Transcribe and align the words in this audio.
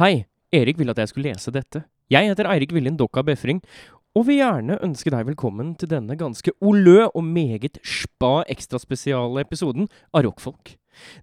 Hei, 0.00 0.24
Erik 0.56 0.78
ville 0.80 0.94
at 0.94 1.02
jeg 1.02 1.10
skulle 1.10 1.28
lese 1.28 1.52
dette. 1.52 1.82
Jeg 2.08 2.24
heter 2.24 2.46
Eirik 2.48 2.70
Viljen 2.72 2.94
Dokka 2.96 3.20
Befring, 3.28 3.58
og 4.16 4.24
vil 4.24 4.38
gjerne 4.38 4.78
ønske 4.80 5.10
deg 5.12 5.26
velkommen 5.28 5.74
til 5.76 5.90
denne 5.90 6.16
ganske 6.16 6.54
olø 6.64 7.10
og 7.10 7.26
meget 7.28 7.76
spa 7.84 8.38
ekstraspesiale 8.48 9.44
episoden 9.44 9.90
av 10.16 10.24
Rockfolk. 10.24 10.78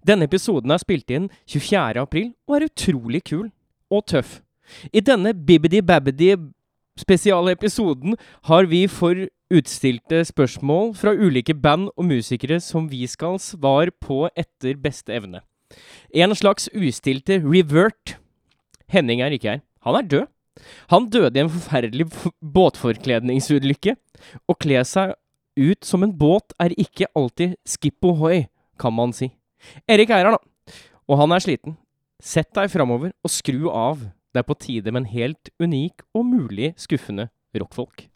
Denne 0.06 0.28
episoden 0.30 0.70
er 0.70 0.78
spilt 0.84 1.10
inn 1.10 1.26
24. 1.50 1.98
april 1.98 2.30
og 2.46 2.60
er 2.60 2.68
utrolig 2.68 3.24
kul 3.32 3.50
og 3.90 4.06
tøff. 4.06 4.38
I 4.94 5.02
denne 5.02 5.34
bibbidi-babbidi 5.34 6.36
spesiale 7.02 7.58
episoden 7.58 8.14
har 8.46 8.70
vi 8.70 8.84
for 8.86 9.26
utstilte 9.50 10.22
spørsmål 10.30 10.94
fra 10.94 11.18
ulike 11.18 11.58
band 11.58 11.90
og 11.96 12.06
musikere 12.14 12.62
som 12.62 12.86
vi 12.86 13.02
skal 13.10 13.42
svare 13.42 13.90
på 13.90 14.28
etter 14.38 14.78
beste 14.78 15.18
evne. 15.18 15.42
En 16.14 16.38
slags 16.38 16.70
ustilte 16.70 17.42
revert. 17.42 18.19
Henning 18.90 19.22
er 19.22 19.34
ikke 19.34 19.54
her. 19.54 19.64
Han 19.86 19.96
er 19.96 20.06
død. 20.10 20.28
Han 20.90 21.08
døde 21.10 21.38
i 21.38 21.42
en 21.44 21.52
forferdelig 21.52 22.08
båtforkledningsulykke. 22.42 23.94
Å 24.50 24.56
kle 24.58 24.82
seg 24.84 25.14
ut 25.60 25.86
som 25.86 26.04
en 26.04 26.14
båt 26.16 26.54
er 26.60 26.74
ikke 26.80 27.08
alltid 27.16 27.56
skip 27.68 28.04
ohoi, 28.04 28.48
kan 28.80 28.94
man 28.96 29.14
si. 29.16 29.30
Erik 29.88 30.10
er 30.10 30.24
her, 30.24 30.36
da. 30.36 30.74
Og 31.08 31.20
han 31.20 31.32
er 31.34 31.42
sliten. 31.44 31.78
Sett 32.20 32.50
deg 32.56 32.70
framover 32.72 33.14
og 33.24 33.32
skru 33.32 33.70
av. 33.70 34.02
Det 34.30 34.42
er 34.42 34.46
på 34.46 34.58
tide 34.58 34.92
med 34.92 35.04
en 35.04 35.12
helt 35.14 35.50
unik 35.62 36.04
og 36.14 36.26
mulig 36.26 36.74
skuffende 36.78 37.30
rockfolk. 37.56 38.06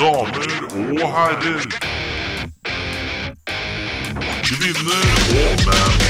Damer 0.00 0.52
og 0.80 1.08
herrer. 1.12 1.89
Kvinner 4.50 5.04
og 5.40 5.60
menn. 5.66 6.00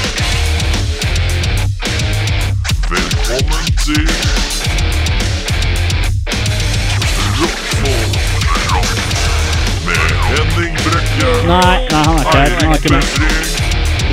Velkommen 2.90 3.66
til 3.84 4.06
Rockfolk 7.40 8.16
med 9.86 10.06
Henning 10.30 10.74
Brekke. 10.86 11.30
Nei, 11.46 11.86
nei, 11.90 12.02
han 12.02 12.16
er 12.16 12.22
ikke 12.22 12.38
her. 12.38 12.50
Han 12.60 12.72
er 12.72 12.76
ikke 12.76 12.88
med. 12.88 13.02
Befring 13.02 13.52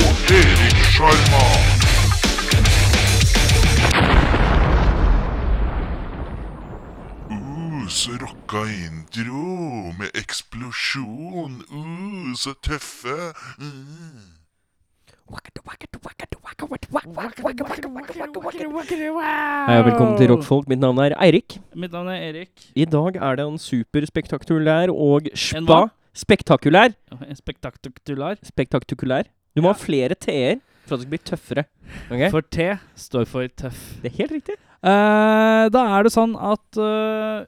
og 0.04 0.14
Erik 0.42 0.78
Sjarma. 0.92 1.77
Rocka 8.48 8.64
intro 8.72 9.92
med 10.00 10.10
eksplosjon. 10.16 11.64
Uh, 11.68 12.36
så 12.36 12.54
tøffe. 12.64 13.34
Uh. 13.60 13.66
Hei 19.68 19.80
og 19.80 19.86
velkommen 19.86 20.18
til 20.18 20.32
Rockfolk. 20.32 20.70
Mitt 20.72 20.80
navn 20.80 20.98
er 21.04 21.16
Eirik. 21.20 21.60
Mitt 21.76 21.92
navn 21.92 22.08
er 22.08 22.22
Erik. 22.30 22.72
I 22.76 22.86
dag 22.86 23.16
er 23.16 23.36
det 23.36 23.46
en 23.46 23.60
superspektakulær 23.60 24.94
og 24.94 25.28
spa? 25.36 25.90
Spektakulær. 26.16 26.96
Spektakulær. 27.36 28.40
Spektakulær. 28.48 29.28
Du 29.56 29.62
må 29.62 29.74
ha 29.74 29.78
flere 29.78 30.16
t-er 30.16 30.62
for 30.88 30.96
at 30.96 31.02
du 31.02 31.04
skal 31.04 31.12
bli 31.12 31.20
tøffere. 31.20 31.64
Okay? 32.08 32.32
For 32.32 32.42
T 32.42 32.72
står 32.96 33.28
for 33.28 33.52
tøff. 33.60 34.00
Det 34.02 34.14
er 34.14 34.18
helt 34.24 34.32
riktig. 34.40 34.56
Uh, 34.80 35.68
da 35.74 35.84
er 35.98 36.08
det 36.08 36.14
sånn 36.14 36.38
at 36.38 36.78
eh, 36.80 37.44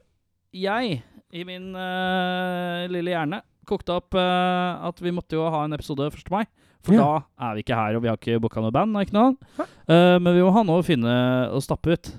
jeg, 0.54 1.02
i 1.34 1.44
min 1.46 1.70
uh, 1.78 2.88
lille 2.90 3.12
hjerne, 3.14 3.42
kokte 3.70 3.94
opp 4.00 4.16
uh, 4.18 4.80
at 4.90 4.98
vi 5.04 5.12
måtte 5.14 5.38
jo 5.38 5.44
ha 5.54 5.66
en 5.68 5.76
episode 5.78 6.08
1. 6.10 6.26
mai. 6.34 6.46
For 6.86 6.96
Ja. 6.96 7.04
da 7.04 7.50
er 7.50 7.56
vi 7.58 7.64
ikke 7.66 7.76
her, 7.76 7.96
og 7.98 8.02
vi 8.06 8.08
har 8.08 8.18
ikke 8.18 8.40
booka 8.40 8.62
noe 8.64 8.72
band. 8.72 8.96
Ikke 9.04 9.14
noe. 9.18 9.34
Uh, 9.60 10.16
men 10.24 10.32
vi 10.38 10.42
må 10.46 10.52
ha 10.56 10.64
noe 10.64 10.80
å 10.80 10.86
finne 10.88 11.12
og 11.52 11.62
stappe 11.66 11.92
ut. 11.98 12.12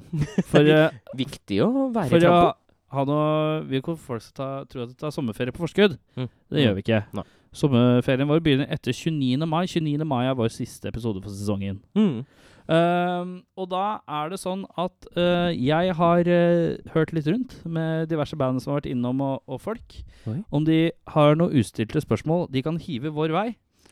For, 0.52 0.68
Viktig 1.22 1.62
å 1.64 1.88
være 1.94 2.10
for 2.12 2.20
i 2.20 2.24
trappa. 2.26 2.52
ha 2.92 3.04
noe 3.08 3.62
Vi 3.70 3.80
vil 3.80 3.96
folk 3.96 4.22
skal 4.22 4.36
ta, 4.36 4.48
tro 4.68 4.84
at 4.84 4.92
det 4.92 4.98
tar 5.00 5.14
sommerferie 5.16 5.54
på 5.56 5.64
forskudd. 5.64 5.96
Mm. 6.20 6.28
Det 6.52 6.66
gjør 6.66 6.76
vi 6.76 6.84
ikke. 6.84 7.02
Nei. 7.16 7.24
Sommerferien 7.56 8.28
vår 8.30 8.44
begynner 8.44 8.68
etter 8.70 8.92
29. 8.94 9.48
mai. 9.48 9.64
29. 9.66 10.04
mai 10.06 10.26
er 10.28 10.36
vår 10.38 10.52
siste 10.54 10.86
episode 10.92 11.22
for 11.24 11.32
sesongen. 11.34 11.80
Mm. 11.98 12.20
Ehm, 12.70 13.32
og 13.58 13.70
da 13.72 13.84
er 14.06 14.30
det 14.30 14.38
sånn 14.38 14.62
at 14.78 15.08
uh, 15.16 15.50
jeg 15.50 15.94
har 15.98 16.28
uh, 16.30 16.92
hørt 16.94 17.14
litt 17.16 17.26
rundt 17.26 17.56
med 17.66 18.10
diverse 18.12 18.38
band 18.38 18.62
som 18.62 18.72
har 18.72 18.82
vært 18.82 18.92
innom, 18.92 19.22
og, 19.26 19.42
og 19.50 19.62
folk. 19.64 19.96
Oi. 20.30 20.38
Om 20.54 20.68
de 20.68 20.80
har 21.14 21.34
noen 21.38 21.56
ustilte 21.58 22.02
spørsmål 22.04 22.46
de 22.54 22.62
kan 22.66 22.78
hive 22.82 23.12
vår 23.16 23.34
vei. 23.34 23.48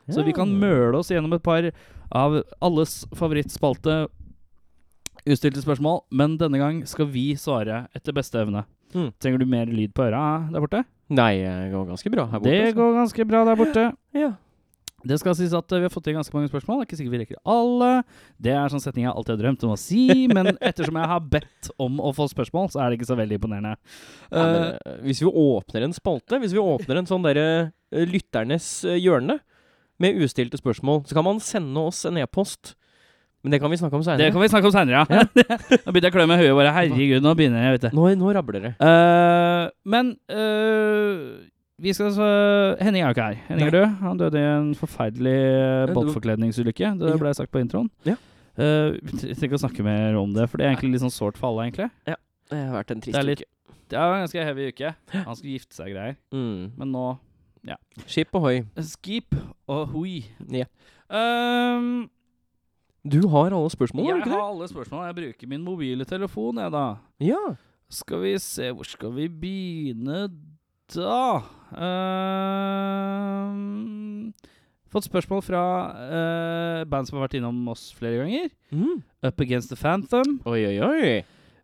Så 0.08 0.22
vi 0.24 0.32
kan 0.32 0.48
møle 0.56 0.96
oss 0.96 1.10
gjennom 1.12 1.34
et 1.36 1.44
par 1.44 1.66
av 2.16 2.38
alles 2.64 3.02
favorittspalte 3.12 4.06
ustilte 5.28 5.60
spørsmål. 5.60 6.00
Men 6.16 6.38
denne 6.40 6.60
gang 6.60 6.80
skal 6.88 7.10
vi 7.12 7.34
svare 7.36 7.82
etter 7.96 8.16
beste 8.16 8.40
evne. 8.40 8.64
Mm. 8.94 9.10
Trenger 9.20 9.42
du 9.42 9.50
mer 9.50 9.68
lyd 9.68 9.92
på 9.92 10.06
øra 10.06 10.48
der 10.48 10.64
borte? 10.64 10.80
Nei, 11.12 11.34
det 11.44 11.72
går 11.74 11.90
ganske 11.90 12.12
bra 12.12 12.24
her 12.30 12.40
borte. 12.40 12.54
Det 12.54 12.70
også. 12.70 12.78
går 12.78 12.96
ganske 13.02 13.28
bra 13.28 13.44
der 13.48 13.58
borte. 13.60 13.84
Ja. 14.16 14.30
Det 15.06 15.19
skal 15.20 15.36
sies 15.38 15.53
at 15.54 15.72
eh, 15.72 15.78
vi 15.78 15.86
har 15.86 15.92
fått 15.94 16.09
inn 16.10 16.16
ganske 16.19 16.34
mange 16.34 16.50
spørsmål. 16.50 16.81
Det 16.81 16.84
er 16.84 16.88
ikke 16.88 16.98
sikkert 16.98 17.14
vi 17.14 17.20
rekker 17.20 17.42
alle. 17.54 17.91
Det 18.42 18.54
er 18.54 18.72
sånn 18.72 18.82
setning 18.82 19.06
jeg 19.06 19.12
alltid 19.12 19.36
har 19.36 19.42
drømt 19.44 19.66
om 19.69 19.75
å 19.76 19.78
si, 19.78 20.06
men 20.36 20.56
ettersom 20.56 20.98
jeg 20.98 21.10
har 21.12 21.28
bedt 21.34 21.70
om 21.78 22.00
å 22.03 22.10
få 22.16 22.26
spørsmål, 22.32 22.72
så 22.72 22.82
er 22.82 22.91
det 22.91 22.98
ikke 22.98 23.10
så 23.12 23.19
veldig 23.19 23.38
imponerende. 23.38 23.76
Ja, 24.32 24.42
men, 24.42 24.56
Eh, 24.58 24.75
eh, 24.75 24.97
hvis 25.06 25.20
vi 25.22 25.31
åpner 25.31 25.87
en 25.87 25.94
spalte, 25.94 26.41
hvis 26.42 26.54
vi 26.56 26.62
åpner 26.62 26.98
en 26.98 27.06
sånn 27.08 27.22
derre 27.25 27.70
lytternes 27.88 28.66
hjørne 28.98 29.38
med 30.03 30.19
ustilte 30.22 30.58
spørsmål, 30.58 31.04
så 31.08 31.16
kan 31.16 31.26
man 31.26 31.41
sende 31.42 31.84
oss 31.88 32.03
en 32.08 32.19
e-post. 32.20 32.75
Men 33.42 33.54
det 33.54 33.60
kan 33.62 33.70
vi 33.70 33.78
snakke 33.78 33.94
om 33.94 34.03
det 34.03 34.32
kan 34.34 34.42
vi 34.42 34.50
snakke 34.50 34.66
om 34.66 34.75
seinere, 34.75 35.06
ja. 35.06 35.25
nå 35.87 35.92
begynte 35.94 36.08
jeg 36.08 36.10
å 36.10 36.16
klø 36.16 36.26
meg 36.26 36.42
i 36.42 36.50
bare. 36.58 36.75
Herregud, 36.75 37.22
nå 37.22 37.34
begynner 37.38 37.62
jeg, 37.64 37.76
vet 37.76 37.87
du. 37.87 37.97
Nå, 37.97 38.08
nå 38.19 38.32
rabler 38.34 38.64
det. 38.66 38.72
Uh, 38.82 39.70
men 39.87 40.16
eh, 40.26 41.47
vi 41.78 41.92
skal 41.94 42.10
så 42.14 42.28
Henning 42.82 43.04
er 43.04 43.08
jo 43.08 43.16
ikke 43.16 43.26
her. 43.28 43.36
Henning 43.48 43.68
er 43.68 43.76
død. 43.76 43.86
Han 44.02 44.18
døde 44.18 44.40
i 44.40 44.48
en 44.56 44.72
forferdelig 44.78 45.34
eh, 45.34 45.84
det 45.88 45.94
båtforkledningsulykke. 45.96 46.90
Det 46.98 47.12
ble 47.20 47.34
sagt 47.38 47.52
på 47.54 47.62
introen. 47.62 47.90
Ja. 48.08 48.16
Uh, 48.58 48.96
vi 48.98 49.14
trenger 49.14 49.44
ikke 49.46 49.60
å 49.60 49.62
snakke 49.62 49.84
mer 49.86 50.16
om 50.18 50.32
det, 50.34 50.48
for 50.50 50.58
det 50.58 50.66
er 50.66 50.72
egentlig 50.72 50.96
litt 50.96 51.04
sånn 51.04 51.14
sårt 51.14 51.38
for 51.38 51.52
alle, 51.52 51.68
egentlig. 51.68 51.86
Det 52.50 52.58
har 52.58 52.74
vært 52.74 52.90
en 52.90 53.04
trist 53.04 53.14
Det 53.14 53.22
er 53.22 53.38
uke. 53.38 53.46
Det 53.88 54.02
var 54.02 54.16
en 54.16 54.24
ganske 54.24 54.44
heavy 54.50 54.66
uke. 54.72 54.90
Han 55.14 55.38
skulle 55.38 55.54
gifte 55.54 55.78
seg 55.78 55.92
og 55.92 55.94
greier. 55.94 56.18
Mm. 56.34 56.68
Men 56.80 56.94
nå 56.96 57.06
Skip 58.08 58.34
ohoi. 58.38 58.62
Skip 58.84 59.34
og 59.68 59.92
hui. 59.92 60.22
Ja. 60.54 60.66
Um, 61.08 62.08
Du 63.04 63.28
har 63.32 63.54
alle 63.54 63.70
spørsmål, 63.72 64.04
har 64.04 64.18
jeg 64.18 64.24
du 64.24 64.28
ikke 64.28 64.36
har 64.36 64.50
alle 64.50 64.68
spørsmål. 64.68 65.06
Jeg 65.06 65.16
bruker 65.18 65.48
min 65.48 65.64
mobile 65.64 66.04
telefon, 66.04 66.58
jeg, 66.58 66.72
da. 66.72 66.84
Ja. 67.22 67.42
Skal 67.88 68.22
vi 68.26 68.34
se, 68.42 68.70
hvor 68.74 68.84
skal 68.84 69.14
vi 69.16 69.28
begynne 69.28 70.26
da? 70.97 71.43
uh, 71.76 73.53
fått 74.88 75.09
spørsmål 75.09 75.43
fra 75.44 75.62
uh, 75.93 76.84
band 76.88 77.09
som 77.09 77.19
har 77.19 77.26
vært 77.26 77.38
innom 77.41 77.59
oss 77.72 77.91
flere 77.97 78.22
ganger. 78.22 78.49
Mm. 78.72 79.03
Up 79.28 79.44
Against 79.44 79.72
the 79.72 79.78
Phantom. 79.78 80.38
Oi, 80.49 80.62
oi, 80.71 80.78
oi. 80.84 81.12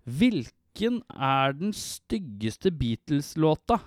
Hvilken 0.05 1.01
er 1.17 1.57
den 1.57 1.73
styggeste 1.77 2.73
Beatles-låta? 2.75 3.81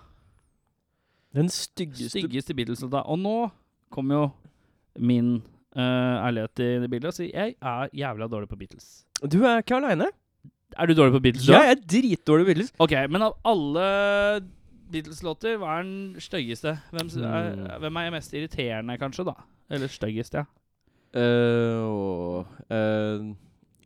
Den 1.37 1.51
styggeste 1.53 2.15
Styggeste 2.15 2.55
Beatles-låta. 2.57 3.03
Og 3.05 3.19
nå 3.21 3.37
kommer 3.93 4.15
jo 4.15 4.27
min 4.97 5.35
uh, 5.77 6.25
ærlighet 6.25 6.63
i 6.65 6.71
det 6.81 6.89
bildet 6.89 7.11
og 7.11 7.17
sier 7.19 7.29
jeg 7.35 7.57
er 7.61 7.91
jævla 7.93 8.29
dårlig 8.31 8.49
på 8.49 8.57
Beatles. 8.57 8.87
Du 9.21 9.43
er 9.45 9.61
ikke 9.61 9.77
aleine. 9.77 10.09
Er 10.77 10.89
du 10.89 10.93
dårlig 10.97 11.13
på 11.15 11.21
Beatles? 11.23 11.47
Ja, 11.47 11.61
Jeg 11.63 11.77
er 11.77 11.83
dritdårlig 11.93 12.43
på 12.45 12.49
Beatles. 12.51 12.73
Ok, 12.83 12.93
men 13.13 13.21
av 13.29 13.37
alle 13.47 13.85
Beatles-låter, 14.91 15.57
hva 15.61 15.79
er 15.79 15.83
den 15.83 16.15
styggeste? 16.23 16.77
Hvem, 16.91 17.09
er, 17.23 17.55
Hmm. 17.55 17.79
hvem 17.81 17.97
er 18.01 18.11
mest 18.11 18.33
irriterende, 18.33 18.97
kanskje, 18.99 19.25
da? 19.25 19.33
Eller 19.69 19.87
styggest, 19.91 20.33
ja. 20.33 20.45
Uh, 21.15 22.43
eh, 22.69 23.21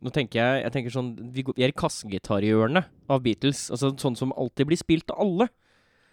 nå 0.02 0.10
tenker 0.12 0.40
jeg 0.40 0.62
Jeg 0.64 0.72
tenker 0.74 0.90
sånn 0.90 1.12
Vi, 1.32 1.42
går- 1.46 1.54
vi 1.56 1.62
er 1.62 1.68
i 1.70 1.72
kassegitarhjørnet 1.78 2.84
av 3.08 3.22
Beatles. 3.22 3.70
Altså 3.70 3.92
Sånn 3.96 4.16
som 4.18 4.32
alltid 4.36 4.66
blir 4.66 4.76
spilt 4.76 5.10
av 5.14 5.20
alle. 5.20 5.48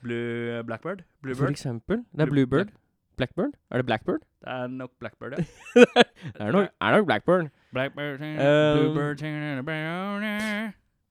Blue 0.04 0.62
Blackbird? 0.64 1.04
For 1.36 1.50
eksempel. 1.50 2.06
Det 2.16 2.22
er 2.22 2.30
Blue- 2.30 2.46
Bluebird. 2.46 2.72
Blackbird? 3.18 3.54
Er 3.72 3.78
det 3.82 3.86
Blackbird? 3.86 4.22
Det 4.40 4.48
er 4.48 4.68
nok 4.68 4.92
Blackbird, 5.00 5.34
ja. 5.40 5.44
det 5.76 6.40
er 6.40 6.52
nok, 6.52 6.70
er 6.80 6.92
nok 6.96 7.06
Blackbird. 7.06 7.50
Blackbird, 7.74 8.22
Um, 8.22 8.78
Bluebird 8.80 9.20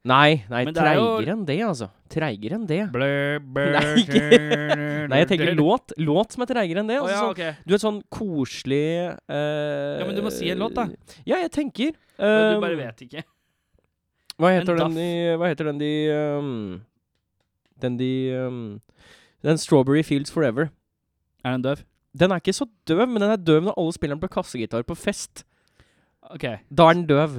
Nei, 0.09 0.45
nei 0.49 0.63
Men 0.65 0.73
er 0.73 0.79
treigere 0.79 1.33
enn 1.35 1.45
det, 1.49 1.57
altså. 1.67 1.89
Treigere 2.09 2.57
enn 2.57 2.67
det. 2.69 2.81
Blackbird 2.95 3.75
Nei, 3.77 5.07
Nei, 5.11 5.19
jeg 5.21 5.29
tenker 5.33 5.51
låt. 5.59 5.93
Låt 6.01 6.35
som 6.35 6.45
er 6.45 6.51
treigere 6.53 6.83
enn 6.83 6.93
det. 6.93 6.99
Altså, 7.03 7.25
oh, 7.27 7.33
ja, 7.37 7.51
sånn. 7.53 7.67
Du 7.67 7.75
vet 7.75 7.85
sånn 7.85 7.99
koselig 8.15 8.85
uh, 9.29 9.99
Ja, 9.99 10.07
men 10.09 10.17
du 10.17 10.23
må 10.25 10.33
si 10.33 10.49
en 10.53 10.63
låt, 10.63 10.77
da. 10.79 10.87
Ja, 11.29 11.41
jeg 11.43 11.53
tenker. 11.55 11.99
Men 12.19 12.39
eh, 12.39 12.55
du 12.55 12.65
bare 12.65 12.79
vet 12.79 13.05
ikke. 13.05 13.25
Hva 14.39 14.55
heter 14.55 14.79
den 14.79 14.97
de 14.97 15.11
Hva 15.39 15.51
heter 15.51 15.69
den 15.73 15.83
de 15.83 15.93
um, 16.15 16.49
Den 17.83 17.99
de 17.99 18.13
um, 18.39 18.63
Den 19.43 19.61
Strawberry 19.61 20.05
Fields 20.07 20.33
Forever. 20.35 20.71
Er 21.45 21.57
den 21.57 21.67
døv? 21.67 21.85
Den 22.19 22.33
er 22.33 22.41
ikke 22.41 22.57
så 22.57 22.67
døv, 22.89 23.05
men 23.07 23.23
den 23.23 23.35
er 23.35 23.39
døv 23.39 23.67
når 23.67 23.77
alle 23.79 23.95
spiller 23.95 24.17
den 24.17 24.25
på 24.25 24.33
kassegitar 24.39 24.87
på 24.87 24.97
fest. 24.99 25.45
Ok, 26.33 26.49
Da 26.71 26.89
er 26.89 26.97
den 26.97 27.07
døv. 27.09 27.39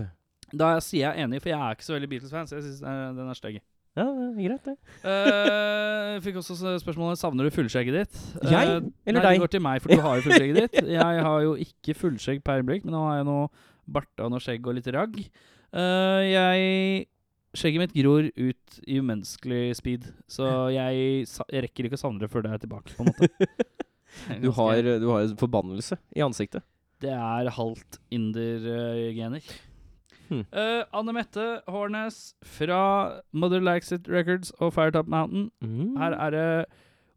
Da 0.53 0.69
sier 0.83 1.09
jeg 1.09 1.25
enig, 1.25 1.41
for 1.43 1.49
jeg 1.51 1.59
er 1.59 1.75
ikke 1.77 1.85
så 1.85 1.93
veldig 1.95 2.09
Beatles-fan, 2.13 2.47
så 2.49 2.57
jeg 2.59 2.65
syns 2.67 2.79
den 2.81 3.27
er 3.29 3.37
stygg. 3.37 3.59
Ja, 3.97 4.05
det 4.05 4.25
er 4.29 4.47
greit, 4.47 4.67
det. 4.69 4.75
uh, 5.03 6.13
Jeg 6.13 6.21
fikk 6.23 6.35
også 6.39 6.55
spørsmålet 6.79 7.19
Savner 7.19 7.47
du 7.49 7.51
fullskjegget 7.51 7.95
ditt. 7.97 8.19
Jeg? 8.45 8.53
Eh, 8.77 8.89
Eller 9.09 9.19
nei, 9.19 9.25
deg? 9.25 9.39
det 9.39 9.43
går 9.43 9.51
til 9.55 9.63
meg, 9.65 9.81
for 9.83 9.91
du 9.93 10.03
har 10.05 10.19
jo 10.19 10.25
fullskjegget 10.27 10.59
ditt. 10.61 10.89
Jeg 10.93 11.23
har 11.25 11.41
jo 11.43 11.55
ikke 11.65 11.95
fullskjegg 11.97 12.43
per 12.45 12.61
øyeblikk, 12.61 12.85
men 12.85 12.93
nå 12.95 13.01
har 13.07 13.17
jeg 13.19 13.27
noe 13.27 13.47
barta 13.89 14.27
og 14.27 14.31
noe 14.35 14.43
skjegg 14.45 14.69
og 14.69 14.77
litt 14.77 14.89
ragg. 14.95 15.17
Uh, 15.73 16.21
jeg 16.25 17.07
Skjegget 17.57 17.81
mitt 17.81 17.93
gror 17.97 18.27
ut 18.29 18.75
i 18.85 18.99
umenneskelig 19.01 19.73
speed, 19.79 20.03
så 20.29 20.69
jeg, 20.69 21.23
jeg 21.25 21.63
rekker 21.65 21.87
ikke 21.87 21.97
å 21.97 22.01
savne 22.03 22.21
det 22.21 22.29
før 22.29 22.43
det 22.45 22.51
er 22.53 22.61
tilbake, 22.61 22.93
på 22.93 23.01
en 23.01 23.09
måte. 23.09 23.29
Du 24.41 24.49
har, 24.57 24.77
du 24.81 25.05
har 25.09 25.21
en 25.23 25.35
forbannelse 25.37 25.95
i 26.17 26.21
ansiktet. 26.25 26.61
Det 27.01 27.09
er 27.13 27.49
halvt 27.55 27.97
inder-gener. 28.13 29.41
Hmm. 30.29 30.43
Uh, 30.53 30.83
Anne 30.93 31.13
Mette 31.15 31.45
Hårnes 31.67 32.19
fra 32.45 32.81
Mother 33.33 33.61
Likes 33.65 33.91
It 33.95 34.05
Records 34.07 34.51
og 34.59 34.73
Firetop 34.75 35.07
Mountain. 35.09 35.49
Mm. 35.65 35.95
Her 35.97 36.13
er 36.27 36.35
det 36.35 36.45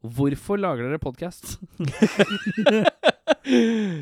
Hvorfor 0.03 0.57
lager 0.59 0.89
dere 0.89 0.99
podkast? 0.99 1.61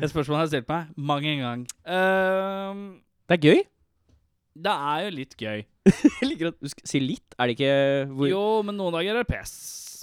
Et 0.01 0.09
spørsmål 0.09 0.35
jeg 0.35 0.41
har 0.41 0.49
stilt 0.49 0.69
meg 0.71 0.87
mang 0.97 1.25
en 1.29 1.43
gang. 1.43 1.65
Uh, 1.85 2.79
Det 3.29 3.37
er 3.37 3.43
gøy. 3.45 3.59
det 4.65 4.71
er 4.73 5.03
jo 5.05 5.11
litt 5.15 5.35
gøy. 5.39 5.61
Jeg 6.21 6.27
liker 6.29 6.49
at 6.51 6.57
du 6.61 6.67
sier 6.85 7.01
litt. 7.05 7.35
Er 7.39 7.47
det 7.49 7.55
ikke 7.59 7.75
hvor 8.17 8.27
Jo, 8.31 8.41
men 8.65 8.75
noen 8.77 8.93
dager 8.97 9.15
er 9.15 9.23
det 9.23 9.29
pes. 9.31 9.53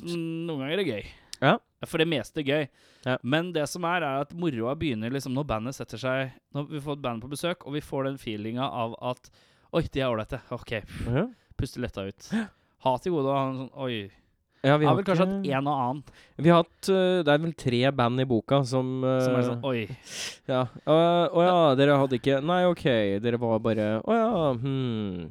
Noen 0.04 0.46
ganger 0.62 0.72
er 0.76 0.81
det 0.82 0.87
gøy. 0.88 1.04
Ja. 1.44 1.56
For 1.87 2.02
det 2.02 2.08
meste 2.11 2.43
gøy. 2.43 2.67
Ja. 3.06 3.17
Men 3.23 3.52
det 3.55 3.69
som 3.70 3.85
er, 3.87 4.02
er 4.02 4.25
at 4.25 4.32
moroa 4.35 4.75
begynner 4.79 5.12
liksom 5.14 5.37
når 5.37 5.46
bandet 5.46 5.76
setter 5.76 6.00
seg 6.02 6.32
Når 6.56 6.64
vi 6.73 6.81
får 6.82 6.99
et 6.99 7.05
band 7.05 7.23
på 7.23 7.31
besøk, 7.31 7.62
og 7.67 7.76
vi 7.76 7.82
får 7.85 8.08
den 8.08 8.19
feelinga 8.19 8.67
av 8.67 8.96
at 9.12 9.31
Oi, 9.76 9.85
de 9.93 10.00
er 10.00 10.08
ålreite. 10.08 10.40
OK, 10.55 10.79
Ja. 11.06 11.29
Puster 11.58 11.82
letta 11.82 12.06
ut. 12.06 12.31
Ha 12.87 12.90
til 13.02 13.12
gode 13.12 13.31
å 13.31 13.35
ha 13.37 13.44
en 13.50 13.61
sånn 13.64 13.70
Oi. 13.85 13.99
Ja, 14.67 14.75
vi 14.79 14.88
har 14.88 14.96
vel 14.99 15.05
kanskje 15.06 15.23
hatt 15.23 15.46
en 15.46 15.69
og 15.70 15.75
annen 15.79 15.99
Vi 16.43 16.50
har 16.50 16.64
hatt 16.64 16.88
uh, 16.90 17.20
Det 17.23 17.31
er 17.31 17.43
vel 17.44 17.52
tre 17.55 17.79
band 17.94 18.19
i 18.19 18.25
boka 18.26 18.58
som 18.67 18.88
uh, 19.05 19.20
som 19.23 19.37
er 19.38 19.44
sånn 19.46 19.67
Oi. 19.69 19.85
Ja. 20.50 20.64
Å 20.82 20.96
å 21.31 21.44
ja, 21.46 21.58
dere 21.79 21.99
hadde 22.00 22.19
ikke 22.19 22.40
Nei, 22.43 22.64
OK. 22.67 22.85
Dere 23.23 23.38
var 23.38 23.61
bare 23.62 23.87
Å 24.02 24.17
ja, 24.19 24.31
hm. 24.58 25.29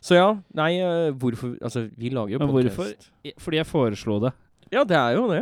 Så 0.00 0.16
ja. 0.16 0.30
Nei, 0.56 0.70
øh, 0.80 1.10
hvorfor 1.20 1.58
Altså, 1.60 1.90
vi 1.92 2.08
lager 2.14 2.38
jo 2.38 2.40
podkast. 2.40 2.78
hvorfor? 2.78 3.34
Fordi 3.44 3.60
jeg 3.60 3.68
foreslo 3.68 4.16
det. 4.24 4.32
Ja, 4.72 4.84
det 4.86 4.96
er 4.96 5.16
jo 5.16 5.24
det. 5.30 5.40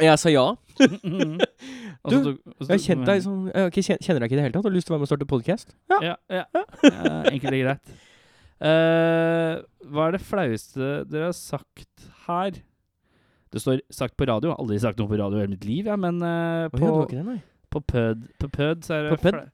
Jeg 0.00 0.18
sa 0.22 0.30
ja. 0.30 0.44
Så 0.78 2.34
Jeg 2.62 2.70
har 2.70 2.82
kjent 2.84 3.06
deg 3.08 3.22
sånn 3.24 3.40
jeg 3.50 3.70
ikke 3.72 3.82
kjen- 3.88 4.02
Kjenner 4.04 4.22
deg 4.22 4.28
ikke 4.30 4.36
i 4.36 4.38
det 4.38 4.44
hele 4.46 4.54
tatt? 4.54 4.64
Har 4.68 4.70
du 4.72 4.76
lyst 4.78 4.86
til 4.88 4.94
å 4.94 4.96
være 4.96 5.02
med 5.02 5.08
og 5.08 5.12
starte 5.12 5.28
podkast? 5.32 5.74
Ja, 5.90 6.14
ja. 6.30 6.44
ja 6.54 7.16
enkelt 7.32 7.52
og 7.56 7.62
greit. 7.64 7.92
Eh, 8.58 9.52
hva 9.90 10.06
er 10.08 10.16
det 10.16 10.22
flaueste 10.26 10.88
dere 11.10 11.28
har 11.30 11.36
sagt 11.36 12.08
her? 12.26 12.58
Det 13.50 13.62
står 13.62 13.80
'sagt 13.90 14.16
på 14.18 14.26
radio'. 14.28 14.54
Aldri 14.58 14.78
sagt 14.78 14.98
noe 14.98 15.08
på 15.08 15.16
radio 15.18 15.38
i 15.38 15.40
hele 15.40 15.54
mitt 15.54 15.64
liv, 15.64 15.86
jeg, 15.86 15.98
men 15.98 16.18
eh, 16.22 16.68
Å 16.68 16.68
ja, 16.68 16.68
på, 16.68 16.78
du 16.78 16.84
har 16.84 17.06
ikke 17.06 17.16
det, 17.22 17.26
nei? 17.26 17.38
på 17.72 17.80
pød 17.80 18.26
På 18.40 18.48
pød 18.48 18.82
så 18.84 18.94
er 18.98 19.02
det 19.08 19.10
På 19.16 19.22
pød? 19.22 19.32
flau- 19.32 19.50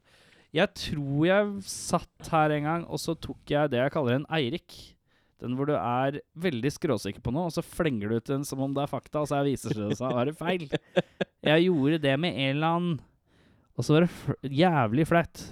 Jeg 0.54 0.68
tror 0.74 1.26
jeg 1.26 1.62
satt 1.62 2.28
her 2.30 2.50
en 2.56 2.62
gang, 2.64 2.84
og 2.88 2.98
så 2.98 3.14
tok 3.18 3.38
jeg 3.50 3.70
det 3.70 3.78
jeg 3.80 3.92
kaller 3.92 4.14
en 4.20 4.26
Eirik. 4.30 4.93
Den 5.42 5.56
hvor 5.58 5.68
du 5.68 5.74
er 5.74 6.20
veldig 6.38 6.70
skråsikker 6.72 7.22
på 7.24 7.32
noe, 7.34 7.48
og 7.50 7.54
så 7.56 7.64
flenger 7.66 8.12
du 8.12 8.18
ut 8.20 8.30
den 8.30 8.44
som 8.46 8.62
om 8.64 8.74
det 8.76 8.84
er 8.84 8.92
fakta, 8.92 9.24
og 9.24 9.30
så 9.30 9.40
viser 9.46 9.74
det 9.76 9.98
seg 9.98 10.12
å 10.12 10.18
være 10.20 10.34
feil. 10.38 10.68
Jeg 11.44 11.66
gjorde 11.66 11.98
det 12.04 12.14
med 12.22 12.38
en 12.38 12.52
eller 12.54 12.76
annen, 12.78 12.94
og 13.74 13.86
så 13.86 13.96
var 13.96 14.06
det 14.06 14.54
jævlig 14.54 15.08
flaut. 15.10 15.42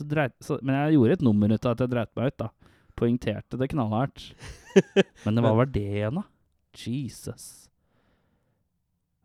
Men 0.00 0.74
jeg 0.76 0.96
gjorde 0.96 1.18
et 1.18 1.24
nummer 1.24 1.52
ut 1.52 1.68
av 1.68 1.76
at 1.76 1.84
jeg 1.84 1.92
dreit 1.92 2.14
meg 2.18 2.32
ut, 2.32 2.38
da. 2.42 2.48
Poengterte 2.96 3.60
det 3.60 3.68
knallhardt. 3.72 4.30
Men 5.26 5.44
hva 5.44 5.52
var 5.60 5.68
det 5.72 5.84
igjen, 5.84 6.20
da? 6.22 6.24
Jesus. 6.76 7.46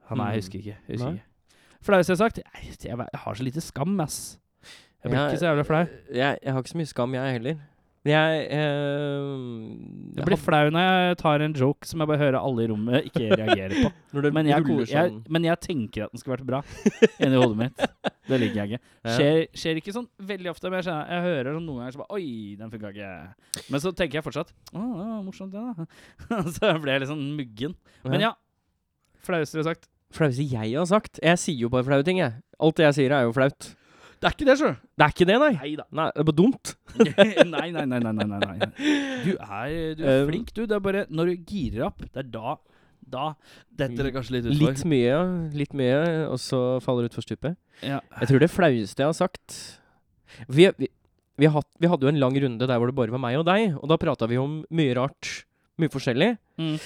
Ja, 0.07 0.15
nei, 0.19 0.33
jeg 0.35 0.43
husker 0.43 0.59
ikke. 0.59 0.75
Jeg 0.75 0.95
husker 0.97 1.07
Nei. 1.07 1.19
ikke. 1.21 1.27
Flaueste 1.87 2.15
jeg? 2.19 2.43
Jeg, 2.45 2.77
jeg, 2.83 2.97
jeg 2.99 3.21
har 3.23 3.37
så 3.39 3.45
lite 3.47 3.63
skam, 3.63 3.95
ass. 4.03 4.19
Jeg 5.01 5.09
blir 5.09 5.17
Ja, 5.17 5.27
ikke 5.31 5.41
så 5.41 5.47
jævlig 5.49 5.65
flau. 5.65 5.83
Jeg, 6.13 6.39
jeg 6.43 6.53
har 6.53 6.61
ikke 6.61 6.73
så 6.75 6.79
mye 6.81 6.89
skam, 6.91 7.15
jeg 7.17 7.37
heller. 7.39 7.61
Jeg 8.01 8.45
eh, 8.49 9.33
Jeg 10.17 10.25
blir 10.25 10.39
flau 10.41 10.71
når 10.73 10.85
jeg 10.87 11.17
tar 11.19 11.43
en 11.45 11.53
joke 11.53 11.85
som 11.85 12.01
jeg 12.01 12.09
bare 12.09 12.17
hører 12.23 12.37
alle 12.39 12.63
i 12.63 12.69
rommet 12.71 13.09
ikke 13.11 13.27
reagere 13.37 13.83
på. 13.83 13.91
Når 14.17 14.27
Men 14.33 14.47
jeg, 14.49 14.65
jeg, 14.89 15.11
sånn. 15.11 15.19
men 15.29 15.45
jeg 15.45 15.61
tenker 15.61 16.07
at 16.07 16.15
den 16.15 16.21
skulle 16.21 16.33
vært 16.39 16.47
bra 16.49 16.61
inni 17.21 17.37
hodet 17.37 17.59
mitt. 17.59 17.83
Det 18.27 18.39
liker 18.41 18.57
jeg 18.57 18.71
ikke. 18.71 18.81
Skjer, 19.05 19.37
skjer 19.61 19.81
ikke 19.83 19.93
sånn 19.95 20.07
veldig 20.31 20.49
ofte, 20.51 20.71
men 20.73 20.81
jeg, 20.81 20.97
jeg 21.13 21.25
hører 21.27 21.51
sånn 21.55 21.67
noen 21.69 21.83
ganger 21.83 21.95
så 21.95 22.01
bare 22.01 22.17
Oi, 22.17 22.25
den 22.59 22.73
funka 22.73 22.91
ikke. 22.95 23.11
Men 23.75 23.83
så 23.85 23.93
tenker 24.01 24.19
jeg 24.19 24.25
fortsatt 24.25 24.51
Å, 24.73 24.81
det 24.81 25.05
var 25.05 25.21
morsomt, 25.27 25.53
det, 25.53 25.61
da. 25.61 26.41
så 26.57 26.73
blir 26.81 26.95
jeg 26.95 27.03
litt 27.05 27.11
sånn 27.13 27.27
muggen. 27.37 27.77
Men 28.07 28.25
ja. 28.25 28.33
Flaueste 29.21 29.59
du 29.59 29.61
har 29.61 29.69
sagt. 29.75 29.85
Flaueste 30.17 30.47
jeg 30.49 30.73
har 30.73 30.89
sagt? 30.89 31.21
Jeg 31.21 31.39
sier 31.45 31.67
jo 31.67 31.69
bare 31.71 31.85
flaue 31.85 32.07
ting, 32.07 32.17
jeg. 32.23 32.41
Alt 32.61 32.81
det 32.81 32.89
jeg 32.89 32.97
sier, 32.97 33.13
er 33.15 33.29
jo 33.29 33.37
flaut. 33.37 33.71
Det 34.21 34.29
er 34.29 34.35
ikke 34.35 34.45
det, 34.45 34.55
sjø. 34.59 34.69
Det 34.77 35.05
er 35.05 35.13
ikke 35.15 35.25
det, 35.25 35.35
nei. 35.41 35.51
Neida. 35.57 35.85
Nei, 35.97 36.03
det 36.13 36.21
er 36.21 36.27
bare 36.27 36.37
dumt. 36.37 36.73
nei, 37.01 37.31
nei, 37.49 37.69
nei, 37.73 37.85
nei, 37.89 38.01
nei, 38.05 38.25
nei, 38.29 38.39
nei. 38.43 38.67
Du 39.25 39.31
er, 39.33 39.71
du 39.97 40.03
er 40.05 40.19
Um, 40.21 40.29
flink, 40.29 40.51
du. 40.53 40.61
Det 40.69 40.77
er 40.77 40.83
bare 40.85 41.03
når 41.09 41.31
du 41.31 41.49
girer 41.49 41.87
opp, 41.87 42.03
det 42.05 42.21
er 42.21 42.29
da 42.29 42.55
Da 43.11 43.25
detter 43.81 44.07
det 44.07 44.13
kanskje 44.13 44.37
litt 44.37 44.45
utfor. 44.51 44.61
Litt 44.69 44.85
mye, 44.87 45.17
litt 45.57 45.73
mye, 45.75 46.01
og 46.29 46.37
så 46.39 46.61
faller 46.85 47.07
det 47.07 47.11
utfor 47.11 47.25
stupet. 47.25 47.57
Ja. 47.81 47.97
Jeg 48.21 48.29
tror 48.29 48.43
det 48.45 48.51
flaueste 48.53 49.01
jeg 49.01 49.09
har 49.09 49.17
sagt 49.17 49.57
vi, 50.47 50.69
vi, 50.77 50.87
vi, 51.41 51.47
har 51.49 51.57
hatt, 51.57 51.67
vi 51.81 51.89
hadde 51.91 52.05
jo 52.05 52.11
en 52.13 52.21
lang 52.21 52.37
runde 52.45 52.69
der 52.69 52.77
hvor 52.79 52.87
det 52.91 52.95
bare 52.95 53.11
var 53.11 53.23
meg 53.25 53.39
og 53.41 53.47
deg, 53.49 53.73
og 53.81 53.89
da 53.89 53.97
prata 53.99 54.29
vi 54.29 54.37
om 54.39 54.61
mye 54.69 54.93
rart. 54.95 55.31
Mye 55.81 55.91
forskjellig. 55.91 56.35
Mm. 56.61 56.77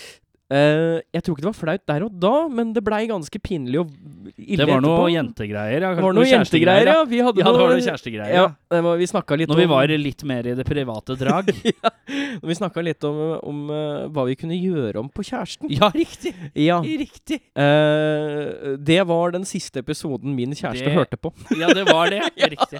Eh, 0.55 1.01
jeg 1.15 1.23
tror 1.25 1.35
ikke 1.35 1.43
det 1.43 1.49
var 1.49 1.57
flaut 1.57 1.83
der 1.89 2.03
og 2.05 2.17
da, 2.21 2.33
men 2.51 2.71
det 2.75 2.83
blei 2.85 3.01
ganske 3.09 3.39
pinlig 3.43 3.79
og 3.81 3.89
ille 4.37 4.61
Det 4.61 4.67
var 4.69 4.83
noe 4.83 5.07
jentegreier. 5.11 5.83
Ja, 5.83 5.93
Det 5.97 6.03
var 6.05 6.15
noe 6.15 6.27
jentegreier, 6.27 6.91
ja. 6.91 6.99
Vi 7.09 7.21
hadde 7.25 7.41
Ja, 7.41 7.51
det 7.51 7.61
var 7.61 7.73
noe 7.73 7.83
kjærestegreier. 7.83 8.35
Ja, 8.35 8.81
var, 8.85 8.99
vi 8.99 9.07
litt 9.41 9.51
Når 9.51 9.59
vi 9.61 9.67
var 9.71 9.93
litt 9.99 10.23
mer 10.27 10.47
i 10.47 10.53
det 10.57 10.65
private 10.67 11.17
drag. 11.19 11.49
ja, 11.71 11.91
når 12.39 12.51
vi 12.51 12.57
snakka 12.59 12.83
litt 12.85 13.07
om, 13.07 13.21
om 13.41 13.63
uh, 13.71 14.05
hva 14.13 14.27
vi 14.29 14.37
kunne 14.39 14.57
gjøre 14.57 15.01
om 15.01 15.09
på 15.11 15.25
kjæresten. 15.27 15.71
ja, 15.73 15.89
riktig. 15.95 16.35
Ja. 16.53 16.79
Riktig. 16.85 17.41
Uh, 17.57 18.75
det 18.79 19.01
var 19.09 19.35
den 19.35 19.47
siste 19.49 19.83
episoden 19.83 20.35
min 20.37 20.55
kjæreste 20.55 20.87
Det- 20.87 20.95
hørte 20.95 21.19
på. 21.19 21.33
Ja, 21.61 21.71
det 21.73 21.87
var 21.89 22.11
det. 22.11 22.21
Riktig. 22.55 22.79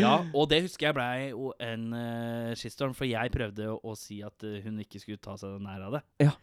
Ja, 0.00 0.18
og 0.32 0.48
det 0.52 0.62
husker 0.68 0.90
jeg 0.90 0.96
blei 0.96 1.32
en 1.66 1.84
uh, 1.92 2.54
skistorm, 2.58 2.94
for 2.96 3.08
jeg 3.08 3.32
prøvde 3.34 3.68
å, 3.72 3.78
å 3.82 3.96
si 3.98 4.22
at 4.24 4.46
hun 4.64 4.80
ikke 4.84 5.00
skulle 5.02 5.20
ta 5.22 5.36
seg 5.40 5.58
nær 5.62 5.88
av 5.88 5.98
det. 5.98 6.02
Ja. 6.28 6.36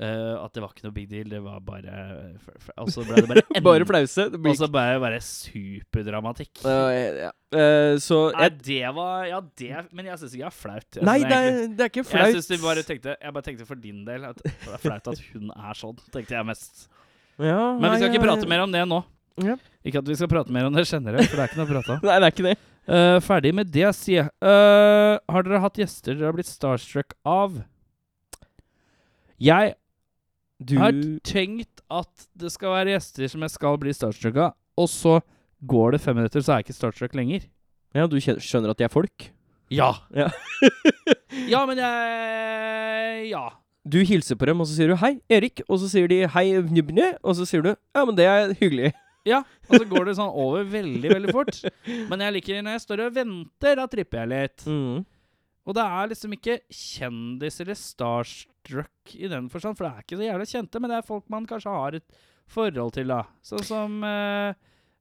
Eh, 0.00 0.34
at 0.40 0.54
det 0.56 0.62
var 0.64 0.70
ikke 0.72 0.86
noe 0.86 0.94
big 0.96 1.08
deal, 1.10 1.26
det 1.28 1.38
var 1.44 1.58
bare 1.60 1.94
f- 2.40 2.70
Og 2.80 2.88
så 2.88 3.02
ble 3.04 3.18
det 3.20 3.28
bare 3.28 3.42
enda 3.44 3.60
Bare 3.68 3.84
flause. 3.84 4.24
Og 4.40 4.54
så 4.56 4.68
ble 4.72 4.84
det 4.88 5.00
bare 5.04 5.18
superdramatikk. 5.26 6.62
Uh, 6.64 7.26
ja. 7.26 7.28
uh, 7.52 7.98
så 8.00 8.22
Nei, 8.32 8.48
det 8.64 8.78
var 8.96 9.26
Ja, 9.28 9.40
det 9.60 9.82
Men 9.92 10.08
jeg 10.08 10.16
syns 10.22 10.32
ikke 10.38 10.46
det 10.46 10.48
er 10.48 10.56
flaut. 10.62 10.98
Nei, 11.04 11.18
det 11.20 11.36
er, 11.42 11.58
det 11.68 11.84
er 11.84 11.92
ikke 11.92 12.00
Jeg 12.06 12.08
flaut. 12.08 12.48
de 12.54 12.58
bare 12.64 12.86
tenkte 12.88 13.16
Jeg 13.18 13.36
bare 13.36 13.46
tenkte 13.50 13.66
for 13.68 13.82
din 13.84 14.00
del 14.08 14.24
at 14.30 14.40
det 14.40 14.54
er 14.78 14.80
flaut 14.80 15.12
at 15.12 15.20
hun 15.34 15.52
er 15.52 15.80
sånn, 15.82 16.00
tenkte 16.16 16.38
jeg 16.38 16.48
mest. 16.48 16.86
ja, 17.36 17.58
Men 17.76 17.90
vi 17.90 18.00
skal 18.00 18.08
nei, 18.08 18.14
ikke 18.16 18.24
prate 18.24 18.48
mer 18.54 18.64
om 18.64 18.72
det 18.72 18.86
nå. 18.88 19.02
Ja. 19.44 19.58
Ikke 19.84 20.00
at 20.00 20.08
vi 20.08 20.16
skal 20.16 20.28
prate 20.32 20.52
mer 20.56 20.70
om 20.70 20.74
det 20.76 20.86
generelt, 20.88 21.28
for 21.28 21.36
det 21.36 21.44
er 21.44 21.52
ikke 21.52 21.60
noe 21.60 21.68
å 21.68 21.72
prate 21.74 21.94
om. 21.98 22.00
Nei, 22.08 22.16
det 22.16 22.26
er 22.30 22.34
ikke 22.34 22.48
det. 22.48 22.56
Eh, 22.96 23.18
ferdig 23.28 23.52
med 23.60 23.70
det, 23.76 23.86
sier 23.96 24.18
jeg. 24.24 24.32
Eh, 24.40 25.14
har 25.36 25.46
dere 25.46 25.60
hatt 25.62 25.78
gjester 25.80 26.16
dere 26.16 26.28
har 26.30 26.36
blitt 26.36 26.50
starstruck 26.50 27.14
av? 27.28 27.60
Jeg 29.42 29.74
Du 30.68 30.76
har 30.78 30.96
tenkt 31.26 31.82
at 31.92 32.26
det 32.38 32.52
skal 32.54 32.76
være 32.76 32.94
gjester 32.94 33.30
som 33.32 33.44
jeg 33.44 33.54
skal 33.54 33.78
bli 33.82 33.94
starstruck 33.96 34.38
av, 34.38 34.56
og 34.78 34.88
så 34.90 35.18
går 35.68 35.94
det 35.94 36.02
fem 36.02 36.16
minutter, 36.18 36.42
så 36.42 36.54
er 36.54 36.60
jeg 36.60 36.68
ikke 36.68 36.78
starstruck 36.78 37.16
lenger. 37.18 37.46
Ja, 37.96 38.06
du 38.08 38.18
skjønner 38.20 38.72
at 38.72 38.80
de 38.80 38.86
er 38.86 38.92
folk? 38.92 39.30
Ja. 39.72 39.92
Ja. 40.14 40.28
ja, 41.52 41.64
men 41.68 41.80
jeg 41.80 43.30
Ja. 43.32 43.48
Du 43.82 43.98
hilser 44.06 44.36
på 44.38 44.46
dem, 44.46 44.60
og 44.62 44.68
så 44.70 44.76
sier 44.76 44.92
du 44.92 44.94
'hei, 44.94 45.18
Erik', 45.28 45.64
og 45.68 45.80
så 45.82 45.88
sier 45.90 46.06
de 46.06 46.22
'hei, 46.30 46.62
Njubne', 46.62 47.18
og 47.22 47.34
så 47.34 47.44
sier 47.44 47.62
du 47.62 47.74
'ja, 47.74 48.04
men 48.04 48.14
det 48.14 48.24
er 48.24 48.54
hyggelig'. 48.54 48.92
Ja, 49.26 49.42
og 49.68 49.78
så 49.78 49.84
går 49.86 50.04
det 50.06 50.16
sånn 50.18 50.30
over 50.44 50.64
veldig, 50.64 51.10
veldig 51.10 51.32
fort. 51.34 51.58
Men 52.10 52.20
jeg 52.20 52.32
liker 52.32 52.62
når 52.62 52.76
jeg 52.76 52.84
står 52.86 53.06
og 53.06 53.14
venter, 53.14 53.76
da 53.78 53.86
tripper 53.86 54.22
jeg 54.22 54.30
litt. 54.32 54.66
Mm. 54.66 55.04
Og 55.66 55.74
det 55.74 55.82
er 55.82 56.10
liksom 56.10 56.32
ikke 56.34 56.58
kjendis 56.70 57.60
eller 57.62 57.78
starstruck 58.62 59.14
i 59.14 59.28
den 59.28 59.50
forstand, 59.50 59.76
for 59.76 59.86
det 59.86 59.92
er 59.92 60.04
ikke 60.04 60.18
så 60.18 60.26
jævla 60.26 60.46
kjente, 60.46 60.80
men 60.80 60.90
det 60.90 60.98
er 60.98 61.06
folk 61.06 61.28
man 61.30 61.46
kanskje 61.46 61.70
har 61.74 61.94
et 61.98 62.18
forhold 62.52 62.92
til, 62.94 63.08
da. 63.08 63.24
Sånn 63.42 63.64
som 63.64 64.02
uh, 64.04 64.52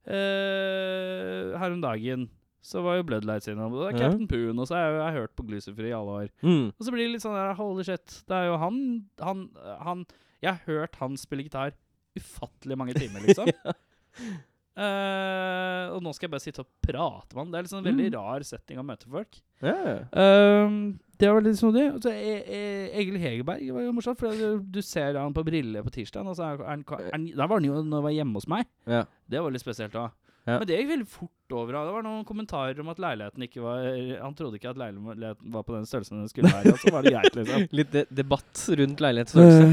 uh, 0.08 1.58
her 1.58 1.74
om 1.74 1.82
dagen 1.82 2.30
så 2.62 2.84
var 2.86 3.00
jo 3.00 3.06
Bloodlights 3.10 3.50
innom, 3.50 3.74
det 3.74 3.88
er 3.88 3.96
Ja. 3.96 4.02
Captain 4.06 4.28
Poon, 4.30 4.60
og 4.60 4.68
så 4.70 4.76
har 4.78 4.84
jeg, 4.86 4.98
jeg 5.02 5.20
hørt 5.20 5.36
på 5.36 5.46
Glucifer 5.48 5.88
i 5.88 5.96
alle 5.98 6.18
år. 6.26 6.28
Mm. 6.46 6.68
Og 6.70 6.86
så 6.86 6.92
blir 6.94 7.08
det 7.08 7.14
litt 7.16 7.24
sånn 7.24 7.38
der, 7.38 7.56
holy 7.58 7.86
shit, 7.88 8.20
det 8.30 8.38
er 8.38 8.52
jo 8.52 8.60
han, 8.62 8.78
han, 9.22 9.48
han 9.82 10.06
Jeg 10.42 10.54
har 10.54 10.62
hørt 10.68 11.00
han 11.02 11.18
spille 11.18 11.48
gitar 11.48 11.74
ufattelig 12.18 12.78
mange 12.78 12.94
timer, 12.98 13.26
liksom. 13.26 13.50
Eh, 14.82 15.92
og 15.94 16.02
nå 16.02 16.14
skal 16.16 16.28
jeg 16.28 16.34
bare 16.34 16.44
sitte 16.44 16.64
og 16.64 16.70
prate 16.82 17.36
med 17.36 17.44
han. 17.44 17.52
Det 17.54 17.60
er 17.60 17.66
liksom 17.68 17.82
en 17.82 17.90
veldig 17.92 18.10
Mm. 18.10 18.16
rar 18.18 18.46
setting 18.48 18.80
å 18.82 18.86
møte 18.88 19.10
folk. 19.12 19.38
Yeah. 19.62 20.08
Uh, 20.10 20.94
det 21.22 21.30
var 21.30 21.44
litt 21.46 21.60
snodig. 21.60 21.84
så 22.02 22.10
e 22.10 22.38
e 22.42 22.62
Egil 22.98 23.20
Hegerberg 23.22 23.68
var 23.76 23.84
jo 23.86 23.92
morsomt, 23.94 24.18
for 24.18 24.34
du, 24.34 24.60
du 24.60 24.82
ser 24.82 25.20
han 25.20 25.36
på 25.38 25.44
briller 25.46 25.84
på 25.86 25.92
tirsdag. 25.94 26.26
Og 26.26 26.36
så 26.40 26.48
er, 26.48 26.64
er 26.64 26.72
han, 26.72 26.86
er 26.98 27.12
han, 27.14 27.28
da 27.38 27.46
var 27.46 27.60
han 27.62 27.68
jo 27.70 27.76
når 27.84 28.00
han 28.00 28.08
var 28.08 28.16
hjemme 28.16 28.34
hos 28.42 28.48
meg. 28.50 28.66
Yeah. 28.90 29.06
Det 29.30 29.44
var 29.44 29.54
litt 29.54 29.62
spesielt 29.62 29.94
da. 29.94 30.08
Ja. 30.48 30.58
Men 30.58 30.66
det 30.66 30.78
gikk 30.80 30.90
veldig 30.90 31.08
fort 31.10 31.54
over. 31.54 31.76
Det 31.76 31.94
var 31.94 32.06
noen 32.06 32.24
kommentarer 32.26 32.80
om 32.82 32.90
at 32.90 33.02
leiligheten 33.02 33.44
ikke 33.46 33.62
var 33.62 33.84
Han 34.24 34.34
trodde 34.38 34.58
ikke 34.58 34.72
at 34.72 34.80
leiligheten 34.80 35.52
var 35.54 35.66
på 35.68 35.76
den 35.76 35.86
størrelsen 35.86 36.22
den 36.22 36.32
skulle 36.32 36.50
være. 36.50 36.74
Så 36.82 36.94
var 36.96 37.06
det 37.06 37.14
greit, 37.14 37.38
liksom. 37.38 37.68
Litt 37.78 37.92
de 37.94 38.04
debatt 38.22 38.64
rundt 38.80 39.04
leilighetsstørrelse. 39.06 39.68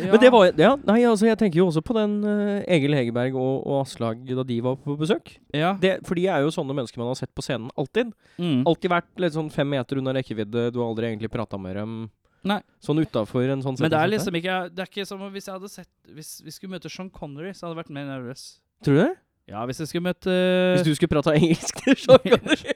ja. 0.00 0.08
Men 0.14 0.22
det 0.22 0.32
var 0.32 0.48
ja, 0.48 0.72
Nei, 0.88 0.98
altså, 1.10 1.28
jeg 1.28 1.40
tenker 1.42 1.60
jo 1.60 1.68
også 1.68 1.84
på 1.84 1.98
den 1.98 2.16
uh, 2.24 2.62
Egil 2.64 2.96
Hegerberg 2.96 3.36
og, 3.36 3.54
og 3.66 3.82
Aslag 3.82 4.24
da 4.30 4.46
de 4.48 4.58
var 4.64 4.80
på 4.80 4.96
besøk. 5.00 5.36
ja. 5.52 5.74
Det, 5.84 5.98
for 6.08 6.16
de 6.16 6.28
er 6.30 6.44
jo 6.44 6.52
sånne 6.54 6.76
mennesker 6.76 7.02
man 7.02 7.12
har 7.12 7.18
sett 7.20 7.34
på 7.36 7.44
scenen 7.44 7.68
alltid. 7.76 8.14
Mm. 8.38 8.62
Alltid 8.68 8.92
vært 8.94 9.10
litt 9.20 9.36
sånn 9.36 9.52
fem 9.52 9.68
meter 9.68 10.00
unna 10.00 10.14
rekkevidde. 10.16 10.70
Du 10.72 10.80
har 10.80 10.88
aldri 10.88 11.10
egentlig 11.10 11.32
prata 11.34 11.60
med 11.60 11.76
dem 11.76 11.96
Nei. 12.44 12.60
sånn 12.84 13.00
utafor 13.00 13.48
en 13.48 13.62
sånn 13.64 13.76
Men 13.80 13.92
det 13.92 14.00
er 14.00 14.10
liksom 14.12 14.36
ikke 14.36 14.56
Det 14.72 14.82
er 14.84 14.90
ikke 14.90 15.06
som 15.08 15.22
hvis 15.32 15.46
jeg 15.48 15.54
hadde 15.56 15.70
sett 15.72 15.88
Hvis 16.12 16.32
vi 16.44 16.52
skulle 16.52 16.74
møte 16.76 16.92
Sean 16.92 17.08
Connery, 17.12 17.54
så 17.56 17.66
hadde 17.66 17.74
jeg 17.74 17.82
vært 17.84 17.94
mer 17.96 18.08
nervøs. 18.10 18.42
Tror 18.84 18.98
du 18.98 19.00
det? 19.00 19.12
Ja, 19.48 19.64
hvis 19.68 19.80
jeg 19.82 19.90
skulle 19.90 20.06
møte 20.06 20.32
Hvis 20.72 20.86
du 20.86 20.94
skulle 20.96 21.12
prata 21.12 21.34
engelsk 21.36 21.82
til 21.84 21.98
Sean 22.00 22.22
Connery. 22.24 22.72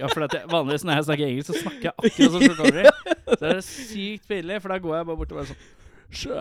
Ja, 0.00 0.08
for 0.08 0.24
at 0.24 0.32
jeg, 0.38 0.46
vanligvis 0.48 0.84
når 0.88 0.96
jeg 0.96 1.04
snakker 1.10 1.26
engelsk, 1.26 1.50
så 1.50 1.60
snakker 1.60 1.90
jeg 1.90 1.92
akkurat 1.98 2.32
som 2.32 2.42
Sean 2.46 2.56
Connery. 2.56 2.84
Så 3.34 3.38
er 3.42 3.52
det 3.58 3.64
sykt 3.66 4.30
pinlig, 4.30 4.62
for 4.64 4.72
da 4.72 4.78
går 4.86 4.96
jeg 4.96 5.08
bare 5.10 5.20
bort 5.20 5.34
og 5.34 5.40
bare 5.42 5.50
sånn 5.50 5.60
Sjø, 6.08 6.40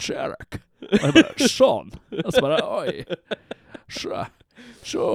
Sherlock. 0.00 0.58
Og 0.88 1.04
jeg 1.04 1.16
bare 1.18 1.50
Sean. 1.52 1.92
Og 2.22 2.32
så 2.32 2.44
bare 2.46 2.62
Oi. 2.80 3.04
Sjø. 3.92 4.24
Sjø. 4.80 5.12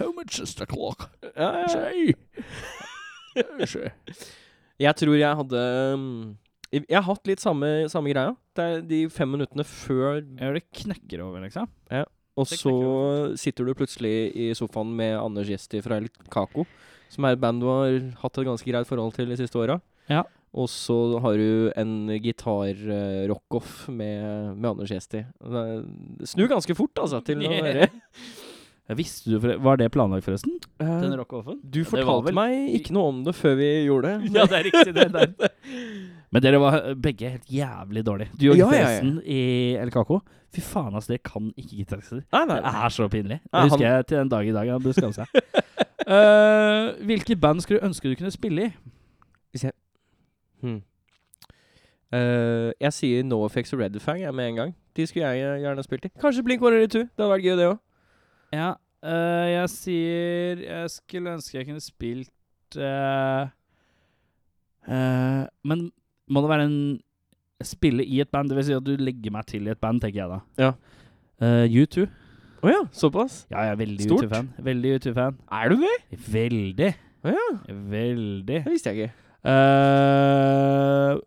How 0.00 0.12
much 0.16 0.36
is 0.44 0.54
the 0.60 0.68
clock? 0.68 1.08
ja, 1.36 1.64
ja. 1.64 1.88
Jeg 4.80 4.96
tror 4.96 5.16
jeg 5.16 5.36
hadde 5.42 5.60
um, 5.94 6.06
Jeg 6.72 6.96
har 6.96 7.04
hatt 7.08 7.28
litt 7.28 7.42
samme, 7.42 7.68
samme 7.92 8.12
greia. 8.12 8.32
Det 8.56 8.64
er 8.64 8.80
de 8.84 9.02
fem 9.12 9.28
minuttene 9.32 9.64
før 9.64 10.20
Ja, 10.20 10.52
det 10.56 10.66
knekker 10.76 11.24
over, 11.24 11.40
liksom. 11.44 11.68
Og 12.38 12.46
så 12.48 12.74
sitter 13.40 13.66
du 13.66 13.74
plutselig 13.76 14.30
i 14.38 14.50
sofaen 14.56 14.92
med 14.96 15.16
Anders 15.18 15.50
Gjesti 15.50 15.80
fra 15.84 15.98
El 16.00 16.10
Kako, 16.32 16.66
som 17.10 17.26
er 17.26 17.34
et 17.34 17.42
band 17.42 17.62
du 17.62 17.66
har 17.70 17.96
hatt 18.22 18.38
et 18.38 18.46
ganske 18.46 18.70
greit 18.70 18.88
forhold 18.88 19.16
til 19.16 19.32
de 19.32 19.38
siste 19.40 19.58
åra. 19.58 19.80
Ja. 20.10 20.22
Og 20.50 20.66
så 20.70 20.96
har 21.22 21.38
du 21.38 21.70
en 21.78 22.10
gitar-rockoff 22.22 23.88
med, 23.88 24.56
med 24.56 24.70
Anders 24.72 24.90
Gjesti. 24.90 25.24
Snur 26.26 26.50
ganske 26.50 26.74
fort, 26.78 27.02
altså, 27.02 27.22
til 27.26 27.44
å 27.46 27.50
være 27.66 27.90
Visste 28.96 29.30
du 29.30 29.38
Var 29.62 29.76
det 29.76 29.90
planlagt, 29.92 30.24
forresten? 30.24 30.56
Den 30.80 31.12
Eh? 31.12 31.20
Du 31.20 31.80
Ja, 31.80 31.84
det 31.84 31.84
var 31.84 31.90
fortalte 31.90 32.24
vel- 32.26 32.34
meg 32.34 32.74
ikke 32.80 32.92
noe 32.92 33.08
om 33.08 33.24
det 33.24 33.34
før 33.34 33.54
vi 33.56 33.68
gjorde 33.86 34.02
det. 34.20 34.32
Ja, 34.34 34.44
det 34.46 34.58
er 34.58 34.64
riktig. 34.64 34.94
det 34.94 35.12
der. 35.12 35.48
Men 36.32 36.42
dere 36.42 36.60
var 36.60 36.94
begge 36.94 37.30
helt 37.30 37.46
jævlig 37.50 38.04
dårlige. 38.06 38.30
Du 38.38 38.50
og 38.50 38.56
Ja, 38.56 38.66
ja, 38.70 38.78
ja. 38.78 38.86
forresten 38.86 39.22
i 39.26 39.76
LKK. 39.84 40.20
Fy 40.54 40.60
faen, 40.60 40.94
ass, 40.96 41.06
dere 41.06 41.18
kan 41.18 41.52
ikke 41.56 41.76
gitarister. 41.76 42.22
Nei, 42.32 42.44
Det 42.46 42.64
er 42.64 42.88
så 42.90 43.08
pinlig. 43.08 43.40
Det 43.40 43.50
Ja, 43.52 43.58
han- 43.60 43.68
husker 43.70 43.86
jeg 43.86 44.06
til 44.06 44.18
den 44.18 44.28
dag 44.28 44.46
i 44.48 44.52
dag. 44.52 44.68
Han 44.70 44.82
burde 44.82 44.94
skamme 44.94 45.14
seg. 45.14 45.26
Eh, 46.10 46.94
hvilke 47.06 47.36
band 47.38 47.60
skulle 47.60 47.78
du 47.78 47.86
ønske 47.86 48.08
du 48.10 48.16
kunne 48.16 48.32
spille 48.32 48.64
i? 48.64 48.70
Hvis 49.52 49.62
jeg 49.64 49.72
hmm. 50.62 50.80
Uh, 52.12 52.72
Jeg 52.80 52.92
sier 52.96 53.22
NoFX 53.22 53.72
og 53.76 53.78
Redfang 53.84 54.18
jeg 54.20 54.34
med 54.34 54.48
en 54.48 54.56
gang. 54.56 54.72
De 54.96 55.06
skulle 55.06 55.28
jeg 55.30 55.60
gjerne 55.62 55.84
spilt 55.86 56.08
i. 56.08 56.10
Kanskje 56.18 56.42
Blink 56.42 56.60
182. 56.64 57.04
Det 57.04 57.22
hadde 57.22 57.30
vært 57.30 57.44
gøy, 57.46 57.56
det 57.60 57.68
òg. 57.68 57.78
Ja, 58.50 58.74
eh, 59.06 59.46
jeg 59.54 59.70
sier 59.70 60.62
Jeg 60.64 60.90
skulle 60.90 61.36
ønske 61.36 61.58
jeg 61.60 61.68
kunne 61.68 61.82
spilt 61.84 62.78
eh, 62.78 63.52
eh, 64.90 65.44
Men 65.62 65.84
må 66.30 66.42
det 66.42 66.50
være 66.50 66.66
en 66.66 66.80
Spille 67.60 68.06
i 68.06 68.22
et 68.22 68.30
band? 68.32 68.48
Det 68.48 68.56
vil 68.56 68.66
si 68.70 68.72
at 68.72 68.86
du 68.86 68.94
legger 68.96 69.34
meg 69.34 69.44
til 69.50 69.66
i 69.68 69.72
et 69.74 69.80
band, 69.80 70.00
tenker 70.00 70.22
jeg 70.22 70.30
da. 70.30 70.38
Ja. 70.56 70.70
Uh, 71.44 71.66
U2. 71.68 72.06
Å 72.64 72.70
ja, 72.72 72.78
såpass? 72.96 73.42
Ja, 73.50 73.66
jeg 73.66 73.74
er 73.74 73.80
veldig 73.82 74.06
Stort. 74.06 74.24
U2-fan. 74.24 74.48
Veldig 74.64 74.92
U2-fan. 74.96 75.36
Er 75.58 75.68
du 75.68 75.82
det? 75.84 75.92
Veldig. 76.32 76.88
Å 77.20 77.34
ja. 77.34 77.44
Veldig. 77.92 78.46
Det 78.48 78.72
visste 78.72 78.94
jeg 78.94 79.10
ikke. 79.10 79.26
Eh, 79.50 81.20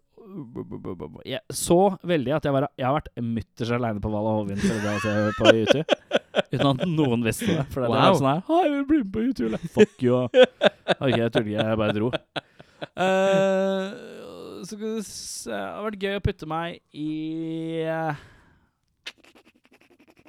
jeg, 1.29 1.41
så 1.53 1.79
veldig 2.05 2.35
at 2.37 2.45
jeg, 2.45 2.53
var, 2.53 2.67
jeg 2.77 2.85
har 2.85 2.97
vært 2.97 3.09
mutters 3.21 3.73
aleine 3.77 4.01
på 4.01 4.11
Val 4.13 4.29
Hovin 4.29 4.61
å 4.61 4.97
se 5.01 5.15
på 5.37 5.53
YouTube. 5.53 5.85
Uten 6.53 6.67
at 6.69 6.83
noen 6.89 7.23
visste 7.25 7.45
det. 7.49 7.65
For 7.73 7.83
det 7.85 7.89
Wow. 7.91 7.99
var 7.99 8.17
sånn 8.19 8.29
her 8.31 8.41
Hei, 8.47 8.61
jeg 8.63 8.73
vil 8.73 8.85
bli 8.89 8.97
med 9.03 9.13
på 9.13 9.23
YouTube. 9.27 9.59
Fuck 9.75 10.03
you. 10.05 10.17
Ok, 10.23 11.13
jeg 11.17 11.31
tuller 11.31 11.49
ikke. 11.51 11.67
Jeg 11.69 11.77
bare 11.83 11.95
dro. 11.97 12.09
Uh, 12.93 14.63
så 14.63 14.75
skal 14.75 14.79
vi 14.83 15.01
se 15.07 15.49
Det 15.51 15.59
har 15.59 15.85
vært 15.85 16.01
gøy 16.03 16.17
å 16.19 16.23
putte 16.25 16.47
meg 16.51 16.79
i 16.93 17.07
eh, 17.87 18.15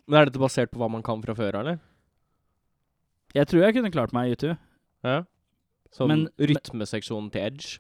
Men 0.07 0.21
Er 0.21 0.29
dette 0.31 0.39
basert 0.43 0.71
på 0.71 0.79
hva 0.83 0.89
man 0.93 1.03
kan 1.07 1.23
fra 1.25 1.35
før, 1.39 1.59
eller? 1.63 1.81
Jeg 3.35 3.49
tror 3.51 3.65
jeg 3.65 3.75
kunne 3.75 3.91
klart 3.91 4.13
meg 4.15 4.29
i 4.29 4.35
YouTube. 4.37 4.57
Ja. 5.03 5.23
Sånn 5.95 6.09
Men- 6.13 6.29
rytmeseksjonen 6.39 7.33
til 7.35 7.43
Edge. 7.49 7.79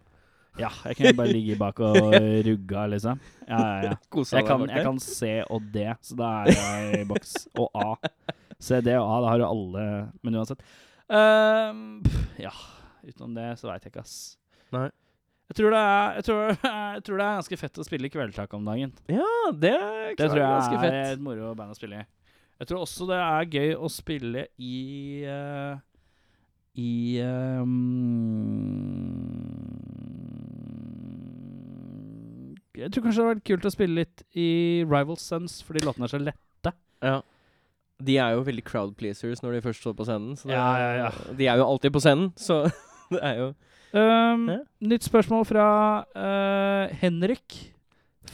Ja, 0.58 0.70
jeg 0.86 0.96
kunne 0.98 1.14
bare 1.18 1.32
ligge 1.34 1.56
bak 1.58 1.80
og 1.82 2.14
rugga, 2.48 2.86
liksom. 2.92 3.20
Ja, 3.48 3.58
ja, 3.58 3.90
ja. 3.90 3.94
Jeg 4.38 4.46
kan, 4.46 4.64
jeg 4.70 4.84
kan 4.86 4.98
C 5.02 5.42
og 5.50 5.62
D, 5.74 5.88
så 6.02 6.16
da 6.18 6.30
er 6.44 6.54
jeg 6.54 7.00
i 7.02 7.06
boks. 7.10 7.34
Og 7.58 7.70
A. 7.74 7.94
C, 8.62 8.78
D 8.80 8.94
og 8.94 9.08
A, 9.08 9.16
da 9.24 9.32
har 9.32 9.42
du 9.42 9.46
alle 9.48 9.86
Men 10.22 10.38
uansett. 10.38 10.62
Um, 11.10 12.02
ja, 12.40 12.52
utenom 13.04 13.34
det 13.36 13.48
så 13.60 13.68
veit 13.68 13.84
jeg 13.84 13.92
ikke, 13.92 14.04
ass. 14.06 14.38
Nei. 14.74 14.88
Jeg 15.50 15.58
tror, 15.58 15.74
det 15.74 15.80
er, 15.80 16.14
jeg, 16.16 16.24
tror, 16.24 16.40
jeg 16.94 17.02
tror 17.04 17.18
det 17.18 17.24
er 17.26 17.38
ganske 17.40 17.58
fett 17.60 17.78
å 17.78 17.84
spille 17.84 18.12
kveldstak 18.12 18.54
om 18.56 18.64
dagen. 18.70 18.94
Ja, 19.12 19.32
det 19.52 19.74
er 19.76 20.14
Det 20.16 20.30
tror 20.30 20.40
jeg 20.40 20.52
ganske 20.54 20.78
er 20.88 21.00
et 21.12 21.24
moro 21.24 21.52
band 21.58 21.74
å 21.74 21.78
spille 21.78 22.00
i. 22.00 22.06
Jeg 22.62 22.70
tror 22.70 22.84
også 22.86 23.08
det 23.10 23.18
er 23.18 23.50
gøy 23.50 23.74
å 23.74 23.90
spille 23.90 24.46
i 24.62 24.76
uh, 25.26 25.74
I 26.78 27.18
ehm, 27.26 27.74
Jeg 32.76 32.90
tror 32.90 33.04
kanskje 33.04 33.20
det 33.20 33.24
hadde 33.26 33.34
vært 33.36 33.46
kult 33.50 33.68
å 33.68 33.72
spille 33.74 34.00
litt 34.02 34.22
i 34.34 34.48
Rival 34.88 35.16
Sons, 35.22 35.60
fordi 35.62 35.84
låtene 35.86 36.08
er 36.08 36.12
så 36.14 36.18
lette. 36.22 36.72
Ja. 37.04 37.20
De 38.04 38.16
er 38.18 38.32
jo 38.34 38.42
veldig 38.48 38.64
crowd 38.66 38.96
pleasers 38.98 39.42
når 39.44 39.52
de 39.58 39.60
først 39.68 39.84
står 39.84 39.94
på 39.94 40.06
scenen. 40.08 40.34
Så 40.36 40.48
det 40.50 40.56
Ja, 40.56 40.64
er- 40.76 40.96
ja, 40.98 41.10
De 41.38 41.46
er 41.46 41.56
jo 41.62 41.68
alltid 41.68 41.92
på 41.94 42.00
scenen, 42.02 42.32
så 42.48 42.64
det 43.12 43.20
er 43.22 43.36
jo 43.42 43.54
Um, 43.94 44.48
Ja. 44.50 44.56
Nytt 44.82 45.04
spørsmål 45.06 45.44
fra 45.46 45.64
uh, 46.18 46.90
Henrik. 46.98 47.70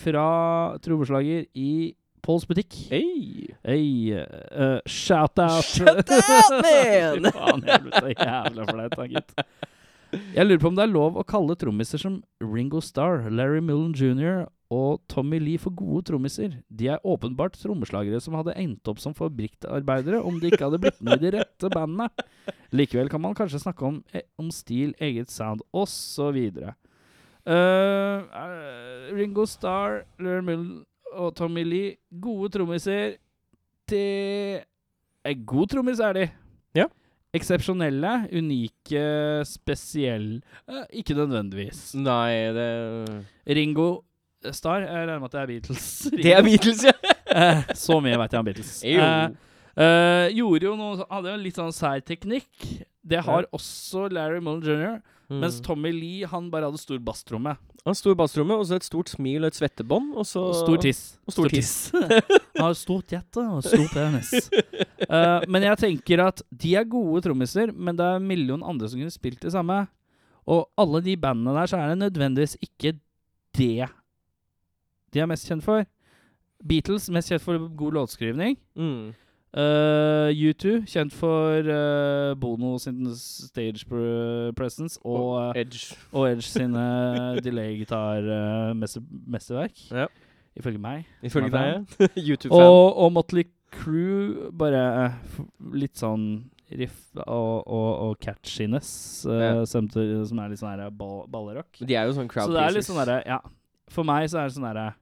Fra 0.00 0.78
trommeslager 0.80 1.42
i 1.54 1.94
Pauls 2.24 2.46
butikk. 2.48 2.72
Hey. 2.88 3.50
Hey, 3.62 4.14
uh, 4.16 4.78
shout 4.88 5.36
out! 5.36 5.60
Shout 5.68 6.08
out, 6.08 6.62
man! 6.62 7.28
Fy 7.28 7.32
faen, 7.36 7.66
helvete. 7.68 8.14
jævla 8.24 8.66
flaut, 8.70 8.96
da, 8.96 9.06
gitt. 9.12 9.34
Jeg 10.10 10.46
lurer 10.46 10.60
på 10.62 10.70
om 10.70 10.78
det 10.78 10.84
er 10.86 10.90
lov 10.90 11.18
å 11.18 11.26
kalle 11.26 11.54
trommiser 11.58 12.00
som 12.02 12.20
Ringo 12.42 12.80
Starr, 12.82 13.28
Larry 13.30 13.60
Mullen 13.62 13.92
jr. 13.94 14.48
og 14.74 15.02
Tommy 15.10 15.38
Lee 15.42 15.60
for 15.60 15.74
gode 15.76 16.08
trommiser. 16.10 16.56
De 16.66 16.88
er 16.90 17.06
åpenbart 17.06 17.58
trommeslagere 17.60 18.20
som 18.22 18.34
hadde 18.38 18.56
endt 18.58 18.90
opp 18.90 19.02
som 19.02 19.14
fabrikkarbeidere 19.14 20.22
om 20.26 20.40
de 20.42 20.50
ikke 20.50 20.66
hadde 20.66 20.80
blitt 20.82 21.00
med 21.06 21.20
i 21.20 21.24
de 21.26 21.32
rette 21.38 21.72
bandene. 21.72 22.10
Likevel 22.74 23.10
kan 23.12 23.22
man 23.22 23.36
kanskje 23.38 23.62
snakke 23.62 23.86
om, 23.86 24.02
eh, 24.12 24.26
om 24.38 24.50
stil, 24.54 24.94
eget 24.98 25.30
sound 25.30 25.62
osv. 25.72 26.38
Uh, 27.46 27.52
uh, 27.54 29.10
Ringo 29.14 29.46
Starr, 29.46 30.04
Larry 30.18 30.42
Mullen 30.46 30.84
og 31.14 31.34
Tommy 31.38 31.64
Lee, 31.66 31.96
gode 32.20 32.50
trommiser. 32.58 33.18
til 33.90 34.62
God 35.46 35.66
trommis 35.66 35.98
er 35.98 36.12
de. 36.12 36.28
Ja. 36.74 36.86
Eksepsjonelle, 37.36 38.12
unike, 38.34 39.02
spesielle 39.46 40.40
eh, 40.66 40.86
Ikke 40.98 41.14
nødvendigvis. 41.14 41.92
Nei, 41.94 42.50
det 42.56 42.70
Ringo 43.46 44.00
Starr, 44.50 44.86
jeg 44.86 45.04
regner 45.04 45.20
med 45.20 45.28
at 45.28 45.36
det 45.36 45.40
er 45.42 45.50
Beatles. 45.50 45.86
Det 46.24 46.32
er 46.32 46.42
Beatles, 46.46 46.84
ja! 46.88 46.96
Eh, 47.30 47.60
så 47.78 48.00
mye 48.02 48.16
vet 48.18 48.32
jeg 48.34 48.40
om 48.40 48.46
Beatles. 48.48 48.70
Jo. 48.82 49.02
Eh, 49.06 49.84
eh, 49.84 50.32
gjorde 50.34 50.66
jo 50.66 50.72
noe 50.74 51.04
Hadde 51.06 51.30
jo 51.30 51.42
litt 51.44 51.60
sånn 51.60 51.70
sær 51.70 52.00
teknikk. 52.02 52.64
Det 53.06 53.20
har 53.22 53.46
også 53.54 54.08
Larry 54.10 54.40
Mullen 54.42 54.66
jr. 54.66 54.96
Mm. 55.30 55.38
Mens 55.44 55.60
Tommy 55.62 55.92
Lee 55.94 56.26
han 56.26 56.48
bare 56.50 56.66
hadde 56.66 56.80
stor 56.82 56.98
basstromme. 57.06 57.54
Han 57.86 57.96
stor 57.96 58.16
basstromme, 58.18 58.56
og 58.58 58.66
så 58.66 58.80
et 58.80 58.84
stort 58.84 59.12
smil 59.12 59.44
og 59.44 59.52
et 59.52 59.60
svettebånd, 59.60 60.10
og 60.18 60.26
så 60.28 60.42
Og 60.50 60.56
stor 60.58 60.80
tiss. 60.82 61.04
Og 61.24 61.36
stor 61.36 61.52
tiss. 61.54 61.70
Han 62.58 62.66
har 62.66 62.74
stort 62.76 63.14
hjerte 63.14 63.44
og 63.46 63.62
stor 63.64 63.86
penis. 63.94 64.50
uh, 65.06 65.46
men 65.52 65.64
jeg 65.64 65.80
tenker 65.80 66.24
at 66.26 66.42
de 66.50 66.74
er 66.76 66.84
gode 66.90 67.22
trommiser, 67.24 67.70
men 67.72 67.96
det 67.96 68.04
er 68.04 68.18
en 68.18 68.26
million 68.26 68.66
andre 68.66 68.90
som 68.90 69.00
kunne 69.00 69.14
spilt 69.14 69.40
det 69.46 69.54
samme. 69.54 69.78
Og 70.50 70.66
alle 70.80 71.00
de 71.06 71.16
bandene 71.20 71.54
der, 71.56 71.70
så 71.70 71.78
er 71.78 71.94
det 71.94 72.02
nødvendigvis 72.02 72.58
ikke 72.60 72.98
det 73.56 73.88
de 75.10 75.22
er 75.22 75.30
mest 75.30 75.48
kjent 75.48 75.64
for. 75.64 75.86
Beatles 76.66 77.08
mest 77.12 77.32
kjent 77.32 77.42
for 77.42 77.68
god 77.78 77.96
låtskrivning. 77.98 78.58
Mm. 78.78 79.12
Eh, 79.50 80.30
U2, 80.30 80.86
kjent 80.86 81.10
for 81.12 81.58
uh, 81.66 82.34
Bono 82.38 82.76
sin 82.78 83.02
stage 83.18 83.82
presence 84.54 84.94
og, 85.02 85.34
og 85.34 85.56
Edge. 85.58 85.96
og 86.12 86.28
Edge 86.30 86.42
sine 86.46 86.78
delay-gitar-mesterverk. 87.42 89.74
Ja. 89.90 90.06
Ifølge 90.54 90.78
meg. 90.78 91.02
Ifølge 91.26 91.50
deg. 91.50 91.82
YouTube-fan. 92.28 92.62
Og, 92.62 92.96
og 93.02 93.10
Motley 93.12 93.44
Crew, 93.74 94.50
bare 94.54 94.78
eh, 95.04 95.12
litt 95.78 95.98
sånn 95.98 96.44
riff 96.70 97.10
og, 97.18 97.66
og, 97.66 97.90
og 98.06 98.14
catchiness, 98.22 99.26
eh, 99.26 99.40
Ja. 99.42 99.64
som, 99.66 99.90
som 99.90 100.38
er 100.42 100.48
litt 100.52 100.60
sånn 100.62 100.78
ball, 100.98 101.26
ballerock. 101.30 101.78
De 101.82 101.94
er 101.98 102.06
jo 102.06 102.14
sånn 102.18 102.30
crowd 102.30 102.46
Så 102.46 102.52
det 102.54 102.62
er 102.62 102.70
litt 102.78 102.86
sånn 102.86 103.02
derre 103.02 103.18
Ja. 103.26 103.40
For 103.90 104.06
meg 104.06 104.30
så 104.30 104.38
er 104.38 104.46
det 104.46 104.54
sånn 104.54 104.68
derre 104.70 104.94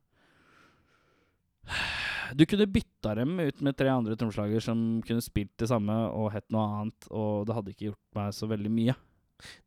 Du 2.37 2.45
kunne 2.49 2.69
bytta 2.69 3.15
dem 3.19 3.39
ut 3.41 3.61
med 3.65 3.77
tre 3.79 3.93
andre 3.93 4.17
tromslager 4.19 4.63
som 4.65 5.01
kunne 5.07 5.25
spilt 5.25 5.55
det 5.61 5.71
samme 5.71 5.95
og 6.13 6.33
hett 6.35 6.47
noe 6.53 6.67
annet, 6.67 7.09
og 7.11 7.47
det 7.49 7.57
hadde 7.57 7.75
ikke 7.75 7.91
gjort 7.91 8.19
meg 8.19 8.35
så 8.37 8.49
veldig 8.51 8.73
mye. 8.75 8.97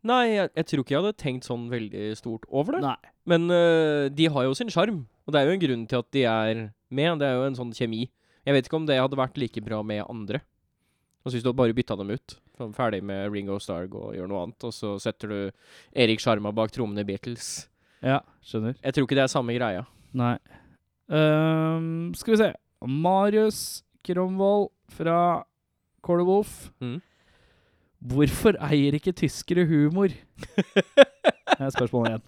Nei, 0.08 0.22
jeg, 0.34 0.52
jeg 0.58 0.68
tror 0.68 0.84
ikke 0.84 0.94
jeg 0.94 1.02
hadde 1.02 1.20
tenkt 1.22 1.48
sånn 1.48 1.68
veldig 1.72 2.06
stort 2.20 2.48
over 2.50 2.78
det. 2.78 2.82
Nei. 2.84 3.12
Men 3.32 3.48
uh, 3.54 4.12
de 4.12 4.28
har 4.34 4.48
jo 4.48 4.56
sin 4.58 4.72
sjarm, 4.74 5.06
og 5.26 5.34
det 5.34 5.42
er 5.42 5.48
jo 5.48 5.56
en 5.56 5.64
grunn 5.64 5.86
til 5.88 6.02
at 6.04 6.10
de 6.16 6.26
er 6.28 6.64
med. 6.92 7.22
Det 7.22 7.30
er 7.30 7.38
jo 7.38 7.48
en 7.48 7.60
sånn 7.60 7.76
kjemi. 7.78 8.06
Jeg 8.48 8.58
vet 8.58 8.68
ikke 8.68 8.80
om 8.82 8.88
det 8.90 9.00
hadde 9.00 9.20
vært 9.20 9.40
like 9.40 9.64
bra 9.64 9.82
med 9.86 10.04
andre. 10.10 10.42
Og 11.22 11.30
så 11.30 11.38
hvis 11.38 11.46
du 11.46 11.52
bare 11.54 11.76
bytta 11.78 11.96
dem 12.00 12.12
ut, 12.18 12.36
ferdig 12.76 13.04
med 13.06 13.30
Ringo 13.32 13.60
Starg 13.62 13.94
og 13.98 14.16
gjør 14.18 14.30
noe 14.30 14.46
annet, 14.48 14.66
og 14.66 14.74
så 14.74 14.96
setter 15.02 15.30
du 15.30 15.40
Erik 15.94 16.22
Sjarma 16.22 16.54
bak 16.56 16.74
trommene 16.74 17.04
i 17.04 17.08
Beatles 17.08 17.68
Ja, 18.02 18.24
skjønner. 18.46 18.74
Jeg 18.82 18.98
tror 18.98 19.06
ikke 19.06 19.20
det 19.20 19.28
er 19.28 19.32
samme 19.32 19.54
greia. 19.54 19.86
Nei. 20.18 20.36
Ehm, 21.12 22.14
skal 22.16 22.34
vi 22.36 22.38
se. 22.42 22.52
Marius 22.88 23.84
Kromvold 24.08 24.70
fra 24.90 25.44
Quarter 26.04 26.26
Wolf. 26.26 26.70
Mm. 26.82 27.00
Hvorfor 28.02 28.56
eier 28.66 28.96
ikke 28.98 29.14
tyskere 29.14 29.68
humor? 29.70 30.10
Det 31.52 31.68
er 31.68 31.74
spørsmålet 31.76 32.10
igjen. 32.16 32.24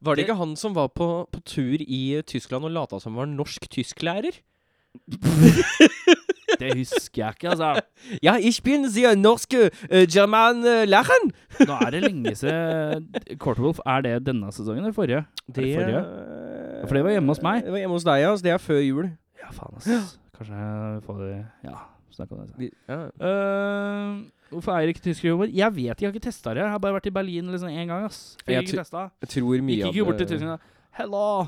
Var 0.00 0.14
det 0.14 0.22
Det- 0.22 0.24
ikke 0.28 0.38
han 0.38 0.54
som 0.56 0.74
var 0.74 0.88
på, 0.88 1.26
på 1.32 1.40
tur 1.44 1.76
i 1.80 2.22
Tyskland 2.26 2.64
og 2.64 2.70
lata 2.72 2.98
som 3.00 3.14
var 3.18 3.26
norsk 3.28 3.68
tysklærer? 3.70 4.38
Det 6.58 6.72
husker 6.74 7.22
jeg 7.22 7.34
ikke, 7.36 7.50
altså. 7.52 7.80
Ja, 8.22 8.36
ich 8.40 8.62
bin 8.64 8.82
der 8.88 9.14
norske 9.16 9.68
uh, 9.92 10.04
German 10.08 10.56
uh! 10.64 10.86
Nå 11.68 11.74
er 11.86 11.90
det 11.90 12.02
lenge 12.02 12.34
siden 12.34 13.06
Quarter 13.38 13.78
Er 13.86 14.00
det 14.00 14.26
denne 14.26 14.50
sesongen 14.52 14.84
eller 14.84 14.92
forrige? 14.96 15.26
Det, 15.46 15.74
forrige? 15.76 16.02
For 16.88 16.96
det 16.96 17.04
var 17.04 17.12
hjemme 17.14 17.34
hos 17.34 17.42
meg. 17.44 17.62
Det 17.66 17.74
var 17.74 17.82
hjemme 17.82 17.98
hos 17.98 18.06
deg, 18.08 18.22
ja. 18.24 18.32
Så 18.38 18.46
det 18.46 18.52
er 18.54 18.62
før 18.64 18.80
jul. 18.80 19.10
Ja, 19.42 19.52
faen, 19.54 19.76
ass. 19.76 20.16
Kanskje 20.38 20.58
jeg 20.64 21.04
får 21.04 21.20
det 21.24 21.30
Ja, 21.66 21.76
snakk 22.14 22.32
om 22.34 22.42
det. 22.46 22.70
Ja. 22.88 22.98
Uh, 23.20 24.24
hvorfor 24.54 24.76
eier 24.78 24.92
ikke 24.94 25.04
tyskere 25.04 25.34
humor? 25.36 25.50
Jeg 25.52 25.74
vet 25.76 26.00
jeg 26.00 26.08
har 26.08 26.14
ikke 26.16 26.24
testa 26.30 26.54
det. 26.56 26.62
Jeg 26.64 26.72
har 26.74 26.82
bare 26.82 26.96
vært 26.98 27.08
i 27.10 27.14
Berlin 27.14 27.50
liksom 27.52 27.68
én 27.72 27.90
gang. 27.90 28.06
ass 28.08 28.36
Fikk 28.44 28.54
Jeg 28.54 28.68
ikke 28.68 28.80
testa. 28.82 29.08
Jeg 29.26 29.32
tror 29.36 29.64
mye 29.68 29.80
Gikk 29.82 29.96
ikke 29.98 30.06
bort 30.10 30.22
til 30.22 30.30
tyskerne. 30.34 30.58
Hello, 30.98 31.46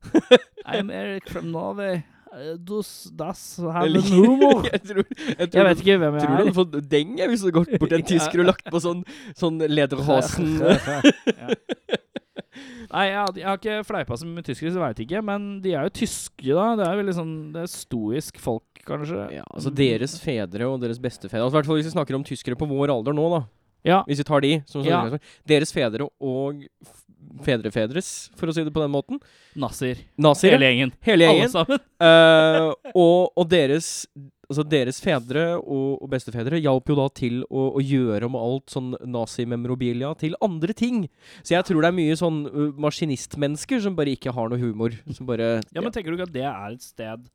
I'm 0.72 0.88
Eric 0.90 1.26
from 1.28 1.50
Norway. 1.52 2.04
Uh, 2.32 2.54
Dus, 2.58 3.10
das 3.16 3.42
have 3.60 3.88
Jeg 3.90 4.02
humor. 4.12 4.64
jeg 4.72 4.80
tror, 4.82 5.04
jeg 5.38 5.50
tror 5.50 5.58
Jeg 5.60 5.66
vet 5.70 5.82
ikke 5.82 5.98
hvem 5.98 6.14
jeg 6.16 6.22
Tror 6.22 6.30
du 6.30 6.34
er. 6.34 6.42
hadde 6.44 6.54
fått 6.56 6.90
deng 6.90 7.12
hvis 7.16 7.40
du 7.40 7.46
hadde 7.46 7.56
gått 7.58 7.78
bort 7.80 7.92
til 7.92 7.98
en 8.02 8.08
tysker 8.14 8.42
og 8.44 8.48
lagt 8.52 8.66
på 8.72 8.80
sånn, 8.84 9.02
sånn 9.36 9.58
lederhosen 9.72 10.56
ja. 10.60 11.48
Nei, 12.92 13.04
jeg, 13.08 13.16
har- 13.18 13.36
jeg 13.40 13.46
har 13.48 13.58
ikke 13.60 13.76
fleipa 13.88 14.16
så 14.18 14.26
mye 14.28 14.38
med 14.40 14.46
tyskere, 14.46 14.72
så 14.74 14.82
veit 14.82 15.00
ikke. 15.06 15.22
Men 15.24 15.48
de 15.64 15.72
er 15.74 15.88
jo 15.88 15.94
tyske, 16.02 16.46
da. 16.54 16.66
Det 16.78 16.86
er 16.86 17.00
veldig 17.02 17.14
sånn 17.18 17.34
Det 17.54 17.62
er 17.64 17.72
stoisk 17.72 18.38
folk, 18.42 18.82
kanskje. 18.86 19.24
Ja, 19.40 19.44
altså 19.50 19.72
deres 19.74 20.18
fedre 20.22 20.68
og 20.70 20.80
deres 20.84 21.00
bestefedre 21.02 21.42
altså, 21.44 21.56
hvert 21.58 21.66
fall 21.66 21.80
Hvis 21.80 21.88
vi 21.90 21.96
snakker 21.96 22.14
om 22.18 22.24
tyskere 22.26 22.58
på 22.58 22.68
vår 22.70 22.92
alder 22.94 23.16
nå, 23.16 23.26
da. 23.34 23.42
Ja. 23.86 24.02
Hvis 24.06 24.18
vi 24.22 24.28
tar 24.28 24.40
de 24.42 24.54
som 24.66 24.82
Ja. 24.86 25.02
Deres 25.46 25.72
fedre 25.74 26.08
og 26.20 26.62
fedrefedres, 27.44 28.30
for 28.38 28.48
å 28.48 28.54
si 28.54 28.62
det 28.64 28.72
på 28.72 28.80
den 28.80 28.92
måten. 28.92 29.18
Nazier. 29.58 29.98
Hele 30.56 30.68
gjengen. 30.70 30.92
Hele 31.04 31.26
Alle 31.28 31.48
sammen. 31.52 31.80
uh, 32.00 32.70
og, 32.94 33.32
og 33.36 33.48
deres 33.50 34.06
Altså 34.46 34.62
deres 34.62 35.00
fedre 35.02 35.44
og, 35.58 35.96
og 36.04 36.10
bestefedre 36.12 36.60
hjalp 36.62 36.90
jo 36.92 36.96
da 36.98 37.06
til 37.10 37.40
å, 37.50 37.68
å 37.78 37.82
gjøre 37.82 38.28
om 38.28 38.36
alt 38.38 38.70
sånn 38.70 38.92
nazimemorabilia 39.02 40.12
til 40.20 40.36
andre 40.44 40.76
ting. 40.76 41.06
Så 41.42 41.56
jeg 41.56 41.66
tror 41.66 41.82
det 41.82 41.90
er 41.90 41.96
mye 41.96 42.18
sånn 42.18 42.44
uh, 42.46 42.68
maskinistmennesker 42.86 43.82
som 43.82 43.96
bare 43.98 44.14
ikke 44.14 44.34
har 44.36 44.52
noe 44.52 44.60
humor. 44.62 44.94
Som 45.16 45.26
bare 45.26 45.56
Ja, 45.74 45.82
men 45.82 45.90
tenker 45.94 46.12
du 46.12 46.20
ikke 46.20 46.28
at 46.30 46.36
det 46.36 46.46
er 46.46 46.76
et 46.76 46.84
sted 46.84 47.26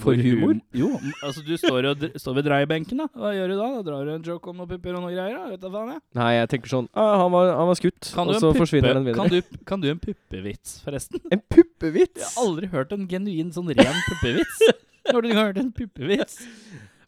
For 0.00 0.14
humor? 0.14 0.54
Jo, 0.76 0.92
altså 1.26 1.42
du 1.44 1.52
står, 1.58 1.88
og, 1.90 2.04
står 2.22 2.36
ved 2.38 2.46
dreiebenken, 2.46 3.02
da. 3.02 3.08
Hva 3.18 3.32
gjør 3.34 3.50
du 3.50 3.56
da? 3.58 3.70
Da 3.74 3.80
drar 3.88 4.06
du 4.06 4.12
en 4.14 4.28
joke 4.30 4.52
om 4.52 4.60
noen 4.62 4.70
pupper 4.70 4.94
og 4.94 5.04
noe 5.04 5.14
greier? 5.16 5.34
da 5.40 5.50
Vet 5.50 5.64
du 5.64 5.72
faen 5.74 5.90
jeg. 5.96 6.02
Nei, 6.20 6.28
jeg 6.38 6.52
tenker 6.54 6.72
sånn 6.72 6.86
ah, 6.94 7.16
han, 7.24 7.32
var, 7.34 7.50
han 7.58 7.72
var 7.72 7.80
skutt, 7.80 8.12
og 8.14 8.30
så 8.36 8.52
puppe? 8.52 8.60
forsvinner 8.62 8.94
den 9.00 9.08
videre. 9.10 9.26
kan, 9.26 9.34
du, 9.34 9.64
kan 9.72 9.82
du 9.82 9.90
en 9.90 10.04
puppevits, 10.04 10.78
forresten? 10.86 11.24
En 11.34 11.42
puppevits? 11.42 12.22
Jeg 12.22 12.30
har 12.30 12.46
aldri 12.46 12.70
hørt 12.72 12.94
en 12.96 13.10
genuin 13.10 13.50
sånn 13.56 13.74
ren 13.74 14.00
puppevits. 14.06 14.62
Når 15.10 15.26
du 15.26 15.28
har 15.34 15.50
hørt 15.50 15.60
en 15.60 15.72
puppevits? 15.74 16.40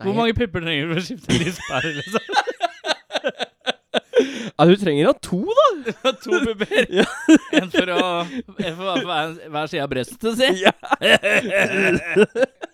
Hvor 0.02 0.16
mange 0.16 0.34
pupper 0.34 0.64
trenger 0.64 0.86
du 0.86 0.94
for 0.94 1.02
å 1.02 1.06
skifte 1.06 1.32
en 1.32 1.42
lyspære, 1.46 1.92
liksom? 2.00 2.22
Ja, 4.52 4.66
du 4.68 4.76
trenger 4.76 5.08
ha 5.08 5.12
to, 5.24 5.38
da! 5.58 6.12
to 6.24 6.38
pupper? 6.44 6.84
Ja. 7.00 7.06
En 7.58 7.70
for 7.72 7.92
å 7.94 8.02
En 8.28 8.76
for 8.78 9.06
hver, 9.08 9.32
hver 9.54 9.70
side 9.72 9.82
av 9.84 9.90
brøstet, 9.90 10.28
si. 10.38 10.50
Ja. 10.62 10.72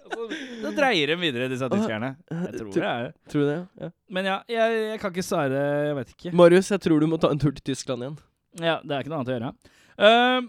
Så, 0.08 0.26
så 0.64 0.72
dreier 0.76 1.12
de 1.12 1.16
videre, 1.20 1.48
disse 1.52 1.68
tyskerne. 1.72 2.12
Jeg 2.32 2.58
tror 2.58 2.72
det 2.74 2.90
er 2.90 3.08
Tror 3.32 3.48
det? 3.48 3.58
Ja. 3.84 3.90
Men 4.18 4.30
ja, 4.32 4.36
jeg, 4.50 4.78
jeg 4.92 5.00
kan 5.02 5.14
ikke 5.14 5.26
svare 5.26 5.64
Jeg 5.88 5.96
vet 6.00 6.14
ikke. 6.16 6.34
Marius, 6.42 6.72
jeg 6.74 6.84
tror 6.84 7.00
du 7.00 7.08
må 7.10 7.20
ta 7.22 7.32
en 7.32 7.40
tur 7.40 7.54
til 7.54 7.64
Tyskland 7.70 8.04
igjen. 8.04 8.20
Ja, 8.58 8.78
det 8.82 8.96
er 8.96 9.04
ikke 9.04 9.14
noe 9.14 9.22
annet 9.22 9.32
å 9.32 9.36
gjøre. 9.36 9.52
Uh, 9.98 10.40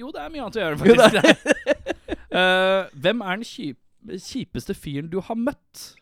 jo, 0.00 0.10
det 0.14 0.22
er 0.22 0.32
mye 0.32 0.46
annet 0.46 0.58
å 0.58 0.64
gjøre, 0.64 0.76
Jo, 0.88 0.94
uh. 1.04 2.04
Eh, 2.34 2.88
hvem 2.98 3.20
er 3.22 3.36
den 3.38 3.46
kjip, 3.46 3.78
kjipeste 4.08 4.74
fyren 4.76 5.10
du 5.10 5.20
har 5.24 5.38
møtt? 5.38 5.94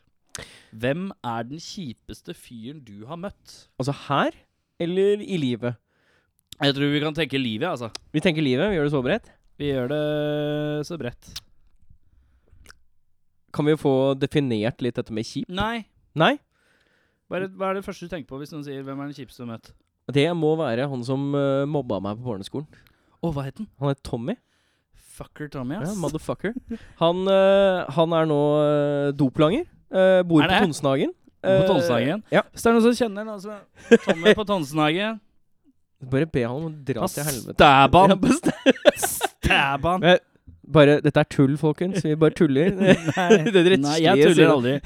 Hvem 0.72 1.10
er 1.12 1.46
den 1.46 1.60
kjipeste 1.60 2.34
fyren 2.36 2.80
du 2.84 3.04
har 3.08 3.20
møtt? 3.20 3.56
Altså 3.78 3.94
her, 4.08 4.36
eller 4.80 5.22
i 5.22 5.38
livet? 5.40 5.78
Jeg 6.62 6.76
tror 6.76 6.92
vi 6.92 7.00
kan 7.02 7.16
tenke 7.16 7.40
livet, 7.40 7.68
altså. 7.68 7.90
Vi 8.12 8.22
tenker 8.22 8.44
livet, 8.44 8.70
vi 8.70 8.78
gjør 8.78 8.88
det 8.88 8.94
så 8.94 9.02
bredt. 9.04 9.32
Vi 9.60 9.70
gjør 9.70 9.90
det 9.92 10.86
så 10.88 10.98
bredt. 11.00 11.32
Kan 13.52 13.68
vi 13.68 13.76
få 13.76 14.14
definert 14.16 14.80
litt 14.84 14.96
dette 14.96 15.12
med 15.12 15.28
kjip? 15.28 15.50
Nei. 15.52 15.84
Nei? 16.16 16.36
Bare, 17.32 17.48
hva 17.56 17.70
er 17.70 17.78
det 17.78 17.84
første 17.84 18.06
du 18.06 18.12
tenker 18.12 18.28
på 18.28 18.40
hvis 18.40 18.52
noen 18.52 18.64
sier 18.64 18.84
'Hvem 18.84 19.00
er 19.00 19.10
den 19.10 19.16
kjipeste 19.16 19.42
du 19.42 19.46
har 19.46 19.56
møtt'? 19.56 19.72
Det 20.12 20.26
må 20.36 20.54
være 20.58 20.88
han 20.88 21.04
som 21.04 21.34
uh, 21.34 21.64
mobba 21.68 22.00
meg 22.02 22.18
på 22.18 22.26
barneskolen. 22.26 22.66
Å, 23.22 23.30
hva 23.32 23.44
het 23.46 23.60
han? 23.60 23.68
Han 23.80 23.92
het 23.92 24.02
Tommy. 24.04 24.34
Fucker 25.12 25.48
Tommy, 25.52 25.74
Ja, 25.76 25.92
motherfucker. 26.00 26.54
Han, 27.02 27.26
eh, 27.28 27.90
han 27.96 28.14
er 28.16 28.28
nå 28.30 28.38
uh, 28.62 29.10
doplanger. 29.16 29.66
Uh, 29.92 30.22
bor 30.24 30.40
Er 30.40 30.48
på 30.48 30.54
det? 30.54 30.60
Tonsenhagen. 30.68 31.12
På 31.42 31.50
Eh, 31.50 31.64
Tonsenhagen? 31.66 32.20
Ja. 32.30 32.44
Hvis 32.54 32.62
det 32.62 32.68
er 32.70 32.74
noen 32.76 32.84
som 32.84 32.92
kjenner 32.94 33.24
noen 33.26 33.40
som 33.42 33.50
er 33.50 33.98
Tommy 34.04 34.30
på 34.38 34.44
Tonsenhagen 34.46 35.16
Bare 36.12 36.26
be 36.30 36.44
han 36.46 36.54
om 36.54 36.68
å 36.68 36.70
dra 36.86 37.08
til 37.10 37.24
helvete. 37.26 37.56
Stab 37.58 37.96
Ja, 37.98 38.02
han! 38.06 38.20
bare 38.22 38.36
st- 38.36 39.00
Stab 39.42 39.88
han! 39.90 40.04
Men 40.06 40.20
Bare, 40.72 40.94
dette 41.02 41.18
er 41.18 41.26
tull, 41.26 41.56
folkens. 41.58 42.04
Vi 42.06 42.14
bare 42.14 42.30
tuller. 42.38 42.70
Nei, 42.78 42.94
Det 43.56 43.64
nei, 43.82 43.96
jeg 44.04 44.22
tuller 44.30 44.52
aldri. 44.54 44.76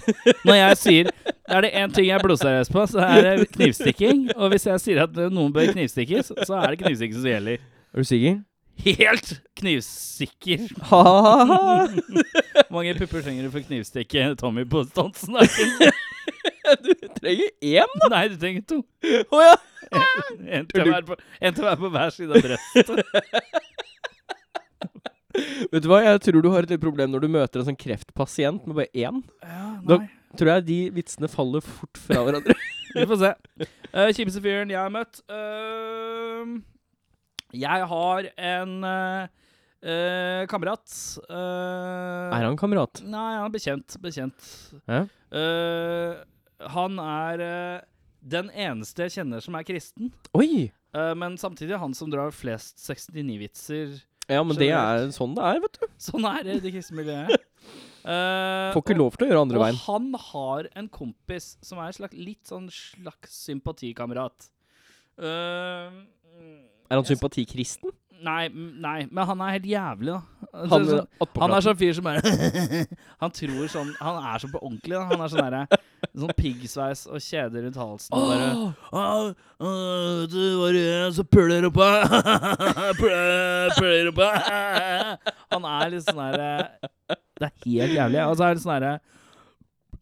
Når 0.49 0.57
jeg 0.63 0.79
sier 0.81 1.11
Er 1.45 1.61
det 1.67 1.75
én 1.77 1.93
ting 1.93 2.09
jeg 2.09 2.17
er 2.17 2.25
blodseriøs 2.25 2.73
på, 2.73 2.87
så 2.89 3.05
er 3.05 3.21
det 3.37 3.51
knivstikking. 3.53 4.25
Og 4.35 4.49
hvis 4.55 4.65
jeg 4.67 4.81
sier 4.83 5.03
at 5.05 5.13
noen 5.29 5.53
bør 5.55 5.69
knivstikkes, 5.77 6.33
så 6.49 6.57
er 6.63 6.73
det 6.73 6.81
knivstikking 6.87 7.21
som 7.21 7.29
gjelder. 7.35 7.61
Er 7.93 8.01
du 8.01 8.09
sikker? 8.09 8.41
Helt 8.85 9.31
knivsikker. 9.57 10.67
Mange 12.71 12.95
pupper 12.99 13.23
trenger 13.25 13.47
du 13.47 13.51
for 13.55 13.63
å 13.63 13.67
knivstikke 13.69 14.27
Tommy 14.41 14.65
på 14.69 14.83
Stonsen? 14.91 15.39
Du 16.83 16.91
trenger 17.15 17.47
én? 17.63 17.91
Nei, 18.11 18.25
du 18.33 18.41
trenger 18.43 18.63
to. 18.67 18.81
Å 19.31 19.39
ja! 19.39 19.53
En 20.51 20.65
til 20.67 20.83
hver 20.89 21.05
på, 21.07 21.15
en 21.39 21.55
til 21.55 21.63
hver, 21.63 21.77
på 21.79 21.87
hver 21.95 22.11
side 22.11 22.35
av 22.35 22.43
brøstet. 22.43 22.91
Vet 25.71 25.85
du 25.85 25.87
hva, 25.93 26.01
jeg 26.03 26.19
tror 26.25 26.43
du 26.43 26.49
har 26.51 26.67
et 26.67 26.73
litt 26.75 26.83
problem 26.83 27.13
når 27.13 27.23
du 27.23 27.29
møter 27.37 27.63
en 27.63 27.69
sånn 27.69 27.79
kreftpasient 27.79 28.67
med 28.67 28.75
bare 28.81 28.91
én. 28.99 29.21
Ja, 29.47 29.69
Da- 29.87 30.01
Tror 30.37 30.51
jeg 30.57 30.67
de 30.67 30.79
vitsene 30.99 31.31
faller 31.33 31.63
fort 31.65 31.97
fra 32.03 32.19
hverandre. 32.27 32.53
Vi 32.97 33.07
får 33.09 33.19
se. 33.23 33.31
Uh, 33.95 34.11
Kjipeste 34.11 34.43
fyren 34.45 34.69
jeg 34.75 34.81
har 34.83 34.91
møtt 34.93 35.23
Ehm, 35.33 36.59
Jeg 37.55 37.87
har 37.91 38.27
en 38.37 38.73
eh, 38.85 39.29
eh, 39.87 40.47
kamerat. 40.51 40.89
eh, 41.31 42.33
Er 42.37 42.47
han 42.49 42.57
kamerat? 42.59 43.03
Nei, 43.07 43.37
han 43.39 43.47
er 43.47 43.55
bekjent. 43.55 43.97
Bekjent. 44.03 44.49
Eh, 44.91 46.17
han 46.73 46.99
er 46.99 47.45
eh, 47.47 47.81
den 48.27 48.51
eneste 48.51 49.07
jeg 49.07 49.19
kjenner 49.21 49.41
som 49.45 49.55
er 49.55 49.67
kristen. 49.69 50.11
Oi! 50.35 50.73
Eh, 50.97 51.15
men 51.15 51.37
samtidig 51.39 51.79
han 51.79 51.95
som 51.95 52.11
drar 52.11 52.33
flest 52.35 52.79
69-vitser. 52.83 54.01
Ja, 54.27 54.41
men 54.43 54.57
det 54.59 54.73
er 54.75 55.07
sånn 55.15 55.37
det 55.37 55.45
er, 55.47 55.61
vet 55.63 55.77
du. 55.79 55.85
Sånn 56.09 56.25
er 56.27 56.43
det 56.43 56.57
i 56.59 56.63
det 56.65 56.73
kristne 56.75 56.97
miljøet. 56.99 57.45
Får 58.07 58.81
ikke 58.83 58.95
og- 58.97 58.99
lov 58.99 59.15
til 59.19 59.27
å 59.27 59.31
gjøre 59.31 59.43
andre 59.47 59.59
og 59.61 59.63
veien. 59.63 59.79
han 59.87 60.09
har 60.33 60.67
en 60.75 60.89
kompis 60.91 61.53
som 61.63 61.79
er 61.83 61.95
slags, 61.95 62.15
litt 62.19 62.43
sånn 62.51 62.67
slags 62.75 63.37
sympatikamerat. 63.47 64.49
Mm, 65.23 66.01
Er 66.91 67.01
han 67.01 67.09
sympatikristen? 67.09 67.95
Nei, 68.25 68.49
nei, 68.81 69.07
men 69.13 69.27
han 69.29 69.41
er 69.45 69.57
helt 69.59 69.67
jævlig, 69.69 70.15
da. 70.15 70.47
Altså, 70.57 70.71
Han, 70.73 70.85
sånn, 70.89 71.09
attpå 71.21 71.43
han 71.43 71.53
er 71.53 71.65
sånn 71.67 71.77
fyr 71.77 71.97
som 71.99 72.07
er 72.09 72.19
Han 73.23 73.33
tror 73.35 73.67
sånn 73.69 73.91
Han 73.99 74.21
er 74.31 74.41
så 74.41 74.49
på 74.49 74.61
ordentlig, 74.63 74.95
da. 74.95 75.03
Han 75.11 75.25
er 75.25 75.33
sånn 75.33 75.43
derre 75.43 75.81
Sånn 76.07 76.33
piggsveis 76.39 77.03
og 77.11 77.21
kjede 77.21 77.65
rundt 77.67 77.77
halsen. 77.77 78.17
Og 78.17 78.31
bare 78.31 78.47
oh, 78.57 79.35
oh, 79.61 80.23
Du 80.33 80.39
var 80.63 80.79
en 80.81 81.13
som 81.19 81.29
puler 81.29 81.69
oppå 81.69 81.91
Puler 83.03 84.11
oppå 84.15 84.31
Han 85.53 85.69
er 85.75 85.93
litt 85.93 86.09
sånn 86.09 86.23
derre 86.23 86.51
Det 87.11 87.51
er 87.51 87.55
helt 87.67 87.99
jævlig. 87.99 88.25
Og 88.25 88.41
så 88.41 88.49
er 88.49 88.57
det 88.57 88.65
sånn 88.65 88.77
derre 88.79 88.97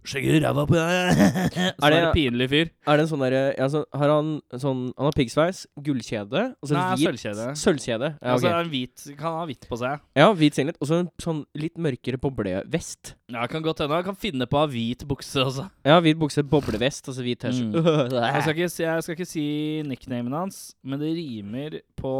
Skjegget 0.04 0.36
i 0.36 0.40
ræva 0.44 0.66
på 0.68 0.76
deg. 0.76 1.20
Så 1.78 1.86
er 1.88 1.94
det 1.94 1.98
en 2.02 2.10
pinlig 2.12 2.48
fyr. 2.52 2.70
Er 2.84 2.98
det 3.00 3.04
en 3.06 3.10
sånn 3.10 3.22
derre 3.24 3.42
ja, 3.56 3.68
så 3.72 3.80
Har 3.96 4.10
han 4.12 4.34
sånn 4.60 4.82
Han 4.98 5.08
har 5.08 5.14
piggsveis, 5.16 5.62
gullkjede 5.86 6.42
og 6.60 6.68
så 6.68 6.76
Nei, 6.76 6.82
hvit 6.98 7.08
sølvkjede. 7.08 7.46
Sølvkjede. 7.60 8.10
Ja, 8.18 8.34
Altså 8.34 8.50
en 8.52 8.68
hvit 8.72 9.06
Kan 9.16 9.38
ha 9.38 9.46
hvitt 9.48 9.64
på 9.70 9.78
seg. 9.80 10.02
ja, 10.20 10.26
hvit 10.36 10.58
singlet. 10.58 10.76
Og 10.84 10.90
så 10.90 11.00
en 11.02 11.08
sånn 11.24 11.40
litt 11.56 11.80
mørkere 11.80 12.20
boblevest. 12.20 13.14
Ja, 13.32 13.46
kan 13.50 13.64
godt 13.64 13.80
hende. 13.80 13.96
Han 13.96 14.04
kan 14.10 14.18
finne 14.20 14.46
på 14.50 14.60
å 14.60 14.64
ha 14.66 14.70
hvit 14.70 15.06
bukse 15.08 15.40
også. 15.48 15.68
Ja, 15.88 15.96
hvit 16.04 16.20
bukse, 16.20 16.44
boblevest 16.44 17.08
altså 17.08 17.18
så 17.22 17.24
hvit 17.24 17.40
T-skjorte. 17.40 18.20
Jeg 18.34 18.42
skal, 18.44 18.54
ikke 18.58 18.84
jeg 18.84 19.04
skal 19.06 19.16
ikke 19.16 19.28
si 19.28 19.46
nicknamen 19.88 20.34
hans, 20.36 20.58
men 20.84 21.00
det 21.00 21.14
rimer 21.16 21.78
på 21.96 22.12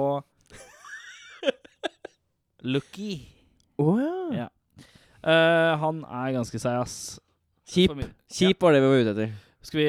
Lucky. 2.65 3.19
Å 3.81 3.89
ja. 4.01 4.15
Ja. 4.45 4.47
Uh, 5.25 5.73
han 5.81 6.03
er 6.05 6.35
ganske 6.39 6.61
seig, 6.61 6.79
ass. 6.81 6.97
Kjip. 7.65 7.91
Kjip 8.29 8.63
var 8.63 8.73
det 8.73 8.81
vi 8.85 8.89
var 8.93 9.03
ute 9.03 9.13
etter. 9.15 9.31
Skal 9.65 9.81
vi 9.81 9.89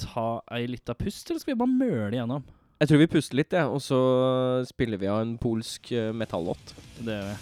ta 0.00 0.28
ei 0.56 0.66
lita 0.66 0.94
pust, 0.96 1.28
eller 1.30 1.40
skal 1.42 1.54
vi 1.54 1.60
bare 1.60 1.74
møle 1.76 2.14
igjennom? 2.16 2.44
Jeg 2.80 2.90
tror 2.90 3.00
vi 3.00 3.10
puster 3.12 3.38
litt, 3.38 3.52
ja, 3.54 3.68
og 3.70 3.82
så 3.84 3.98
spiller 4.68 5.00
vi 5.00 5.08
av 5.08 5.20
en 5.22 5.36
polsk 5.40 5.92
uh, 5.94 6.10
metallåt. 6.16 6.74
Det 7.04 7.20
gjør 7.20 7.28
vi. 7.30 7.36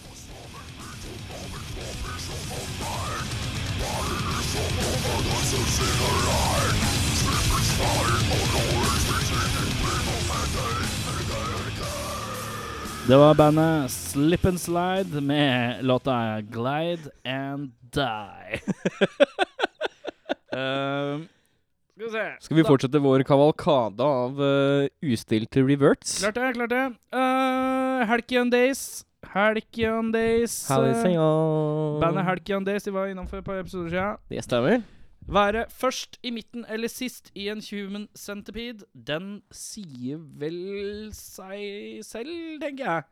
Det 13.03 13.17
var 13.19 13.35
bandet 13.35 13.91
Slip 13.91 14.45
and 14.47 14.61
Slide 14.61 15.21
med 15.21 15.85
låta 15.85 16.41
'Glide 16.41 17.11
and 17.25 17.73
Die'. 17.93 18.61
Ehm, 20.53 21.29
skal 21.93 22.05
vi 22.05 22.11
se 22.13 22.25
Skal 22.45 22.57
vi 22.59 22.65
fortsette 22.67 23.01
vår 23.01 23.23
kavalkade 23.25 24.05
av 24.05 24.41
uh, 24.41 24.89
ustilte 25.01 25.63
reverts? 25.65 26.19
Klart 26.21 26.37
det, 26.37 26.51
klart 26.59 26.73
det. 26.73 26.85
Uh, 27.15 28.05
Halcyon 28.09 28.51
Days. 28.53 29.05
Halcyon 29.33 30.11
Days. 30.13 30.71
Eh, 30.71 32.01
bandet 32.03 32.25
Halcyon 32.27 32.65
Days 32.65 32.85
de 32.85 32.93
var 32.93 33.07
innom 33.09 33.29
for 33.31 33.39
et 33.39 33.47
par 33.47 33.61
episoder 33.63 33.89
siden. 33.89 34.19
Det 34.29 34.45
stemmer. 34.45 34.83
Være 35.23 35.67
først, 35.71 36.19
i 36.27 36.33
midten 36.35 36.65
eller 36.69 36.91
sist 36.91 37.31
i 37.39 37.47
en 37.49 37.63
human 37.71 38.09
centipede, 38.19 38.85
den 38.93 39.43
sier 39.55 40.19
vel 40.19 41.13
seg 41.15 42.03
selv, 42.05 42.59
tenker 42.61 42.85
jeg. 42.85 43.03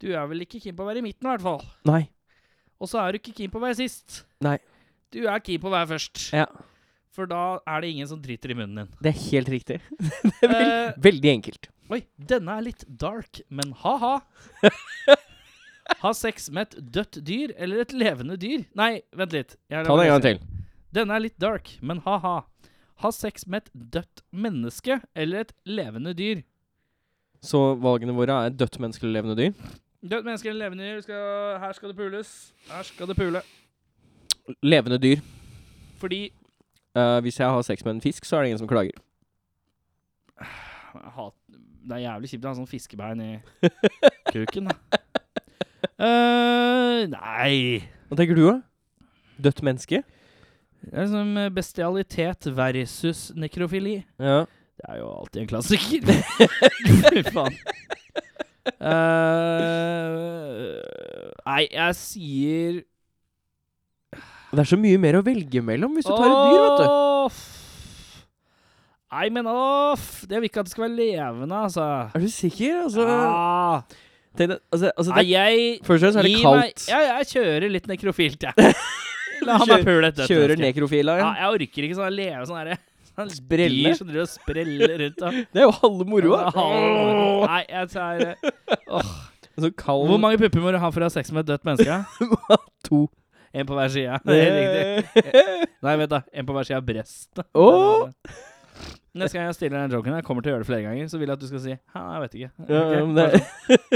Du 0.00 0.08
er 0.16 0.26
vel 0.26 0.46
ikke 0.46 0.62
keen 0.64 0.76
på 0.76 0.82
å 0.82 0.88
være 0.88 1.04
i 1.04 1.06
midten, 1.06 1.28
i 1.28 1.34
hvert 1.34 1.44
fall. 1.44 1.62
Nei. 1.84 2.02
Og 2.84 2.90
så 2.90 3.00
er 3.00 3.14
du 3.14 3.20
ikke 3.22 3.32
keen 3.38 3.52
på 3.52 3.60
å 3.60 3.64
være 3.64 3.80
sist. 3.80 4.22
Nei. 4.44 4.58
Du 5.14 5.22
er 5.24 5.40
keen 5.44 5.62
på 5.62 5.70
å 5.70 5.74
være 5.74 5.94
først. 5.94 6.28
Ja. 6.36 6.48
For 7.14 7.30
da 7.30 7.60
er 7.70 7.84
det 7.84 7.92
ingen 7.94 8.08
som 8.10 8.20
driter 8.20 8.52
i 8.52 8.56
munnen 8.58 8.82
din. 8.82 8.96
Det 9.00 9.12
er 9.12 9.20
helt 9.30 9.52
riktig. 9.52 9.78
det 10.40 10.48
er 10.48 10.52
veld, 10.52 10.72
uh, 10.72 10.98
veldig 11.06 11.30
enkelt. 11.32 11.68
Oi, 11.94 12.00
denne 12.32 12.56
er 12.58 12.66
litt 12.66 12.82
dark, 12.88 13.40
men 13.48 13.72
ha-ha. 13.84 14.18
Ha 16.00 16.14
sex 16.16 16.46
med 16.48 16.72
et 16.72 16.92
dødt 16.96 17.18
dyr 17.28 17.52
eller 17.60 17.82
et 17.82 17.90
levende 17.92 18.38
dyr? 18.40 18.62
Nei, 18.76 19.02
vent 19.16 19.34
litt. 19.36 19.50
Ta 19.68 19.82
det 19.84 20.06
en 20.06 20.12
gang 20.14 20.22
til. 20.24 20.38
Denne 20.96 21.16
er 21.16 21.24
litt 21.26 21.36
dark, 21.40 21.74
men 21.84 22.00
ha-ha. 22.06 22.38
Ha 23.04 23.10
sex 23.12 23.44
med 23.44 23.66
et 23.66 23.82
dødt 23.98 24.22
menneske 24.32 25.02
eller 25.12 25.44
et 25.44 25.52
levende 25.68 26.14
dyr? 26.16 26.40
Så 27.44 27.60
valgene 27.84 28.16
våre 28.16 28.38
er 28.46 28.56
dødt 28.56 28.80
menneske 28.80 29.04
eller 29.04 29.18
levende 29.18 29.36
dyr. 29.36 29.74
Dødt 30.10 30.24
menneske 30.24 30.48
eller 30.48 30.64
levende 30.64 30.84
dyr? 30.84 31.00
Skal, 31.00 31.58
her 31.58 31.72
skal 31.72 31.88
det 31.88 31.96
pules. 31.96 32.54
Her 32.70 32.82
skal 32.82 33.08
det 33.08 33.16
pule. 33.16 33.40
Levende 34.62 34.98
dyr. 34.98 35.16
Fordi 35.96 36.32
uh, 36.98 37.18
hvis 37.24 37.40
jeg 37.40 37.48
har 37.48 37.62
sex 37.62 37.84
med 37.84 37.94
en 37.94 38.00
fisk, 38.00 38.24
så 38.24 38.36
er 38.36 38.40
det 38.40 38.48
ingen 38.48 38.58
som 38.58 38.68
klager. 38.68 38.98
hat, 40.92 41.32
Det 41.88 41.92
er 41.96 42.02
jævlig 42.04 42.30
kjipt 42.30 42.44
å 42.44 42.52
ha 42.52 42.58
sånn 42.58 42.68
fiskebein 42.68 43.22
i 43.24 43.30
kuken, 44.32 44.68
da. 44.68 45.00
Eh, 45.94 47.04
nei 47.12 47.54
Hva 48.08 48.16
tenker 48.18 48.36
du, 48.36 48.42
da? 48.48 48.54
Dødt 49.46 49.62
menneske? 49.64 50.02
Det 50.84 50.92
er 50.92 51.06
liksom 51.06 51.54
bestialitet 51.54 52.48
versus 52.56 53.30
nekrofili. 53.36 54.02
Ja. 54.20 54.44
Det 54.76 54.88
er 54.90 55.00
jo 55.00 55.08
alltid 55.14 55.42
en 55.42 55.48
klassiker. 55.48 56.12
Fy 57.08 57.22
faen. 57.30 57.56
Eh, 58.64 58.72
nei, 61.44 61.64
jeg 61.68 61.96
sier 61.98 62.78
Det 64.54 64.60
er 64.62 64.68
så 64.70 64.78
mye 64.80 64.96
mer 65.02 65.18
å 65.18 65.22
velge 65.26 65.60
mellom 65.66 65.92
hvis 65.98 66.06
du 66.08 66.12
tar 66.14 66.30
et 66.30 66.38
dyr, 66.48 66.62
vet 66.62 66.78
du. 66.80 66.86
Nei, 69.14 69.28
men 69.30 69.46
off! 69.50 70.24
Det 70.26 70.40
vil 70.40 70.48
ikke 70.48 70.60
at 70.64 70.68
det 70.68 70.72
skal 70.74 70.84
være 70.88 70.96
levende, 70.98 71.54
altså. 71.68 71.84
Er 72.16 72.20
du 72.24 72.28
sikker? 72.34 72.72
Altså, 72.86 73.02
ja. 73.06 73.82
tenk 74.38 74.50
altså, 74.58 74.86
altså 74.90 75.10
nei, 75.14 75.22
det, 75.22 75.28
jeg 75.36 75.54
Først 75.86 75.94
og 75.94 76.00
fremst 76.08 76.18
er 76.18 76.22
det 76.26 76.32
kaldt. 76.40 76.58
Meg, 76.64 76.72
ja, 76.90 76.98
jeg 77.20 77.24
kjører 77.34 77.68
litt 77.76 77.86
nekrofilt, 77.92 78.40
jeg. 78.48 78.54
La 79.44 79.58
meg 79.60 79.68
Kjører- 79.68 79.86
pule 79.90 80.06
et 80.08 80.16
dødt 80.18 80.30
Kjører 80.30 80.56
nekrofila, 80.62 81.12
Ja, 81.20 81.24
ja. 81.28 81.32
jeg 81.44 81.48
orker 81.60 81.82
ikke 81.90 81.98
sånn 82.00 82.14
leve 82.16 82.44
sånn 82.48 82.60
herre 82.62 82.76
Sprelle? 83.30 83.90
dyr 83.90 83.98
som 83.98 84.08
driver 84.08 84.26
og 84.26 84.30
spreller 84.32 84.94
rundt. 85.04 85.20
Da. 85.20 85.30
Det 85.54 85.62
er 85.62 85.66
jo 85.68 85.74
halve 85.80 86.06
moroa. 86.10 86.48
Nei, 87.46 87.60
jeg 87.70 87.90
tar 87.94 88.24
åh. 88.90 89.12
Så 89.54 89.70
kald 89.78 90.08
Hvor 90.10 90.18
mange 90.18 90.38
pupper 90.40 90.62
må 90.64 90.72
du 90.74 90.80
ha 90.82 90.88
for 90.90 91.04
å 91.04 91.06
ha 91.06 91.12
sex 91.14 91.30
med 91.30 91.44
et 91.44 91.52
dødt 91.52 91.68
menneske? 91.68 92.00
To. 92.88 93.04
En 93.54 93.68
på 93.68 93.76
hver 93.78 93.92
side. 93.94 94.16
Nei, 95.86 95.94
vent 96.00 96.10
da. 96.10 96.24
En 96.34 96.48
på 96.48 96.56
hver 96.56 96.66
side 96.66 96.80
av 96.80 96.88
brystet. 96.88 97.46
Åh! 97.54 98.10
Neste 99.14 99.38
gang 99.38 99.44
jeg 99.46 99.54
stiller 99.54 99.84
den 99.84 99.92
joken, 99.94 100.16
jeg 100.18 100.26
kommer 100.26 100.42
til 100.42 100.50
å 100.50 100.54
gjøre 100.54 100.64
det 100.64 100.68
flere 100.68 100.84
ganger, 100.88 101.10
så 101.10 101.18
vil 101.20 101.30
jeg 101.30 101.38
at 101.38 101.42
du 101.44 101.46
skal 101.46 101.60
si 101.62 101.70
Ja, 101.70 102.00
jeg 102.02 102.22
vet 102.24 102.32
ikke. 102.34 102.48
Ja, 102.66 102.80
sånn. 102.98 103.20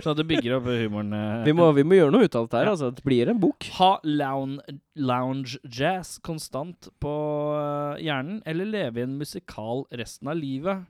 Sånn 0.05 0.13
at 0.13 0.21
du 0.21 0.29
bygger 0.31 0.55
opp 0.61 0.69
humoren. 0.71 1.17
eh. 1.19 1.41
vi, 1.49 1.55
må, 1.59 1.67
vi 1.75 1.85
må 1.87 1.99
gjøre 1.99 2.15
noe 2.15 2.29
ut 2.29 2.39
av 2.39 2.47
dette 2.47 2.61
her. 2.61 2.69
Ja. 2.69 2.75
Altså, 2.77 2.91
det 2.95 3.07
blir 3.07 3.33
en 3.33 3.41
bok. 3.43 3.67
Ha 3.81 3.91
lounge, 4.07 4.77
lounge 4.95 5.59
jazz 5.65 6.15
konstant 6.23 6.91
på 7.03 7.17
eh, 7.59 8.05
hjernen, 8.07 8.39
eller 8.47 8.71
leve 8.71 9.03
i 9.03 9.09
en 9.09 9.19
musikal 9.19 9.83
resten 9.99 10.31
av 10.31 10.39
livet. 10.39 10.87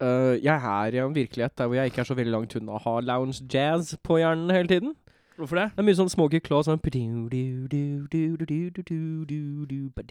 Uh, 0.00 0.34
jeg 0.40 0.56
er 0.56 0.94
i 0.96 1.00
en 1.02 1.14
virkelighet 1.14 1.52
der 1.60 1.68
hvor 1.68 1.76
jeg 1.76 1.90
ikke 1.92 2.00
er 2.00 2.08
så 2.08 2.14
veldig 2.16 2.32
langt 2.32 2.54
unna 2.56 2.78
å 2.78 2.80
ha 2.86 2.94
lounge 3.04 3.44
jazz 3.52 3.92
på 4.02 4.16
hjernen 4.18 4.50
hele 4.54 4.70
tiden. 4.70 4.94
Hvorfor 5.40 5.56
det? 5.56 5.68
Det 5.72 5.80
er 5.80 5.86
mye 5.88 5.96
sånn 5.96 6.10
Smoky 6.12 6.40
Claw 6.44 6.64
sånn 6.66 6.80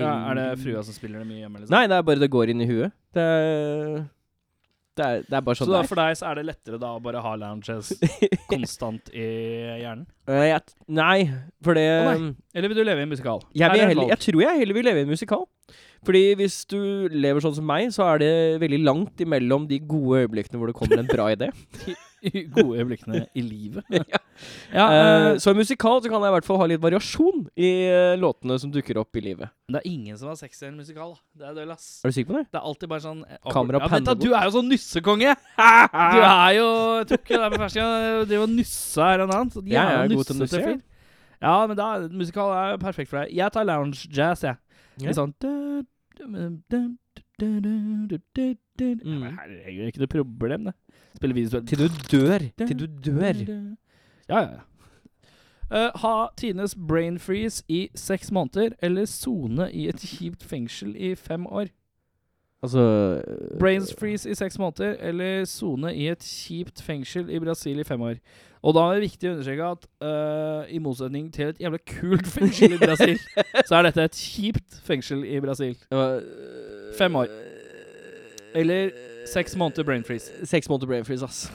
Ja, 0.02 0.13
er 0.32 0.39
det 0.39 0.46
frua 0.63 0.82
som 0.86 0.96
spiller 0.96 1.22
det 1.22 1.28
mye 1.30 1.44
hjemme? 1.44 1.60
Liksom? 1.62 1.74
Nei, 1.76 1.84
det 1.92 2.00
er 2.00 2.08
bare 2.08 2.24
det 2.24 2.32
går 2.34 2.54
inn 2.54 2.63
i 2.65 2.70
huet. 2.70 2.96
Det 3.13 3.22
er, 3.22 4.00
det 4.98 5.06
er, 5.06 5.22
det 5.28 5.38
er 5.38 5.44
bare 5.46 5.60
Så 5.60 5.68
sånn 5.68 5.74
da, 5.76 5.78
det 5.78 5.86
er. 5.86 5.92
for 5.92 6.02
deg 6.02 6.18
så 6.18 6.28
er 6.32 6.39
det 6.39 6.46
lettere 6.50 6.82
da 6.82 6.89
å 6.98 7.04
bare 7.04 7.22
ha 7.26 7.36
lounges 7.44 7.94
konstant 8.52 9.13
i 9.13 9.28
hjernen? 9.84 10.08
Uh, 10.30 10.46
jeg, 10.50 10.76
nei, 10.98 11.20
for 11.65 11.78
det 11.78 11.86
oh, 11.94 12.10
nei. 12.10 12.34
Eller 12.58 12.74
vil 12.74 12.82
du 12.82 12.86
leve 12.89 13.06
i 13.06 13.08
en 13.08 13.13
musikal? 13.13 13.46
jeg, 13.54 13.70
er 13.70 13.94
heller, 13.94 14.10
jeg 14.15 14.24
tror 14.26 14.42
jeg 14.48 14.63
heller 14.63 14.80
vil 14.82 14.89
leve 14.89 15.04
i 15.04 15.08
en 15.08 15.13
musikal. 15.13 15.46
Fordi 16.08 16.26
hvis 16.39 16.62
du 16.72 16.80
lever 17.12 17.44
sånn 17.44 17.58
som 17.60 17.70
meg, 17.70 17.94
så 17.94 18.06
er 18.15 18.22
det 18.24 18.34
veldig 18.63 18.82
langt 18.82 19.22
imellom 19.22 19.70
de 19.70 19.82
gode 19.84 20.24
øyeblikkene 20.24 20.58
hvor 20.58 20.72
det 20.72 20.78
kommer 20.80 21.04
en 21.04 21.10
bra 21.12 21.30
idé. 21.36 21.52
Gode 22.55 22.79
øyeblikkene 22.79 23.25
i 23.34 23.43
livet. 23.43 23.86
ja, 23.91 24.19
Ja, 24.71 24.86
uh, 24.88 25.38
så 25.41 25.51
i 25.51 25.58
musikal 25.58 25.99
så 25.99 26.08
kan 26.12 26.23
jeg 26.23 26.32
i 26.32 26.36
hvert 26.38 26.47
fall 26.47 26.60
ha 26.62 26.67
litt 26.71 26.82
variasjon 26.84 27.41
i 27.60 27.71
uh, 27.91 28.13
låtene 28.19 28.55
som 28.62 28.71
dukker 28.71 28.99
opp 29.01 29.19
i 29.19 29.23
livet. 29.23 29.51
det 29.67 29.82
er 29.82 29.88
ingen 29.89 30.17
som 30.19 30.29
har 30.32 30.38
sex 30.39 30.62
i 30.63 30.69
en 30.69 30.77
musikal. 30.79 31.15
Det 31.36 31.47
er 31.49 31.58
døll, 31.58 31.73
ass. 31.73 31.88
Er 32.03 32.13
du 32.13 32.15
sikker 32.15 32.32
på 32.32 32.38
det? 32.38 32.45
Det 32.53 32.62
er 32.62 32.69
alltid 32.71 32.91
bare 32.93 33.03
sånn 33.03 33.23
eh, 33.27 33.41
Kamera 33.51 33.82
ja, 33.84 33.89
vent 33.91 34.08
da, 34.08 34.15
Du 34.15 34.29
er 34.32 34.47
jo 34.47 34.55
sånn 34.55 34.71
nussekonge! 34.71 35.36
Du 35.60 36.21
er 36.21 36.53
jo 36.58 36.69
Jeg 36.99 37.10
tok 37.12 37.34
jo 37.34 37.41
deg 37.43 37.53
på 37.55 37.62
fersken 37.65 37.89
og 37.89 38.29
driver 38.29 38.45
og 38.47 38.55
nussa 38.55 39.10
her 39.12 39.25
og 39.25 39.36
så 39.53 39.65
Jeg 39.67 39.99
er 39.99 40.13
god 40.13 40.29
til 40.29 40.36
å 40.36 40.39
nusse, 40.39 40.63
Ja, 41.39 41.53
men 41.67 41.79
da 41.79 41.91
musikal 42.12 42.55
er 42.55 42.73
jo 42.73 42.82
perfekt 42.82 43.12
for 43.12 43.21
deg. 43.21 43.36
Jeg 43.36 43.55
tar 43.55 43.67
lounge 43.67 44.08
jazz, 44.12 44.43
jeg. 44.43 44.60
Ja. 44.99 45.13
Sånn 45.15 45.32
Mm. 48.82 49.28
Herregud, 49.38 49.86
ikke 49.92 50.04
noe 50.04 50.13
problem, 50.15 50.70
det. 50.70 50.74
Spille 51.20 51.36
videospill 51.36 51.68
Til 51.68 51.84
du 51.84 52.02
dør. 52.12 52.50
Til 52.65 52.80
du 52.80 52.88
dør. 53.06 53.46
Ja, 54.30 54.39
ja, 54.39 54.50
ja. 54.50 54.65
Uh, 55.70 55.92
ha 56.02 56.28
tidenes 56.38 56.74
brain 56.88 57.20
freeze 57.20 57.63
i 57.68 57.89
seks 57.96 58.32
måneder, 58.32 58.70
eller 58.82 59.06
sone 59.06 59.68
i 59.72 59.86
et 59.89 60.02
kjipt 60.02 60.44
fengsel 60.44 60.96
i 60.98 61.15
fem 61.15 61.46
år? 61.46 61.70
Altså 62.63 63.22
Brain 63.60 63.82
freeze 64.00 64.30
i 64.30 64.36
seks 64.36 64.60
måneder, 64.60 64.96
eller 65.00 65.46
sone 65.46 65.96
i 65.96 66.08
et 66.10 66.26
kjipt 66.26 66.82
fengsel 66.82 67.30
i 67.30 67.39
Brasil 67.39 67.80
i 67.80 67.84
fem 67.84 68.02
år? 68.02 68.18
Og 68.62 68.74
da 68.76 68.80
er 68.80 68.98
det 68.98 69.06
viktig 69.06 69.30
å 69.30 69.36
understreke 69.36 69.70
at 69.76 69.86
uh, 70.04 70.65
i 70.74 70.82
motsetning 70.84 71.30
til 71.34 71.54
et 71.54 71.62
jævla 71.62 71.80
kult 71.88 72.28
fengsel 72.28 72.74
i 72.76 72.82
Brasil, 72.82 73.22
så 73.70 73.78
er 73.78 73.88
dette 73.88 74.10
et 74.10 74.20
kjipt 74.20 74.82
fengsel 74.84 75.24
i 75.24 75.39
Brasil. 75.39 75.78
Fem 76.98 77.15
år. 77.15 77.30
Eller 78.55 78.93
seks 79.29 79.55
måneder 79.59 79.85
brain 79.88 80.05
freeze. 80.07 80.31
Seks 80.49 80.69
måneder 80.69 80.88
brain 80.88 81.05
freeze, 81.05 81.25
ass. 81.25 81.49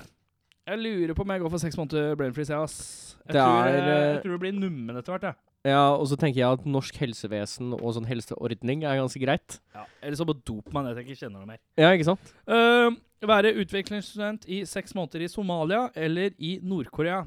Jeg 0.65 0.81
lurer 0.81 1.15
på 1.17 1.25
om 1.27 1.33
jeg 1.35 1.43
går 1.43 1.53
for 1.53 1.63
seks 1.63 1.77
måneder 1.77 2.15
brain 2.19 2.35
freeze, 2.37 2.53
jeg, 2.53 2.63
ass. 2.63 3.17
Jeg, 3.25 3.35
Det 3.35 3.41
tror, 3.41 3.65
er, 3.65 3.75
jeg, 3.75 3.89
jeg 3.89 4.15
eh, 4.15 4.23
tror 4.23 4.37
det 4.37 4.41
blir 4.45 4.57
nummen 4.57 4.97
etter 4.97 5.17
hvert, 5.17 5.29
jeg. 5.31 5.41
Ja, 5.65 5.95
og 5.97 6.05
så 6.11 6.17
tenker 6.21 6.43
jeg 6.43 6.59
at 6.59 6.67
norsk 6.69 6.97
helsevesen 7.01 7.73
og 7.79 7.95
sånn 7.97 8.05
helseordning 8.05 8.83
er 8.85 8.99
ganske 9.01 9.21
greit. 9.23 9.59
Ja. 9.73 9.87
Eller 10.05 10.19
så 10.19 10.27
bare 10.29 10.43
dop 10.45 10.69
meg 10.77 10.85
ned 10.85 10.93
til 10.93 11.01
jeg 11.01 11.15
ikke 11.15 11.23
kjenner 11.23 11.41
noe 11.41 11.49
mer. 11.55 11.61
Ja, 11.81 11.93
ikke 11.97 12.09
sant? 12.11 12.35
Uh, 12.45 12.93
være 13.25 13.55
utviklingsstudent 13.63 14.45
i 14.53 14.61
seks 14.69 14.93
måneder 14.97 15.25
i 15.25 15.31
Somalia 15.33 15.87
eller 15.97 16.37
i 16.37 16.59
Nord-Korea. 16.61 17.23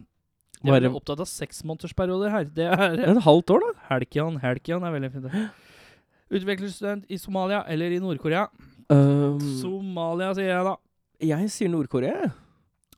Jeg 0.65 0.83
er 0.85 0.93
opptatt 0.93 1.21
av 1.21 1.29
seksmånedersperioder 1.29 2.31
her. 2.33 2.45
Det 2.49 2.65
er 2.65 3.01
Et 3.09 3.23
halvt 3.25 3.53
år, 3.53 3.65
da. 3.65 3.73
Helkian, 3.91 4.39
Helkian 4.41 4.85
er 4.85 4.93
veldig 4.95 5.11
fint. 5.13 5.35
Utviklingsstudent 6.33 7.09
i 7.09 7.17
Somalia 7.21 7.63
eller 7.69 7.93
i 7.93 7.99
Nord-Korea. 8.01 8.47
Um, 8.89 9.39
Somalia, 9.59 10.29
sier 10.37 10.47
jeg 10.53 10.63
da. 10.67 10.75
jeg 11.27 11.49
sier 11.51 11.69
Nord-Korea. 11.73 12.29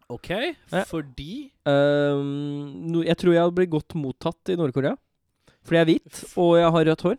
OK, 0.10 0.30
Ja. 0.74 0.84
fordi 0.90 1.52
Um, 1.70 2.90
no, 2.90 3.04
jeg 3.06 3.16
tror 3.18 3.34
jeg 3.36 3.42
hadde 3.44 3.54
blitt 3.60 3.70
godt 3.70 3.94
mottatt 3.94 4.50
i 4.50 4.56
Nord-Korea. 4.58 4.96
Fordi 5.62 5.78
jeg 5.78 5.82
er 5.84 5.90
hvit, 5.92 6.22
og 6.38 6.56
jeg 6.58 6.72
har 6.74 6.86
rødt 6.88 7.02
hår. 7.06 7.18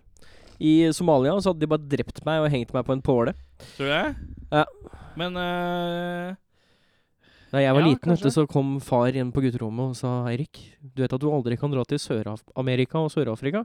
I 0.61 0.73
Somalia 0.93 1.37
så 1.41 1.53
hadde 1.53 1.61
de 1.63 1.69
bare 1.71 1.87
drept 1.93 2.19
meg 2.27 2.43
og 2.43 2.51
hengt 2.51 2.73
meg 2.75 2.85
på 2.89 2.93
en 2.97 3.03
påle. 3.03 3.35
Tror 3.77 3.87
du 3.87 3.93
det? 3.93 4.17
Ja. 4.51 4.65
Men 5.21 5.37
eh, 5.39 6.35
Da 7.51 7.59
jeg 7.59 7.75
var 7.75 7.83
Ja, 7.83 7.87
liten, 7.89 8.13
etter, 8.13 8.31
kanskje. 8.31 8.31
så 8.37 8.45
kom 8.51 8.77
far 8.85 9.11
inn 9.19 9.33
på 9.35 9.43
gutterommet 9.43 9.91
og 9.91 9.97
sa 9.99 10.11
Eirik, 10.31 10.61
du 10.81 11.03
vet 11.03 11.13
at 11.13 11.21
du 11.23 11.27
aldri 11.35 11.57
kan 11.59 11.73
dra 11.73 11.83
til 11.89 11.99
Sør-Amerika 11.99 13.01
og 13.03 13.11
Sør-Afrika? 13.11 13.65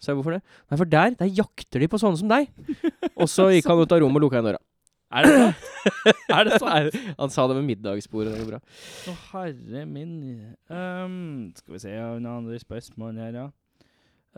Så 0.00 0.12
jeg 0.12 0.16
hvorfor 0.20 0.38
det? 0.38 0.42
Nei, 0.70 0.78
for 0.80 0.88
der, 0.88 1.12
der 1.18 1.28
jakter 1.36 1.82
de 1.84 1.88
på 1.92 2.00
sånne 2.00 2.16
som 2.22 2.30
deg. 2.30 2.48
Og 3.20 3.28
så 3.28 3.50
gikk 3.52 3.66
han 3.68 3.82
ut 3.82 3.92
av 3.92 4.00
rommet 4.00 4.16
og 4.22 4.24
lukka 4.28 4.38
igjen 4.38 4.48
døra. 4.52 4.62
Er 5.18 5.24
det 5.24 5.36
sant? 5.40 5.56
er 6.28 6.44
det 6.44 6.58
sant? 6.60 6.96
Han 7.18 7.30
sa 7.32 7.46
det 7.48 7.56
ved 7.56 7.64
middagsbordet. 7.68 8.32
Det 8.34 8.42
går 8.44 8.50
bra. 8.50 8.58
Å, 9.08 9.14
herre 9.32 9.84
min 9.88 10.10
um, 10.68 11.14
Skal 11.56 11.74
vi 11.76 11.80
se 11.80 11.94
ja, 11.94 12.10
noen 12.18 12.28
andre 12.44 12.58
spørsmål 12.60 13.16
her, 13.20 13.38
ja. 13.42 13.46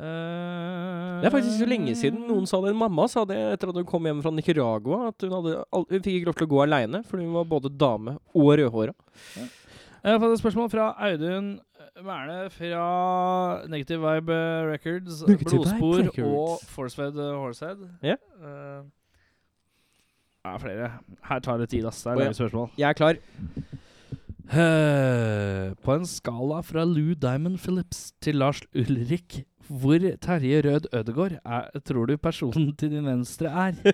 Det 0.00 1.28
er 1.28 1.32
faktisk 1.34 1.52
ikke 1.52 1.64
så 1.64 1.68
lenge 1.68 1.94
siden 1.98 2.22
noen 2.28 2.46
sa 2.48 2.60
det. 2.64 2.72
Mamma 2.76 3.04
sa 3.10 3.24
det 3.28 3.38
etter 3.54 3.72
at 3.72 3.80
hun 3.80 3.88
kom 3.88 4.06
hjem 4.08 4.22
fra 4.24 4.32
Nicaragua. 4.32 5.08
At 5.10 5.26
hun, 5.26 5.34
hadde, 5.36 5.56
hun 5.76 6.04
fikk 6.04 6.20
ikke 6.20 6.30
lov 6.30 6.38
til 6.38 6.48
å 6.48 6.52
gå 6.54 6.62
aleine, 6.64 7.02
fordi 7.08 7.26
hun 7.26 7.34
var 7.36 7.48
både 7.50 7.72
dame 7.80 8.16
og 8.32 8.52
rødhåra. 8.60 8.94
Jeg 9.36 10.14
har 10.14 10.22
fått 10.22 10.36
et 10.38 10.40
spørsmål 10.40 10.70
fra 10.72 10.86
Audun 11.10 11.58
Merne 12.00 12.46
fra 12.54 13.66
Negative 13.68 14.00
Vibe 14.00 14.38
Records, 14.70 15.20
Negative 15.28 15.50
Vibe 15.50 15.50
Blodspor 15.50 15.98
Records. 15.98 16.38
og 16.38 16.72
Forcefed 16.72 17.18
Horsehead. 17.20 17.82
Ja. 18.06 18.16
det 20.40 20.54
er 20.54 20.58
flere. 20.62 20.90
Her 21.28 21.44
tar 21.44 21.60
det 21.60 21.68
tid, 21.74 21.84
ass. 21.84 22.02
Det 22.06 22.14
er 22.14 22.22
lange 22.22 22.38
spørsmål. 22.38 22.70
Jeg 22.78 22.88
er 22.88 22.96
klar. 22.96 23.20
Eh, 24.50 25.74
på 25.84 25.94
en 25.94 26.06
skala 26.10 26.62
fra 26.66 26.82
Lou 26.88 27.12
Diamond 27.14 27.58
Phillips 27.62 28.12
til 28.22 28.40
Lars 28.40 28.62
Ulrik, 28.74 29.44
hvor 29.70 30.02
Terje 30.22 30.62
Rød 30.66 30.88
Ødegård 30.92 31.36
er, 31.44 31.68
tror 31.86 32.10
du 32.10 32.16
personen 32.18 32.72
til 32.76 32.90
din 32.90 33.06
venstre 33.06 33.46
er? 33.46 33.78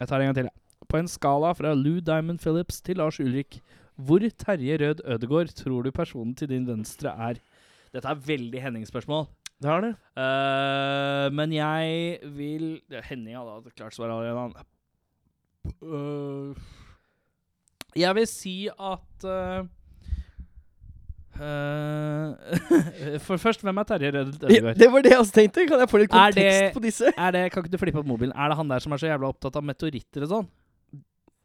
Jeg 0.00 0.08
tar 0.08 0.20
en 0.20 0.30
gang 0.30 0.38
til. 0.38 0.48
På 0.88 0.96
en 0.96 1.10
skala 1.10 1.52
fra 1.52 1.74
Lou 1.76 2.00
Diamond 2.00 2.40
Phillips 2.40 2.80
til 2.80 2.96
Lars 2.96 3.20
Ulrik, 3.20 3.60
hvor 4.00 4.24
Terje 4.40 4.78
Rød 4.80 5.04
Ødegård 5.04 5.52
tror 5.58 5.84
du 5.84 5.90
personen 5.92 6.34
til 6.34 6.48
din 6.48 6.66
venstre 6.66 7.12
er? 7.28 7.42
Dette 7.92 8.08
er 8.08 8.24
veldig 8.26 8.62
Henning-spørsmål. 8.62 9.28
Det 9.60 9.68
er 9.68 9.80
det. 9.84 9.94
Uh, 10.16 11.28
men 11.36 11.52
jeg 11.52 12.18
vil 12.24 12.80
Henning 13.04 13.36
hadde 13.36 13.74
klart 13.76 13.94
svar 13.94 14.08
allerede. 14.08 14.64
Eh, 15.66 16.56
jeg 17.96 18.14
vil 18.16 18.26
si 18.28 18.54
at 18.68 19.26
eh, 19.28 19.66
eh, 21.38 23.18
For 23.26 23.36
først, 23.40 23.62
hvem 23.62 23.78
er 23.78 23.86
Terje 23.88 24.10
Rød 24.14 24.32
Ja, 24.50 24.72
det 24.74 24.88
var 24.92 25.02
det 25.04 25.12
jeg 25.12 25.18
også 25.22 25.32
tenkte. 25.36 25.66
Kan 25.68 25.78
jeg 25.84 25.88
få 25.90 26.00
litt 26.02 26.10
kontekst 26.10 26.60
det- 26.64 26.72
på 26.74 26.82
disse? 26.84 27.12
Er 27.16 27.30
det, 27.36 27.44
kan 27.52 27.62
ikke 27.64 27.72
du 27.72 27.78
flippe 27.78 27.98
opp 28.02 28.06
mobilen? 28.06 28.32
Er 28.36 28.48
det 28.52 28.56
han 28.56 28.68
der 28.68 28.78
som 28.80 28.92
er 28.92 28.96
så 29.02 29.06
jævla 29.10 29.30
opptatt 29.32 29.56
av 29.56 29.64
meteoritter 29.64 30.26
og 30.26 30.28
sånn? 30.34 30.48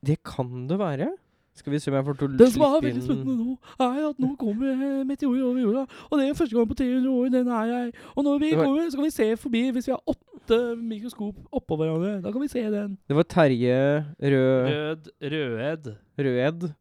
Det 0.05 0.17
kan 0.23 0.67
det 0.69 0.77
være. 0.79 1.11
Skal 1.55 1.71
vi 1.71 1.79
se 1.79 1.87
om 1.89 1.95
jeg 1.95 2.03
får 2.03 2.17
til 2.19 2.27
å 2.27 2.37
Det 2.37 2.47
som 2.51 2.61
er 2.67 2.81
veldig 2.83 3.01
spennende 3.05 3.35
nå, 3.39 3.53
er 3.79 3.99
at 4.09 4.17
nå 4.19 4.29
kommer 4.35 4.73
meteorer 4.75 5.05
meteor 5.07 5.37
over 5.47 5.61
jorda. 5.63 5.83
Og 6.11 6.19
det 6.19 6.25
er 6.27 6.33
første 6.35 6.55
gang 6.57 6.67
på 6.67 6.75
300 6.75 7.13
år. 7.15 7.29
Den 7.31 7.47
er 7.47 7.65
jeg. 7.71 7.93
Og 8.15 8.23
når 8.27 8.39
vi 8.41 8.49
var- 8.55 8.65
kommer, 8.65 8.89
så 8.91 8.95
kan 8.99 9.05
vi 9.05 9.13
se 9.15 9.27
forbi 9.39 9.61
hvis 9.71 9.87
vi 9.87 9.93
har 9.95 10.01
åtte 10.05 10.59
mikroskop 10.75 11.35
oppå 11.55 11.77
hverandre. 11.79 12.21
Da 12.21 12.31
kan 12.35 12.41
vi 12.41 12.47
se 12.51 12.61
den. 12.69 12.97
Det 13.07 13.15
var 13.15 13.23
Terje 13.23 14.05
Rød 14.19 14.67
Rød 14.75 15.07
Røed 15.23 15.95
Røed 16.19 16.71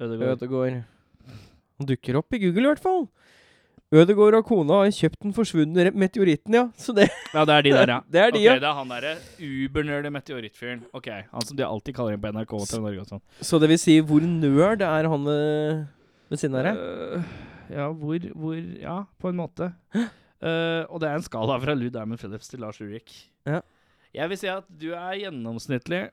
Ødegård. 0.00 0.32
Ødegård. 0.32 0.84
Han 1.80 1.88
dukker 1.88 2.18
opp 2.20 2.36
i 2.36 2.40
Google 2.42 2.64
i 2.64 2.70
hvert 2.72 2.82
fall. 2.82 3.06
Ødegård 3.94 4.34
og 4.34 4.48
kona 4.48 4.80
har 4.80 4.88
kjøpt 4.90 5.20
den 5.22 5.34
forsvunne 5.36 5.90
meteoritten, 5.94 6.56
ja. 6.58 6.64
Så 6.74 6.90
det, 6.96 7.06
Ja, 7.30 7.44
det 7.46 7.54
er 7.54 7.62
de 7.62 7.74
der, 7.76 7.92
ja. 7.92 7.98
det 8.12 8.20
er 8.22 8.32
de, 8.34 8.40
okay, 8.40 8.46
ja. 8.48 8.54
det 8.58 8.66
er 8.66 8.78
han 8.80 8.90
derre 8.90 9.12
ubernerdy 9.38 10.10
meteorittfyren. 10.10 10.82
Ok, 10.96 11.06
Han 11.30 11.46
som 11.46 11.58
de 11.58 11.66
alltid 11.66 11.94
kaller 11.94 12.16
inn 12.16 12.24
på 12.24 12.32
NRK 12.34 12.56
til 12.66 12.82
Norge 12.82 13.04
og 13.04 13.12
sånn. 13.12 13.22
Så 13.46 13.60
det 13.62 13.70
vil 13.70 13.78
si, 13.78 14.00
hvor 14.02 14.26
nerd 14.26 14.82
er 14.82 15.10
han 15.12 15.30
eh, 15.30 15.84
ved 16.32 16.42
siden 16.42 16.58
av 16.58 16.66
deg? 16.66 16.82
Uh, 16.82 17.30
ja, 17.76 17.88
hvor, 17.94 18.28
hvor 18.34 18.58
Ja, 18.82 18.98
på 19.22 19.30
en 19.30 19.38
måte. 19.38 19.70
Uh, 19.94 20.82
og 20.90 20.98
det 21.00 21.12
er 21.12 21.20
en 21.20 21.24
skala 21.28 21.60
fra 21.62 21.78
Lou 21.78 21.86
Diamond 21.92 22.18
Phillips 22.18 22.50
til 22.50 22.66
Lars 22.66 22.82
Ulrik. 22.82 23.14
Ja. 23.46 23.62
Jeg 24.16 24.32
vil 24.32 24.40
si 24.40 24.50
at 24.50 24.66
du 24.82 24.90
er 24.96 25.14
gjennomsnittlig 25.20 26.08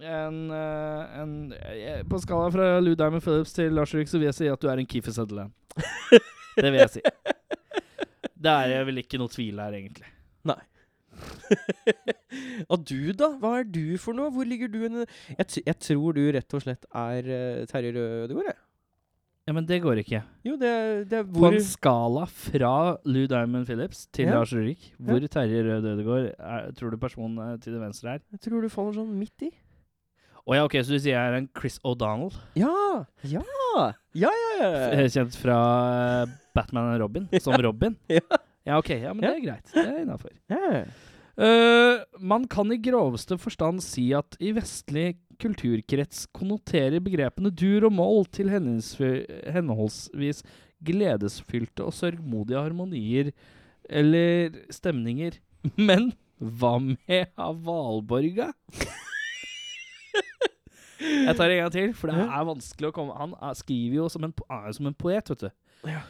en, 0.00 0.38
øh, 0.50 1.20
en 1.22 2.06
På 2.08 2.20
skala 2.22 2.48
fra 2.54 2.68
Lou 2.80 2.94
Diamond 2.98 3.22
Phillips 3.24 3.52
til 3.56 3.72
Lars 3.76 3.94
Ulrik 3.94 4.08
så 4.10 4.18
vil 4.20 4.30
jeg 4.30 4.38
si 4.38 4.50
at 4.50 4.62
du 4.62 4.68
er 4.72 4.80
en 4.80 4.88
Keefer 4.88 5.12
Sutherland. 5.12 5.52
Det 6.56 6.68
vil 6.68 6.80
jeg 6.82 6.90
si. 6.98 7.04
Det 8.42 8.52
er 8.52 8.84
vel 8.88 9.00
ikke 9.00 9.20
noe 9.20 9.32
tvil 9.32 9.60
her, 9.62 9.76
egentlig. 9.78 10.08
Nei. 10.48 10.58
Og 12.72 12.82
du, 12.88 13.12
da? 13.16 13.30
Hva 13.40 13.54
er 13.60 13.68
du 13.68 13.96
for 14.00 14.16
noe? 14.16 14.32
Hvor 14.34 14.48
ligger 14.48 14.70
du? 14.72 14.82
Jeg, 14.88 15.46
jeg 15.62 15.78
tror 15.86 16.16
du 16.16 16.22
rett 16.34 16.56
og 16.58 16.64
slett 16.64 16.86
er 16.88 17.30
uh, 17.30 17.64
Terje 17.70 17.94
Rødegård, 17.96 18.50
jeg. 18.50 18.60
Ja, 19.42 19.52
Men 19.56 19.66
det 19.66 19.80
går 19.82 19.98
ikke. 20.04 20.20
Jo, 20.46 20.54
det, 20.54 20.70
det 21.10 21.18
er 21.18 21.24
På 21.26 21.48
en 21.48 21.58
skala 21.66 22.28
fra 22.30 22.74
Lou 23.04 23.24
Diamond 23.26 23.66
Phillips 23.66 24.04
til 24.14 24.28
Ja. 24.30 24.36
Lars 24.36 24.52
Ulrik, 24.54 24.92
hvor 25.02 25.18
Terje 25.26 25.64
Rød 25.66 25.88
Ødegård 25.94 26.28
er, 26.38 26.70
tror 26.78 26.94
du 26.94 26.96
personen 27.02 27.40
eh, 27.42 27.56
til 27.58 27.74
det 27.74 27.80
venstre 27.82 28.14
er? 28.14 28.22
Jeg 28.36 28.44
tror 28.46 28.62
du 28.62 28.70
faller 28.70 28.94
sånn 29.00 29.10
midt 29.18 29.48
i. 29.48 29.50
Å 30.42 30.56
ja, 30.58 30.62
ok, 30.66 30.74
så 30.82 30.96
du 30.96 30.98
sier 30.98 31.14
jeg 31.14 31.22
er 31.30 31.36
en 31.38 31.44
Chris 31.54 31.76
O'Donnell? 31.86 32.32
Ja! 32.58 32.72
Ja! 33.30 33.42
Ja, 34.18 34.30
ja, 34.32 34.54
ja. 34.58 34.70
Eh, 34.98 35.04
Kjent 35.14 35.36
fra 35.38 35.58
eh, 36.24 36.32
Batman 36.56 36.90
og 36.96 36.98
Robin, 37.04 37.28
som 37.44 37.54
Robin? 37.62 37.94
Ja. 38.10 38.24
Ja, 38.66 38.76
ok, 38.78 38.90
ja, 38.94 39.10
men 39.14 39.22
det 39.24 39.30
er 39.36 39.44
greit. 39.46 39.70
Det 39.74 39.82
er 39.82 40.02
innafor. 40.04 40.34
ja. 40.50 40.82
man 42.20 42.44
kan 42.50 42.70
i 42.70 42.76
groveste 42.78 43.34
forstand 43.40 43.80
si 43.82 44.04
at 44.14 44.36
i 44.38 44.52
vestlig 44.54 45.16
kulturkrets 45.42 46.26
konnoterer 46.36 47.02
begrepene 47.02 47.50
dur 47.50 47.88
og 47.88 47.94
moll 47.96 48.26
til 48.30 48.50
henholdsvi- 48.52 49.24
henholdsvis 49.50 50.44
gledesfylte 50.86 51.86
og 51.88 51.94
sørgmodige 51.96 52.60
harmonier 52.62 53.32
eller 53.90 54.60
stemninger. 54.70 55.38
Men 55.78 56.12
hva 56.38 56.76
med 56.82 57.32
Valborga? 57.38 58.52
Jeg 61.02 61.36
tar 61.38 61.50
en 61.50 61.60
gang 61.64 61.74
til, 61.74 61.92
for 61.98 62.12
det 62.12 62.24
er 62.24 62.48
vanskelig 62.48 62.90
å 62.90 62.94
komme 62.94 63.14
Han 63.18 63.36
er, 63.38 63.54
skriver 63.58 63.96
jo 63.98 64.08
som 64.12 64.26
en, 64.28 64.34
er 64.48 64.66
jo 64.70 64.74
som 64.78 64.90
en 64.90 64.98
poet, 64.98 65.30
vet 65.32 65.46
du. 65.46 65.50
Ja. 65.90 66.02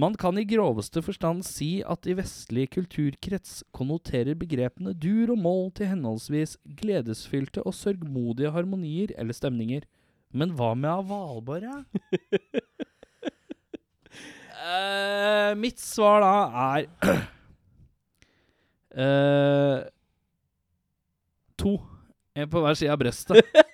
Man 0.00 0.14
kan 0.16 0.38
i 0.40 0.46
groveste 0.48 1.02
forstand 1.04 1.44
si 1.44 1.82
at 1.84 2.06
i 2.08 2.14
vestlig 2.16 2.70
kulturkrets 2.72 3.58
konnoterer 3.76 4.38
begrepene 4.40 4.94
dur 4.96 5.34
og 5.34 5.42
moll 5.44 5.66
til 5.76 5.90
henholdsvis 5.90 6.56
gledesfylte 6.80 7.60
og 7.68 7.76
sørgmodige 7.76 8.54
harmonier 8.54 9.12
eller 9.20 9.36
stemninger. 9.36 9.84
Men 10.32 10.54
hva 10.56 10.72
med 10.72 10.88
av 10.94 11.12
Valborg, 11.12 11.68
ja? 11.68 11.82
Eh, 14.62 15.56
mitt 15.58 15.80
svar 15.82 16.20
da 16.22 16.34
er 16.78 16.84
uh, 18.94 19.80
To. 21.58 21.72
En 22.38 22.46
på 22.48 22.62
hver 22.62 22.78
side 22.78 22.94
av 22.94 23.00
brøstet. 23.02 23.42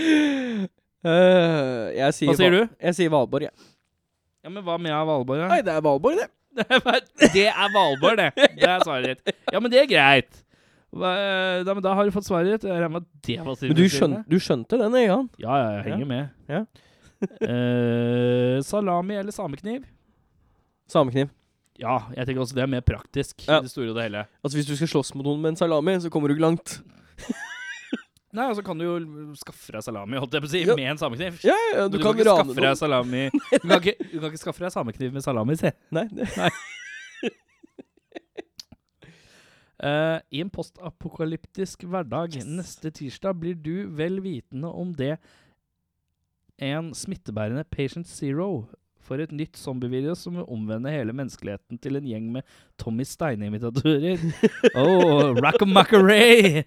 Eh, 1.00 2.10
sier 2.12 2.28
Hva 2.28 2.34
sier 2.36 2.50
Val- 2.52 2.56
du? 2.58 2.74
Jeg 2.84 2.96
sier 2.98 3.08
Valborg, 3.12 3.46
jeg. 3.46 3.54
Ja, 4.44 4.50
men 4.52 4.60
hva 4.66 4.74
med 4.76 4.92
Valborg, 5.08 5.40
da? 5.40 5.46
Nei, 5.48 5.62
det 5.64 5.72
er 5.72 5.80
Valborg, 5.86 6.18
det. 6.20 6.26
det 7.32 7.46
er 7.48 7.72
Valborg, 7.72 8.18
det. 8.20 8.26
Det 8.60 8.66
er 8.68 8.82
svaret 8.84 9.06
ditt. 9.22 9.32
Ja, 9.54 9.62
men 9.64 9.72
det 9.72 9.80
er 9.80 9.88
greit. 9.88 10.42
Hva, 10.92 11.12
da, 11.64 11.72
men 11.76 11.84
da 11.86 11.94
har 11.96 12.04
du 12.04 12.12
fått 12.12 12.26
svaret 12.28 12.52
ditt. 12.52 12.68
Men 12.68 13.06
du, 13.78 13.82
skjøn, 13.88 14.18
du 14.28 14.36
skjønte 14.42 14.76
den, 14.80 14.96
Egan? 15.00 15.28
Ja, 15.40 15.56
ja, 15.56 15.68
jeg 15.78 15.86
henger 15.88 16.10
med. 16.10 16.30
Ja. 16.52 16.62
uh, 17.48 18.60
salami 18.66 19.16
eller 19.22 19.32
samekniv? 19.32 19.84
Samekniv. 20.90 21.30
Ja, 21.80 21.96
jeg 22.12 22.28
tenker 22.28 22.42
også 22.44 22.56
det 22.58 22.66
er 22.66 22.72
mer 22.76 22.84
praktisk 22.84 23.46
Ja. 23.46 23.60
i 23.62 23.64
det 23.64 23.72
store 23.72 23.94
og 23.94 23.96
det 23.96 24.10
hele. 24.10 24.26
Altså, 24.44 24.58
hvis 24.58 24.68
du 24.68 24.74
skal 24.76 24.90
slåss 24.98 25.14
mot 25.16 25.24
noen 25.24 25.40
med 25.40 25.54
en 25.54 25.60
salami, 25.62 25.96
så 26.02 26.10
kommer 26.12 26.28
du 26.28 26.36
ikke 26.36 26.44
langt. 26.50 26.80
Nei, 28.30 28.44
altså 28.46 28.62
kan 28.62 28.78
du 28.78 28.84
jo 28.86 28.94
skaffe 29.40 29.72
deg 29.74 29.82
salami, 29.82 30.18
holdt 30.22 30.36
jeg 30.36 30.42
på 30.44 30.46
å 30.46 30.50
si, 30.52 30.60
Ja. 30.68 30.74
med 30.78 30.90
en 30.92 31.00
samekniv. 31.00 31.40
Ja, 31.42 31.56
ja, 31.74 31.86
du, 31.90 31.96
du 31.98 32.04
kan 32.04 32.12
kan 32.14 32.20
ikke 32.20 32.36
skaffe 32.36 32.62
deg 32.62 32.76
salami 32.78 33.22
du 33.62 33.64
kan, 33.66 33.80
ikke, 33.80 33.96
du 34.12 34.16
kan 34.20 34.28
ikke 34.30 34.42
skaffe 34.44 34.62
deg 34.66 34.74
samekniv 34.76 35.16
med 35.16 35.24
salami, 35.26 35.56
se. 35.58 35.72
Nei, 35.90 36.06
Nei. 36.14 36.50
Uh, 39.80 40.20
I 40.28 40.42
en 40.44 40.50
postapokalyptisk 40.52 41.86
hverdag 41.88 42.34
neste 42.44 42.90
tirsdag 42.92 43.38
blir 43.40 43.54
du 43.56 43.86
vel 43.96 44.18
vitende 44.20 44.68
om 44.68 44.90
det 44.92 45.14
en 46.60 46.90
smittebærende 46.92 47.64
Patient 47.72 48.04
Zero 48.04 48.66
for 49.00 49.22
et 49.24 49.32
nytt 49.32 49.56
zombievirus 49.56 50.20
som 50.26 50.36
vil 50.36 50.44
omvende 50.52 50.92
hele 50.92 51.14
menneskeligheten 51.16 51.80
til 51.80 51.96
en 51.96 52.10
gjeng 52.10 52.26
med 52.34 52.44
Tommy 52.76 53.06
Steine-imitatorer. 53.08 54.20
Oh, 54.76 55.32
Rackamackaray! 55.40 56.60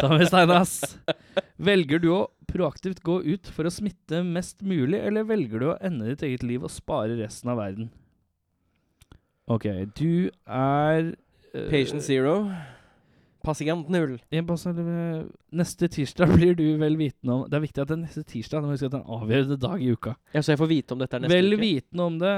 Tommy 0.00 0.26
Steinas. 0.28 0.78
Velger 1.56 2.02
du 2.02 2.10
å 2.14 2.22
proaktivt 2.50 3.02
gå 3.04 3.18
ut 3.24 3.48
for 3.52 3.68
å 3.68 3.72
smitte 3.72 4.22
mest 4.24 4.62
mulig, 4.64 5.00
eller 5.00 5.26
velger 5.28 5.62
du 5.62 5.68
å 5.72 5.78
ende 5.84 6.08
ditt 6.10 6.24
eget 6.26 6.44
liv 6.46 6.64
og 6.64 6.72
spare 6.72 7.18
resten 7.18 7.52
av 7.52 7.60
verden? 7.60 7.90
OK, 9.46 9.66
du 9.98 10.30
er 10.46 11.12
uh, 11.12 11.68
Patient 11.70 12.02
Zero. 12.02 12.38
Pasient 13.46 13.88
null. 13.92 14.16
eh, 14.34 15.22
Neste 15.56 15.88
tirsdag 15.92 16.32
blir 16.38 16.56
du 16.58 16.64
vel 16.80 16.98
vitende 16.98 17.36
om 17.36 17.44
Det 17.50 17.58
er 17.60 17.62
viktig 17.64 17.82
at 17.84 17.92
det 17.92 17.96
er 17.96 18.02
neste 18.02 18.24
tirsdag. 18.26 18.64
Du 18.64 18.68
må 18.68 18.74
huske 18.74 18.88
at 18.90 18.96
det 18.96 19.00
er 19.00 19.06
en 19.06 19.16
avgjørende 19.20 19.58
dag 19.62 19.84
i 19.86 19.90
uka. 19.94 20.14
Ja, 20.34 20.42
Så 20.42 20.52
jeg 20.54 20.60
får 20.62 20.70
vite 20.72 20.96
om 20.96 21.02
dette 21.02 21.18
er 21.20 21.24
neste 21.24 21.36
Vel 21.36 21.54
uke? 21.54 21.62
vitende 21.62 22.08
om 22.10 22.18
det, 22.22 22.34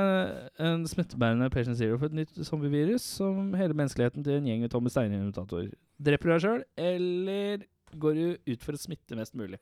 en 0.68 0.86
smittebærende 0.92 1.50
patient 1.54 1.80
zero 1.80 1.98
for 1.98 2.12
et 2.12 2.18
nytt 2.20 2.34
zombievirus 2.46 3.08
som 3.18 3.54
hele 3.58 3.76
menneskeligheten 3.78 4.26
til 4.26 4.38
en 4.38 4.48
gjeng 4.52 4.66
med 4.66 4.72
Tommy 4.74 4.92
Steine-imitatorer. 4.92 5.72
Dreper 5.98 6.28
du 6.28 6.34
deg 6.36 6.44
sjøl, 6.44 6.66
eller 6.92 7.64
går 7.96 8.18
du 8.20 8.52
ut 8.52 8.66
for 8.68 8.76
å 8.76 8.82
smitte 8.84 9.16
mest 9.18 9.34
mulig? 9.38 9.58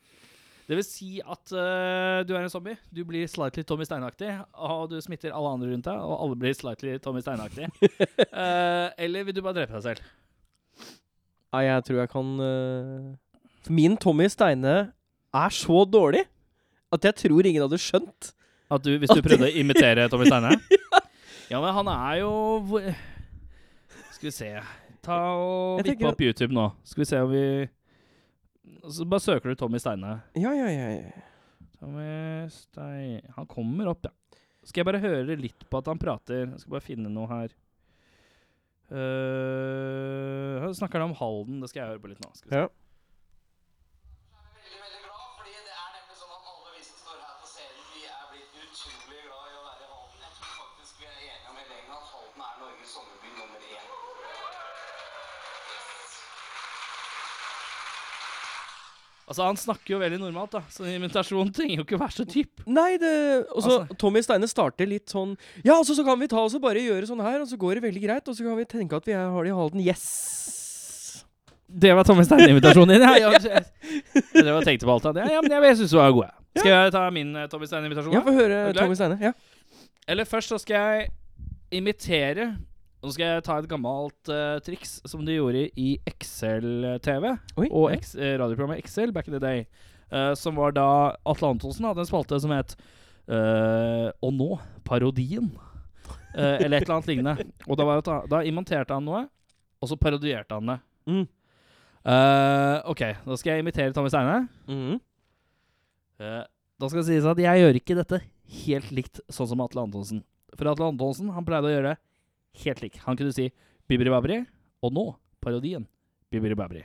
Det 0.66 0.74
vil 0.74 0.82
si 0.82 1.20
at 1.22 1.52
uh, 1.54 2.24
du 2.26 2.32
er 2.34 2.42
en 2.42 2.50
zombie, 2.50 2.74
du 2.90 3.04
blir 3.06 3.28
slightly 3.30 3.62
Tommy 3.62 3.86
Steine-aktig, 3.86 4.32
og 4.66 4.88
du 4.90 4.96
smitter 5.04 5.30
alle 5.30 5.52
andre 5.54 5.70
rundt 5.70 5.86
deg, 5.86 6.00
og 6.02 6.16
alle 6.24 6.38
blir 6.42 6.56
slightly 6.58 6.96
Tommy 6.98 7.22
Steine-aktig. 7.22 7.70
Eh, 8.36 8.88
eller 9.00 9.24
vil 9.24 9.32
du 9.36 9.40
bare 9.40 9.56
drepe 9.62 9.72
deg 9.78 9.84
selv? 9.84 10.00
Ja, 11.56 11.76
jeg 11.76 11.86
tror 11.88 12.00
jeg 12.02 12.10
kan 12.12 12.32
uh... 12.42 13.70
Min 13.72 13.96
Tommy 13.98 14.28
Steine 14.30 14.74
er 15.34 15.54
så 15.54 15.84
dårlig 15.88 16.26
at 16.94 17.06
jeg 17.08 17.16
tror 17.24 17.48
ingen 17.48 17.64
hadde 17.64 17.78
skjønt. 17.82 18.32
At 18.70 18.82
du, 18.84 18.92
hvis 18.98 19.10
du 19.10 19.22
prøvde 19.22 19.48
å 19.48 19.54
imitere 19.58 20.06
Tommy 20.10 20.26
Steine? 20.30 20.52
ja, 21.50 21.60
men 21.62 21.70
han 21.76 21.90
er 21.92 22.20
jo 22.24 22.32
Skal 24.14 24.28
vi 24.28 24.34
se 24.34 24.50
Ta 25.06 25.18
og 25.38 25.84
vippe 25.86 26.08
opp 26.10 26.22
YouTube 26.24 26.54
nå. 26.54 26.68
Skal 26.86 27.04
vi 27.04 27.08
se 27.08 27.20
om 27.22 27.30
vi 27.30 27.44
Så 28.90 29.06
bare 29.06 29.22
søker 29.22 29.52
du 29.52 29.58
Tommy 29.58 29.78
Steine. 29.82 30.18
Ja, 30.34 30.54
ja, 30.56 30.66
ja. 30.72 30.88
ja. 30.98 31.26
Tommy 31.78 32.48
Steine 32.50 33.22
Han 33.36 33.46
kommer 33.50 33.92
opp, 33.94 34.08
ja. 34.08 34.42
Skal 34.66 34.82
jeg 34.82 34.88
bare 34.88 35.02
høre 35.02 35.38
litt 35.38 35.68
på 35.70 35.78
at 35.78 35.86
han 35.92 36.00
prater? 36.02 36.48
Jeg 36.48 36.64
skal 36.64 36.74
bare 36.74 36.82
finne 36.82 37.10
noe 37.12 37.30
her. 37.30 37.52
Uh, 38.86 40.66
snakker 40.76 41.00
han 41.02 41.10
om 41.10 41.16
Halden. 41.18 41.62
Det 41.62 41.70
skal 41.72 41.82
jeg 41.82 41.94
høre 41.94 42.02
på 42.04 42.10
litt 42.12 42.22
nå. 42.22 42.30
Skal 42.38 42.50
vi 42.50 42.54
se. 42.54 42.66
Ja. 42.66 42.85
Altså, 59.26 59.42
han 59.42 59.56
snakker 59.58 59.96
jo 59.96 59.98
veldig 59.98 60.20
normalt, 60.22 60.52
da. 60.54 60.60
Så 60.70 60.86
invitasjonen 60.86 61.50
trenger 61.54 61.80
jo 61.80 61.84
ikke 61.86 61.98
være 61.98 62.14
så 62.14 62.26
typ. 62.30 62.62
Nei, 62.66 62.92
det 63.02 63.46
Og 63.50 63.62
så 63.64 63.80
Altså- 63.80 63.96
Tommy 63.98 64.22
Steine 64.22 64.46
starter 64.46 64.86
litt 64.86 65.10
sånn 65.10 65.36
Ja, 65.64 65.74
altså 65.74 65.96
så 65.98 66.04
kan 66.06 66.18
vi 66.20 66.28
ta 66.28 66.38
oss 66.38 66.54
og 66.54 66.62
bare 66.62 66.78
gjøre 66.78 67.08
sånn 67.08 67.22
her, 67.22 67.40
og 67.40 67.48
så 67.48 67.58
går 67.58 67.74
det 67.74 67.82
veldig 67.90 68.02
greit, 68.02 68.28
og 68.28 68.36
så 68.36 68.44
kan 68.44 68.56
vi 68.56 68.64
tenke 68.64 68.94
at 68.94 69.04
vi 69.04 69.12
er, 69.12 69.28
har 69.30 69.42
det 69.42 69.50
i 69.50 69.56
Halden. 69.56 69.80
Yes! 69.82 71.24
Det 71.66 71.92
var 71.92 72.04
Tommy 72.04 72.22
Steine-invitasjonen 72.22 72.94
din. 72.94 73.02
Ja, 73.02 73.16
jeg, 73.18 73.42
jeg, 73.42 73.64
jeg, 74.14 74.64
tenkte 74.64 74.86
på 74.86 74.94
alt 74.94 75.14
det. 75.16 75.26
Ja, 75.26 75.40
men 75.42 75.50
jeg, 75.50 75.62
jeg 75.62 75.76
syns 75.80 75.90
du 75.90 75.98
var 75.98 76.12
god. 76.14 76.28
jeg. 76.28 76.60
Skal 76.60 76.70
jeg 76.70 76.92
ta 76.94 77.10
min 77.10 77.34
uh, 77.34 77.48
Tommy 77.50 77.66
Steine-invitasjon? 77.66 78.14
Ja, 78.14 78.22
få 78.22 78.32
høre? 78.36 78.72
Tommy 78.78 78.94
Steine. 78.94 79.18
Ja. 79.20 79.32
Eller 80.06 80.24
først 80.24 80.54
så 80.54 80.60
skal 80.62 80.76
jeg 80.76 81.10
imitere 81.74 82.52
Nå 83.04 83.12
skal 83.12 83.36
jeg 83.36 83.44
ta 83.44 83.58
et 83.60 83.68
gammelt 83.70 84.30
uh, 84.32 84.56
triks 84.64 84.96
som 85.06 85.24
de 85.26 85.36
gjorde 85.36 85.66
i 85.78 85.90
Excel-TV. 86.08 87.28
Og 87.68 87.92
ja. 87.92 88.00
Eh, 88.00 88.34
radioprogrammet 88.40 88.80
Excel 88.80 89.12
back 89.14 89.28
in 89.28 89.36
the 89.36 89.42
day. 89.42 89.66
Uh, 90.10 90.32
som 90.38 90.56
var 90.56 90.72
da 90.74 90.88
Atle 91.28 91.52
Antonsen 91.52 91.86
hadde 91.86 92.04
en 92.04 92.08
spalte 92.08 92.38
som 92.38 92.52
het 92.54 92.76
uh, 93.26 94.08
Og 94.22 94.30
nå 94.36 94.50
parodien. 94.86 95.50
Eller 96.36 96.78
et 96.78 96.84
eller 96.84 96.96
annet 96.98 97.10
lignende. 97.10 97.46
Og 97.66 97.78
da, 97.78 97.86
var 97.88 98.02
det, 98.04 98.16
da 98.32 98.42
imiterte 98.44 98.92
han 98.92 99.06
noe, 99.08 99.22
og 99.80 99.88
så 99.88 99.96
parodierte 99.96 100.52
han 100.52 100.68
det. 100.68 100.76
Mm. 101.08 101.22
Ok, 102.92 103.02
da 103.24 103.38
skal 103.40 103.54
jeg 103.54 103.64
imitere 103.64 103.94
Tommy 103.96 104.10
Steine. 104.12 104.42
Mm. 104.68 104.98
Da 106.20 106.90
skal 106.90 107.00
det 107.00 107.06
sies 107.08 107.28
at 107.30 107.40
jeg 107.40 107.62
gjør 107.62 107.80
ikke 107.80 107.96
dette 107.96 108.20
helt 108.66 108.92
likt 108.94 109.22
sånn 109.32 109.48
som 109.48 109.64
Atle 109.64 109.86
Antonsen. 109.86 110.20
For 110.52 110.68
Atle 110.68 110.90
Antonsen 110.92 111.32
han 111.32 111.48
pleide 111.48 111.70
å 111.70 111.72
gjøre 111.72 111.94
det 111.94 111.96
helt 112.64 112.82
lik. 112.84 112.98
Han 113.06 113.18
kunne 113.18 113.34
si 113.34 113.50
Bibri 113.88 114.10
Babri, 114.12 114.40
og 114.82 114.92
nå 114.94 115.06
parodien 115.44 115.86
Bibri 116.32 116.56
Babri. 116.58 116.84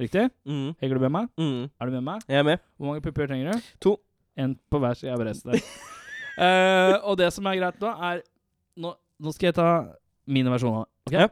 Riktig? 0.00 0.26
Mm. 0.44 0.74
Henger 0.80 0.98
du 0.98 1.04
med 1.06 1.12
meg? 1.14 1.28
Mm. 1.40 1.68
Er 1.80 1.88
du 1.88 1.92
med 1.96 2.04
meg? 2.04 2.24
Jeg 2.28 2.38
er 2.42 2.44
med. 2.44 2.64
Hvor 2.76 2.90
mange 2.90 3.00
pupper 3.04 3.30
trenger 3.30 3.52
du? 3.52 3.68
To. 3.86 3.94
En 4.36 4.52
på 4.68 4.80
hver 4.82 4.98
side 4.98 5.14
av 5.14 5.22
brystet. 5.22 5.70
uh, 6.36 6.96
og 7.08 7.16
det 7.16 7.30
som 7.32 7.46
er 7.48 7.56
greit 7.62 7.78
nå, 7.80 7.92
er 8.10 8.20
Nå, 8.76 8.90
nå 9.24 9.32
skal 9.32 9.48
jeg 9.48 9.56
ta 9.56 9.68
mine 10.28 10.52
versjoner. 10.52 10.84
ok? 11.08 11.14
Ja. 11.16 11.30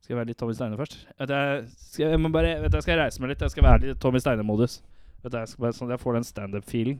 Skal 0.00 0.14
jeg 0.14 0.18
være 0.22 0.30
litt 0.30 0.38
Tommy 0.40 0.54
Steine 0.56 0.78
først? 0.80 0.96
Vet 1.20 1.32
jeg, 1.34 1.66
skal, 1.90 2.14
jeg, 2.14 2.20
må 2.24 2.30
bare, 2.32 2.54
vet 2.62 2.72
du, 2.72 2.78
jeg 2.78 2.86
skal 2.86 2.98
reise 3.02 3.20
meg 3.20 3.34
litt. 3.34 3.44
Jeg 3.44 3.52
skal 3.52 3.66
være 3.66 3.82
litt 3.82 4.00
Tommy 4.00 4.22
Steine-modus. 4.24 4.78
Jeg 5.24 5.32
skal 5.52 5.66
bare 5.66 5.76
Sånn 5.76 5.90
at 5.90 5.98
jeg 5.98 6.02
får 6.06 6.16
den 6.16 6.26
standup-feeling. 6.28 6.98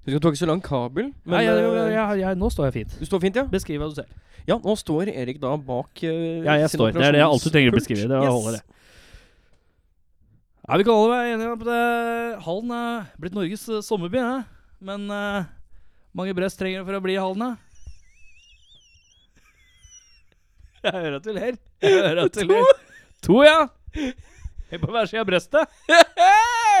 Husk 0.00 0.16
at 0.16 0.22
du 0.22 0.26
har 0.26 0.32
ikke 0.32 0.40
så 0.40 0.48
lang 0.48 0.62
kabel. 0.64 1.10
Men 1.28 1.34
Nei, 1.36 1.44
jeg, 1.44 1.64
eh, 1.68 1.92
jeg, 1.92 2.20
jeg, 2.22 2.38
nå 2.40 2.48
står 2.52 2.68
jeg 2.70 2.76
fint. 2.78 2.98
du 3.00 3.06
står 3.08 3.20
fint, 3.26 3.36
ja? 3.36 3.44
Beskriv 3.52 3.82
hva 3.82 3.90
du 3.90 3.98
ser. 3.98 4.08
Ja, 4.48 4.56
nå 4.56 4.74
står 4.80 5.10
Erik 5.12 5.40
da 5.42 5.52
bak 5.60 6.00
uh, 6.00 6.44
Ja, 6.46 6.56
jeg 6.56 6.70
står. 6.72 6.94
Det 6.96 7.04
er 7.04 7.12
det 7.18 7.20
jeg 7.20 7.28
alltid 7.28 7.52
trenger 7.56 7.74
å 7.74 7.76
beskrive. 7.76 8.06
Det 8.08 8.20
Yes. 8.24 8.32
holder, 8.32 8.56
det. 8.56 8.64
Ja, 10.70 10.76
vi 10.78 10.86
kan 10.86 10.94
alle 10.94 11.10
være 11.12 11.32
enige 11.34 11.50
om 11.50 11.54
at 11.56 11.66
Hallen 11.66 12.42
Halden 12.46 12.74
er 12.78 13.06
blitt 13.20 13.34
Norges 13.34 13.64
eh, 13.68 13.80
sommerby, 13.82 14.20
ja. 14.22 14.42
men 14.80 15.08
uh, 15.10 15.42
mange 16.14 16.34
brest 16.38 16.60
trenger 16.60 16.80
du 16.80 16.88
for 16.88 17.00
å 17.00 17.02
bli 17.04 17.16
i 17.16 17.20
Halden, 17.20 17.42
da? 17.42 17.56
Jeg 20.86 20.94
hører 20.96 21.16
at 21.18 21.26
du 21.26 21.32
ler. 21.36 21.58
Jeg 21.82 21.96
hører 21.98 22.22
at 22.24 22.38
du 22.38 22.44
ler. 22.48 22.76
To, 23.26 23.42
ja! 23.44 23.58
Helt 24.70 24.84
på 24.84 24.94
hver 24.94 25.10
side 25.10 25.24
av 25.24 25.28
brøstet. 25.28 25.80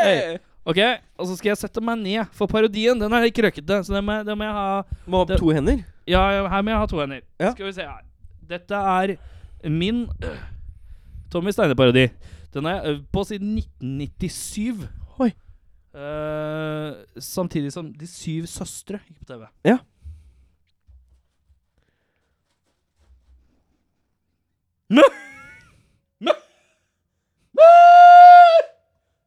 Hey! 0.00 0.38
Ok, 0.70 0.78
og 1.18 1.26
så 1.26 1.36
skal 1.38 1.50
jeg 1.52 1.58
sette 1.64 1.82
meg 1.82 1.98
ned, 2.02 2.28
for 2.36 2.46
parodien 2.50 2.98
den 3.00 3.12
er 3.16 3.24
litt 3.26 3.34
krøkkete. 3.36 3.80
Så 3.86 3.94
det 3.96 4.02
må, 4.06 4.20
det 4.26 4.36
må 4.38 4.46
jeg 4.46 4.54
ha 4.54 4.66
Må 5.10 5.22
ha 5.24 5.28
Det- 5.32 5.38
to 5.40 5.50
hender. 5.56 5.80
Ja, 6.06 6.22
her 6.52 6.62
må 6.62 6.70
jeg 6.72 6.78
ha 6.82 6.86
to 6.90 7.00
hender. 7.02 7.22
Ja. 7.40 7.52
Skal 7.56 7.66
vi 7.66 7.72
se 7.76 7.86
her. 7.88 8.04
Dette 8.50 8.74
er 8.74 9.16
min 9.70 10.04
øh, 10.22 10.38
Tommy 11.32 11.52
Steine-parodi. 11.54 12.08
Den 12.54 12.66
er 12.66 12.82
øvd 12.92 13.04
på 13.14 13.24
siden 13.24 13.56
1997. 13.58 14.88
Oi. 15.20 15.30
Uh, 15.94 16.94
samtidig 17.18 17.72
som 17.74 17.88
De 17.94 18.06
syv 18.06 18.46
søstre 18.46 19.00
gikk 19.08 19.18
på 19.24 19.32
TV. 19.32 19.46
Ja. 19.66 19.78
Mø! 24.90 25.02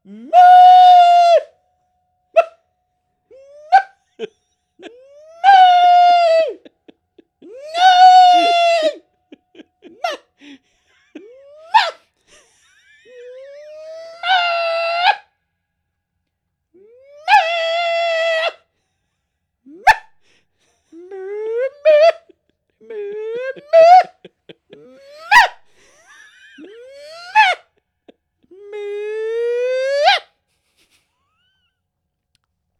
Mad! 0.06 1.53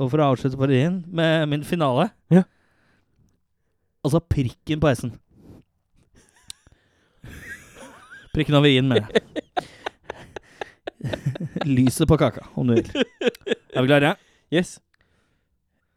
Og 0.04 0.10
for 0.12 0.20
å 0.20 0.32
avslutte 0.34 0.60
parodien 0.60 1.00
med 1.08 1.48
min 1.52 1.64
finale 1.68 2.10
Ja. 2.34 2.44
Altså 4.04 4.20
prikken 4.20 4.82
på 4.84 4.90
S-en. 4.92 5.14
Prikken 8.34 8.58
over 8.58 8.68
i-en, 8.68 8.90
mener 8.90 9.06
jeg. 9.08 9.22
Lyset 11.70 12.08
på 12.10 12.18
kaka, 12.20 12.44
om 12.60 12.68
du 12.68 12.74
vil. 12.80 12.90
Er 13.76 13.86
vi 13.86 13.88
klare? 13.90 14.16
Yes. 14.54 14.76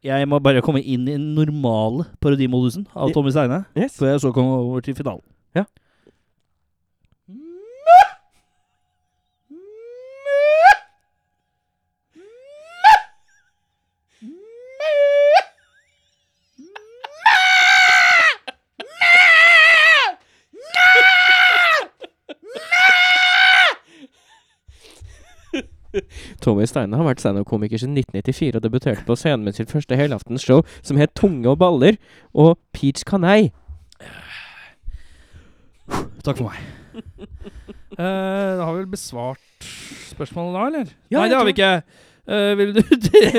Jeg 0.05 0.27
må 0.29 0.39
bare 0.43 0.61
komme 0.63 0.79
inn 0.85 1.07
i 1.09 1.15
den 1.17 1.31
normale 1.35 2.05
parodimodusen 2.23 2.85
av 2.95 3.11
Tommy 3.15 3.33
Steine. 3.33 3.63
yes. 3.77 3.97
Før 3.99 4.13
jeg 4.13 4.23
så 4.23 4.31
kommer 4.35 4.61
over 4.63 4.85
til 4.85 4.95
finalen. 4.97 5.23
Ja. 5.57 5.65
Tommy 26.47 26.63
Steine 26.63 26.95
har 26.95 27.03
vært 27.03 27.19
standup-komiker 27.19 27.81
siden 27.81 27.97
1994 27.99 28.55
og 28.55 28.63
debuterte 28.63 29.03
på 29.03 29.17
scenen 29.19 29.43
med 29.43 29.57
sitt 29.57 29.73
første 29.73 29.97
helaftensshow 29.99 30.61
som 30.79 30.95
het 30.95 31.11
Tunge 31.19 31.43
og 31.51 31.57
baller 31.59 31.97
og 32.31 32.53
Peach 32.71 33.03
Kanei. 33.03 33.49
Takk 36.23 36.39
for 36.39 36.47
meg. 36.47 36.61
uh, 37.99 37.99
da 38.57 38.63
har 38.63 38.71
vi 38.77 38.79
vel 38.79 38.93
besvart 38.93 39.67
spørsmålet 40.13 40.55
da, 40.55 40.63
eller? 40.71 40.93
Ja, 41.11 41.19
Nei, 41.19 41.27
det 41.33 41.35
har 41.35 41.49
vi 41.49 41.55
ikke. 41.57 41.73
Eh, 42.27 42.53
vil 42.59 42.73
du 42.75 42.81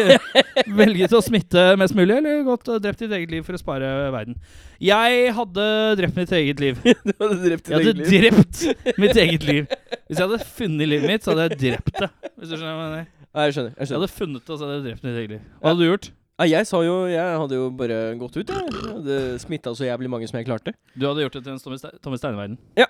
velge 0.80 1.08
til 1.10 1.18
å 1.18 1.24
smitte 1.24 1.64
mest 1.80 1.96
mulig, 1.96 2.14
eller 2.22 2.40
gått 2.46 2.70
og 2.72 2.80
drept 2.80 3.02
ditt 3.04 3.12
eget 3.12 3.32
liv 3.34 3.44
for 3.44 3.58
å 3.58 3.60
spare 3.60 3.90
verden? 4.14 4.38
Jeg 4.80 5.32
hadde 5.36 5.66
drept 6.00 6.16
mitt 6.16 6.32
eget 6.38 6.62
liv. 6.62 6.80
Du 7.08 7.12
hadde 7.20 7.36
drept 7.42 7.68
ditt 7.68 7.74
Jeg 7.74 7.82
hadde 7.82 8.08
drept 8.08 8.98
mitt 9.02 9.20
eget 9.24 9.44
liv. 9.48 9.66
Hvis 10.08 10.16
jeg 10.16 10.24
hadde 10.24 10.40
funnet 10.56 10.88
livet 10.94 11.12
mitt, 11.12 11.26
så 11.26 11.34
hadde 11.34 11.50
jeg 11.50 11.60
drept 11.66 12.00
det. 12.00 12.08
Hvis 12.38 12.48
du 12.48 12.54
skjønner 12.56 12.78
hva 12.78 12.86
jeg 12.86 12.94
mener. 12.94 13.10
Nei, 13.28 13.44
jeg 13.44 13.58
skjønner. 13.58 13.74
Jeg 13.76 13.90
Jeg 13.90 13.98
hadde 14.00 14.12
funnet 14.14 14.40
det, 14.40 14.54
og 14.54 14.56
så 14.56 14.64
hadde 14.64 14.78
jeg 14.78 14.86
drept 14.88 15.04
mitt 15.04 15.20
eget 15.20 15.34
liv. 15.36 15.44
Hva 15.60 15.74
hadde 15.74 15.84
du 15.84 15.90
gjort? 15.90 16.08
Ja, 16.38 16.46
jeg 16.46 16.68
sa 16.70 16.78
jo 16.86 16.94
Jeg 17.10 17.38
hadde 17.42 17.56
jo 17.58 17.64
bare 17.74 17.96
gått 18.16 18.36
ut, 18.38 18.52
jeg. 18.54 18.72
Jeg 18.72 18.92
hadde 18.94 19.18
smitta 19.42 19.74
så 19.74 19.84
jævlig 19.88 20.08
mange 20.12 20.30
som 20.30 20.38
jeg 20.38 20.48
klarte. 20.48 20.72
Du 20.94 21.04
hadde 21.10 21.26
gjort 21.26 21.36
det 21.36 21.44
til 21.44 21.58
en 21.58 21.60
Tommy 22.00 22.20
Steine-verden? 22.20 22.56
Ja. 22.78 22.86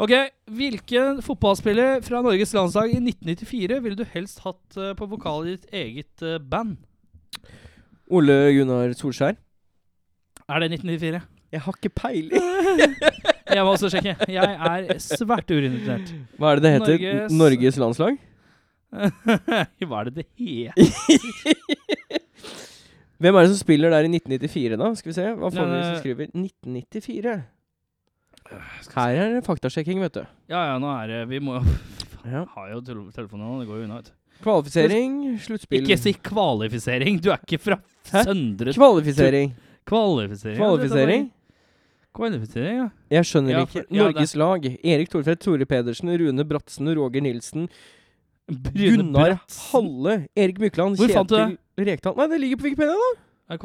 Ok, 0.00 0.10
Hvilken 0.50 1.20
fotballspiller 1.22 2.00
fra 2.04 2.22
Norges 2.24 2.54
landslag 2.56 2.90
i 2.94 2.98
1994 3.00 3.80
ville 3.84 3.96
du 3.98 4.04
helst 4.14 4.40
hatt 4.44 4.76
uh, 4.80 4.92
på 4.98 5.06
vokal 5.10 5.46
i 5.46 5.50
ditt 5.56 5.66
eget 5.76 6.22
uh, 6.24 6.38
band? 6.40 6.76
Ole 8.12 8.36
Gunnar 8.56 8.92
Solskjær. 8.98 9.34
Er 10.48 10.56
det 10.64 10.68
1994? 10.72 11.20
Jeg 11.52 11.60
har 11.66 11.72
ikke 11.76 11.92
peiling. 11.92 12.42
Jeg 13.52 13.64
må 13.66 13.70
også 13.74 13.90
sjekke. 13.92 14.14
Jeg 14.32 14.52
er 14.56 14.86
svært 15.02 15.50
urinitert. 15.52 16.08
Hva 16.40 16.46
er 16.54 16.58
det 16.60 16.64
det 16.64 16.70
heter? 16.72 16.94
Norges- 16.96 17.12
Norges, 17.12 17.32
Norges 17.42 17.76
landslag? 17.82 18.14
Hva 19.88 19.96
er 20.00 20.04
det 20.08 20.14
det 20.22 20.26
heter? 20.40 20.72
Hvem 23.22 23.36
er 23.38 23.42
det 23.44 23.50
som 23.52 23.60
spiller 23.60 23.92
der 23.92 24.02
i 24.08 24.10
1994, 24.10 24.78
da? 24.80 24.86
Skal 24.98 25.10
vi 25.12 25.16
se. 25.18 25.26
Hva 25.36 25.48
får 25.52 25.64
vi 25.68 25.74
hvis 25.76 25.92
vi 25.92 26.00
skriver 26.00 26.24
1994? 26.32 27.36
Her 28.92 29.18
er 29.18 29.36
det 29.36 29.44
faktasjekking, 29.46 30.00
vet 30.04 30.20
du. 30.20 30.24
Ja 30.52 30.64
ja, 30.72 30.78
nå 30.82 30.90
er 31.00 31.10
det 31.10 31.20
Vi 31.30 31.40
må 31.44 31.58
jo 31.58 31.76
Ja. 32.32 32.44
Har 32.54 32.68
jo 32.70 32.80
telefonen 32.84 33.42
nå, 33.42 33.60
det 33.62 33.68
går 33.70 33.80
jo 33.80 33.86
unna, 33.88 34.00
vet 34.00 34.12
du. 34.12 34.16
Kvalifisering, 34.42 35.14
sluttspill 35.42 35.84
Ikke 35.84 35.98
si 36.00 36.12
kvalifisering. 36.18 37.20
Du 37.22 37.30
er 37.34 37.42
ikke 37.42 37.60
fra 37.62 37.78
Hæ? 38.10 38.24
Søndre 38.26 38.74
Kvalifisering. 38.74 39.54
Kvalifisering. 39.86 40.58
er 40.58 40.62
Kvalifisering? 40.62 41.30
Kvalifisering, 42.12 42.76
ja. 42.76 42.88
Jeg 43.16 43.28
skjønner 43.28 43.54
Ja, 43.54 43.64
ikke. 43.66 43.84
Norges 43.88 44.34
ja, 44.34 44.40
lag. 44.42 44.66
Erik 44.84 45.10
Thorfeldt, 45.12 45.40
Tore 45.40 45.66
Pedersen, 45.66 46.10
Rune 46.20 46.44
Bratsen, 46.44 46.90
Roger 46.98 47.24
Nilsen, 47.24 47.68
Brune 48.50 48.96
Gunnar 48.98 49.36
Bratsen. 49.36 49.62
Halle, 49.72 50.16
Erik 50.36 50.60
Mykland, 50.60 50.98
Hvor 51.00 51.14
fant 51.14 51.30
du 51.30 51.38
Kjetil 51.38 51.86
Rekdal 51.88 52.18
Nei, 52.18 52.26
det 52.28 52.40
ligger 52.42 52.60
på 52.60 52.68
Wikipedia, 52.68 52.98
da. 52.98 53.12
Er 53.50 53.58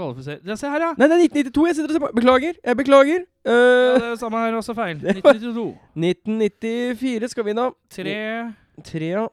Ja, 0.45 0.55
se 0.55 0.67
her, 0.67 0.81
ja. 0.81 0.93
Nei, 0.97 1.07
det 1.07 1.15
er 1.15 1.23
1992. 1.27 1.67
Jeg 1.67 1.75
sitter 1.75 1.91
og 1.91 1.95
ser 1.97 2.03
på. 2.05 2.09
Beklager. 2.17 2.53
Jeg 2.65 2.77
beklager. 2.77 3.21
ja 3.21 3.27
Uh, 3.47 3.53
det 3.95 4.07
er 4.11 4.15
samme 4.19 4.37
her, 4.41 4.55
også 4.57 4.73
feil. 4.75 4.97
1992. 5.05 5.77
1994 5.95 7.29
skal 7.31 7.45
vi 7.47 7.53
nå. 7.53 7.69
Tre 7.93 8.15
Tre, 8.83 9.05
ja. 9.13 9.27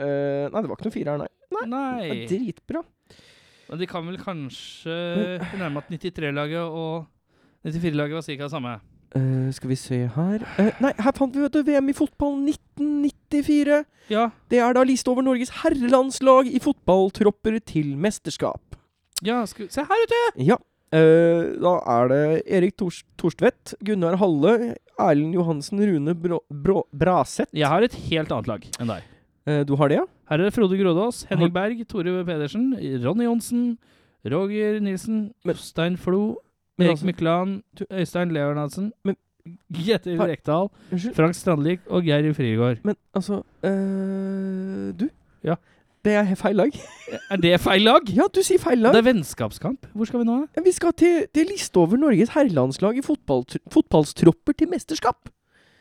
Uh, 0.00 0.46
nei, 0.48 0.62
det 0.62 0.70
var 0.70 0.78
ikke 0.78 0.88
noe 0.88 0.94
fire 0.94 1.12
her, 1.14 1.24
nei. 1.24 1.28
Det 1.50 1.68
Nei. 1.68 2.06
er 2.08 2.22
dritbra. 2.30 2.84
Men 3.70 3.78
de 3.82 3.86
kan 3.90 4.06
vel 4.06 4.16
kanskje 4.18 4.94
nærme 5.58 5.82
at 5.82 5.90
93-laget 5.92 6.62
og 6.62 7.04
94-laget 7.66 8.16
var 8.16 8.24
ca. 8.26 8.38
det 8.42 8.50
samme. 8.54 8.72
Uh, 9.10 9.50
skal 9.52 9.72
vi 9.72 9.74
se 9.74 9.96
her 10.14 10.42
uh, 10.46 10.68
Nei, 10.78 10.92
her 11.02 11.14
fant 11.16 11.34
vi 11.34 11.42
vet 11.42 11.56
du, 11.56 11.64
VM 11.66 11.88
i 11.90 11.94
fotball 11.98 12.36
1994. 12.46 13.80
Ja, 14.10 14.28
Det 14.50 14.58
er 14.62 14.74
da 14.74 14.84
liste 14.86 15.10
over 15.10 15.26
Norges 15.26 15.50
herrelandslag 15.64 16.46
i 16.50 16.62
fotballtropper 16.62 17.58
til 17.66 17.96
mesterskap. 17.98 18.69
Ja 19.26 19.40
sku, 19.48 19.66
se 19.72 19.84
her 19.86 20.04
ute! 20.06 20.20
Ja. 20.46 20.56
Uh, 20.90 21.54
da 21.62 21.72
er 21.86 22.08
det 22.10 22.22
Erik 22.50 22.74
Tors 22.80 23.04
Torstvedt, 23.20 23.76
Gunnar 23.86 24.16
Halle, 24.18 24.74
Erlend 24.98 25.36
Johansen, 25.38 25.78
Rune 25.86 26.16
Brå, 26.18 26.80
Braseth. 26.90 27.52
Jeg 27.54 27.70
har 27.70 27.86
et 27.86 27.94
helt 28.08 28.32
annet 28.34 28.50
lag 28.50 28.66
enn 28.80 28.90
deg. 28.90 29.06
Uh, 29.46 29.60
du 29.68 29.76
har 29.78 29.92
det, 29.92 30.00
ja? 30.00 30.06
Her 30.30 30.40
er 30.40 30.48
det 30.48 30.54
Frode 30.56 30.78
Grådås, 30.78 31.24
Henning 31.30 31.52
Berg, 31.54 31.78
Tore 31.90 32.24
Pedersen, 32.26 32.72
Ronny 33.04 33.26
Johnsen, 33.28 33.64
Roger 34.26 34.80
Nilsen, 34.82 35.28
Jostein 35.46 35.96
Flo, 35.98 36.36
Erik 36.80 36.96
altså- 36.96 37.06
Mykland, 37.06 37.62
Øystein 37.90 38.34
Leonardsen, 38.34 38.92
Har- 39.06 40.28
Rekdal, 40.28 40.68
Frank 41.14 41.34
Strandlik 41.34 41.80
og 41.88 42.04
Geir 42.04 42.32
Frigård. 42.34 42.82
Men 42.84 42.96
altså 43.14 43.42
eh, 43.64 44.92
Du? 44.98 45.08
Ja. 45.42 45.54
Det 46.04 46.14
er 46.16 46.30
feil 46.38 46.56
lag. 46.56 46.76
Er 47.28 47.40
det 47.42 47.50
feil 47.60 47.82
lag? 47.84 48.06
Ja, 48.16 48.24
du 48.32 48.40
sier 48.44 48.60
feil 48.62 48.80
lag. 48.80 48.94
Det 48.96 49.02
er 49.02 49.08
vennskapskamp. 49.10 49.90
Hvor 49.92 50.08
skal 50.08 50.22
vi 50.22 50.28
nå? 50.30 50.36
Ja, 50.56 50.62
Vi 50.64 50.72
skal 50.72 50.94
til, 50.96 51.26
til 51.34 51.50
liste 51.52 51.76
over 51.76 52.00
Norges 52.00 52.32
herrelandslag 52.32 52.96
i 52.96 53.04
fotball, 53.04 53.44
fotballstropper 53.68 54.56
til 54.56 54.70
mesterskap. 54.72 55.28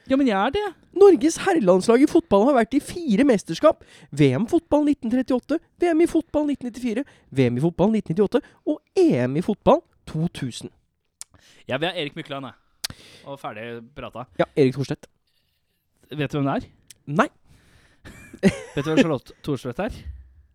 Ja, 0.10 0.18
men 0.20 0.28
jeg 0.28 0.36
er 0.36 0.52
det. 0.58 0.66
Norges 1.00 1.38
herrelandslag 1.46 2.04
i 2.04 2.10
fotball 2.10 2.48
har 2.50 2.58
vært 2.58 2.76
i 2.76 2.82
fire 2.84 3.24
mesterskap. 3.30 3.86
VM 4.12 4.50
fotball 4.52 4.90
1938, 4.92 5.60
VM 5.80 6.04
i 6.04 6.10
fotball 6.10 6.52
1994, 6.52 7.06
VM 7.40 7.60
i 7.62 7.64
fotball 7.64 7.96
1998 8.02 8.42
og 8.74 8.82
EM 9.00 9.38
i 9.40 9.46
fotball 9.46 9.84
2000. 10.10 10.74
Jeg 11.70 11.80
vil 11.80 11.92
ha 11.94 11.96
Erik 11.96 12.18
Mykland, 12.20 12.50
jeg. 12.50 13.00
Og 13.30 13.40
ferdig 13.40 13.70
prata. 13.96 14.26
Ja, 14.42 14.50
Erik 14.58 14.76
Thorstvedt. 14.76 15.08
Vet 16.12 16.34
du 16.34 16.42
hvem 16.42 16.50
det 16.50 16.58
er? 16.58 16.72
Nei. 17.22 17.30
Vet 18.44 18.84
du 18.86 18.92
hvem 18.92 19.02
Charlotte 19.02 19.36
Thorstvedt 19.46 19.84
er? 19.88 20.00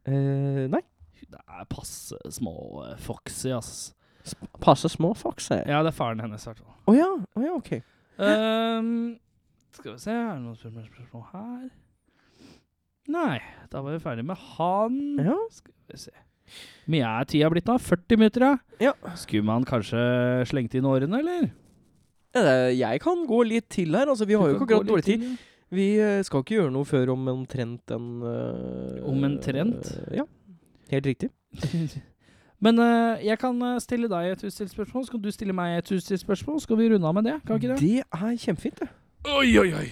Uh, 0.08 0.64
nei. 0.72 0.82
Det 1.24 1.40
er 1.40 1.68
passe 1.70 2.18
små 2.32 2.54
uh, 2.84 2.94
foxy, 3.00 3.50
ass. 3.56 3.92
Passe 4.62 4.88
små 4.88 5.12
Foxy? 5.18 5.58
Ja, 5.68 5.82
det 5.84 5.92
er 5.92 5.96
faren 5.96 6.22
hennes, 6.22 6.44
i 6.44 6.48
hvert 6.48 6.62
fall. 6.62 6.76
Å 6.88 6.94
ja. 6.96 7.08
Oh, 7.36 7.44
ja, 7.44 7.52
ok. 7.58 7.72
Um, 8.16 9.16
skal 9.74 9.96
vi 9.96 9.98
se 10.04 10.12
Er 10.14 10.36
det 10.36 10.44
noen 10.44 10.86
spørsmål 10.86 11.24
her? 11.32 11.64
Nei, 13.10 13.40
da 13.72 13.82
var 13.84 13.92
vi 13.92 14.00
ferdig 14.00 14.24
med 14.24 14.38
han. 14.54 15.00
Ja. 15.20 15.36
Skal 15.52 15.74
vi 15.90 15.98
se 16.06 16.14
Mye 16.92 17.08
er 17.08 17.26
tida 17.28 17.48
blitt 17.52 17.66
da? 17.68 17.78
40 17.80 18.20
minutter, 18.20 18.44
ja? 18.44 18.56
Ja. 18.90 19.12
Skulle 19.16 19.46
man 19.48 19.64
kanskje 19.68 20.00
slengt 20.48 20.74
inn 20.76 20.88
årene, 20.88 21.20
eller? 21.20 21.46
Eh, 22.36 22.70
jeg 22.76 23.00
kan 23.00 23.22
gå 23.28 23.40
litt 23.48 23.70
til 23.72 23.96
her. 23.96 24.10
Altså, 24.12 24.28
vi 24.28 24.36
har 24.36 24.50
jo 24.50 24.58
ikke 24.58 24.66
akkurat 24.68 24.90
dårlig 24.90 25.06
tid. 25.06 25.24
Vi 25.72 25.94
eh, 25.98 26.22
skal 26.26 26.44
ikke 26.44 26.58
gjøre 26.58 26.72
noe 26.74 26.84
før 26.84 27.14
om 27.14 27.28
omtrent 27.32 27.94
en 27.94 28.08
Om 28.22 29.24
Omtrent? 29.30 29.94
Uh, 30.10 30.18
ja. 30.20 30.26
Helt 30.90 31.06
riktig. 31.06 31.30
Men 32.64 32.78
uh, 32.78 33.20
jeg 33.24 33.38
kan 33.38 33.58
eh, 33.62 33.80
stille 33.82 34.08
deg 34.08 34.30
et 34.32 34.44
utstilt 34.46 34.72
Skal 34.72 34.88
så 34.88 35.10
kan 35.10 35.20
du 35.20 35.30
stille 35.34 35.56
meg 35.56 35.78
et 35.78 35.92
utstilt 35.92 36.22
spørsmål. 36.22 36.60
Skal 36.64 36.80
vi 36.80 36.88
runde 36.94 37.08
av 37.08 37.14
med 37.14 37.28
det. 37.28 37.36
Kan 37.46 37.60
ikke 37.60 37.74
det? 37.74 37.80
Det 37.82 38.00
er 38.04 38.40
kjempefint, 38.40 38.80
det. 38.80 38.88
Oi, 39.28 39.50
oi, 39.60 39.70
oi. 39.72 39.86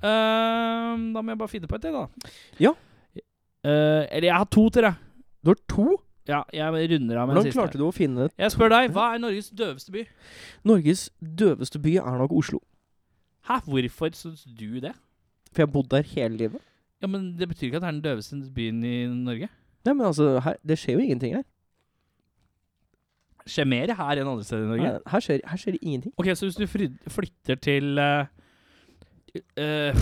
Uh, 0.00 0.96
da 1.14 1.22
må 1.22 1.32
jeg 1.32 1.40
bare 1.40 1.52
finne 1.52 1.68
på 1.68 1.76
et, 1.76 1.88
da. 1.92 2.06
Ja. 2.60 2.74
Eh, 3.60 4.06
eller 4.08 4.28
jeg 4.30 4.36
har 4.36 4.48
to 4.48 4.68
til 4.72 4.86
deg. 4.86 4.94
Du 5.44 5.52
har 5.52 5.60
to. 5.68 5.88
Ja, 6.28 6.42
jeg 6.52 6.90
runder 6.92 7.18
av 7.18 7.28
med 7.28 7.34
Hvordan 7.34 7.44
den 7.44 7.52
siste. 7.52 7.58
klarte 7.58 7.78
du 7.80 7.84
å 7.88 7.92
finne 7.92 8.28
Jeg 8.38 8.52
spør 8.52 8.70
deg, 8.70 8.90
hva 8.94 9.14
er 9.14 9.22
Norges 9.22 9.50
døveste 9.56 9.92
by? 9.92 10.04
Norges 10.68 11.08
døveste 11.20 11.80
by 11.82 11.96
er 12.00 12.18
nok 12.20 12.32
Oslo. 12.36 12.60
Hæ, 13.48 13.60
hvorfor 13.66 14.12
syns 14.14 14.44
du 14.44 14.80
det? 14.80 14.92
For 15.50 15.62
jeg 15.62 15.66
har 15.68 15.72
bodd 15.74 15.88
der 15.90 16.02
hele 16.14 16.36
livet. 16.36 16.60
Ja, 17.02 17.06
men 17.08 17.30
Det 17.38 17.48
betyr 17.48 17.66
ikke 17.70 17.76
at 17.80 17.82
det 17.82 17.88
er 17.88 17.96
den 17.96 18.04
døveste 18.04 18.36
byen 18.54 18.84
i 18.84 19.06
Norge. 19.06 19.48
Nei, 19.84 19.94
men 19.94 20.06
altså, 20.06 20.38
her, 20.44 20.54
det 20.68 20.76
skjer 20.78 20.98
jo 20.98 21.00
ingenting 21.06 21.34
her. 21.38 21.46
Skjer 23.48 23.64
mer 23.66 23.94
her 23.96 24.20
enn 24.20 24.28
andre 24.28 24.44
steder 24.44 24.66
i 24.66 24.68
Norge. 24.68 24.90
Her, 24.90 24.98
her, 25.14 25.20
skjer, 25.24 25.40
her 25.48 25.56
skjer 25.62 25.72
det 25.76 25.80
ingenting. 25.82 26.12
Ok, 26.20 26.28
så 26.36 26.46
hvis 26.46 26.58
du 26.60 26.66
flytter 27.10 27.54
til 27.64 27.98
uh, 28.04 28.26
uh, 29.56 30.00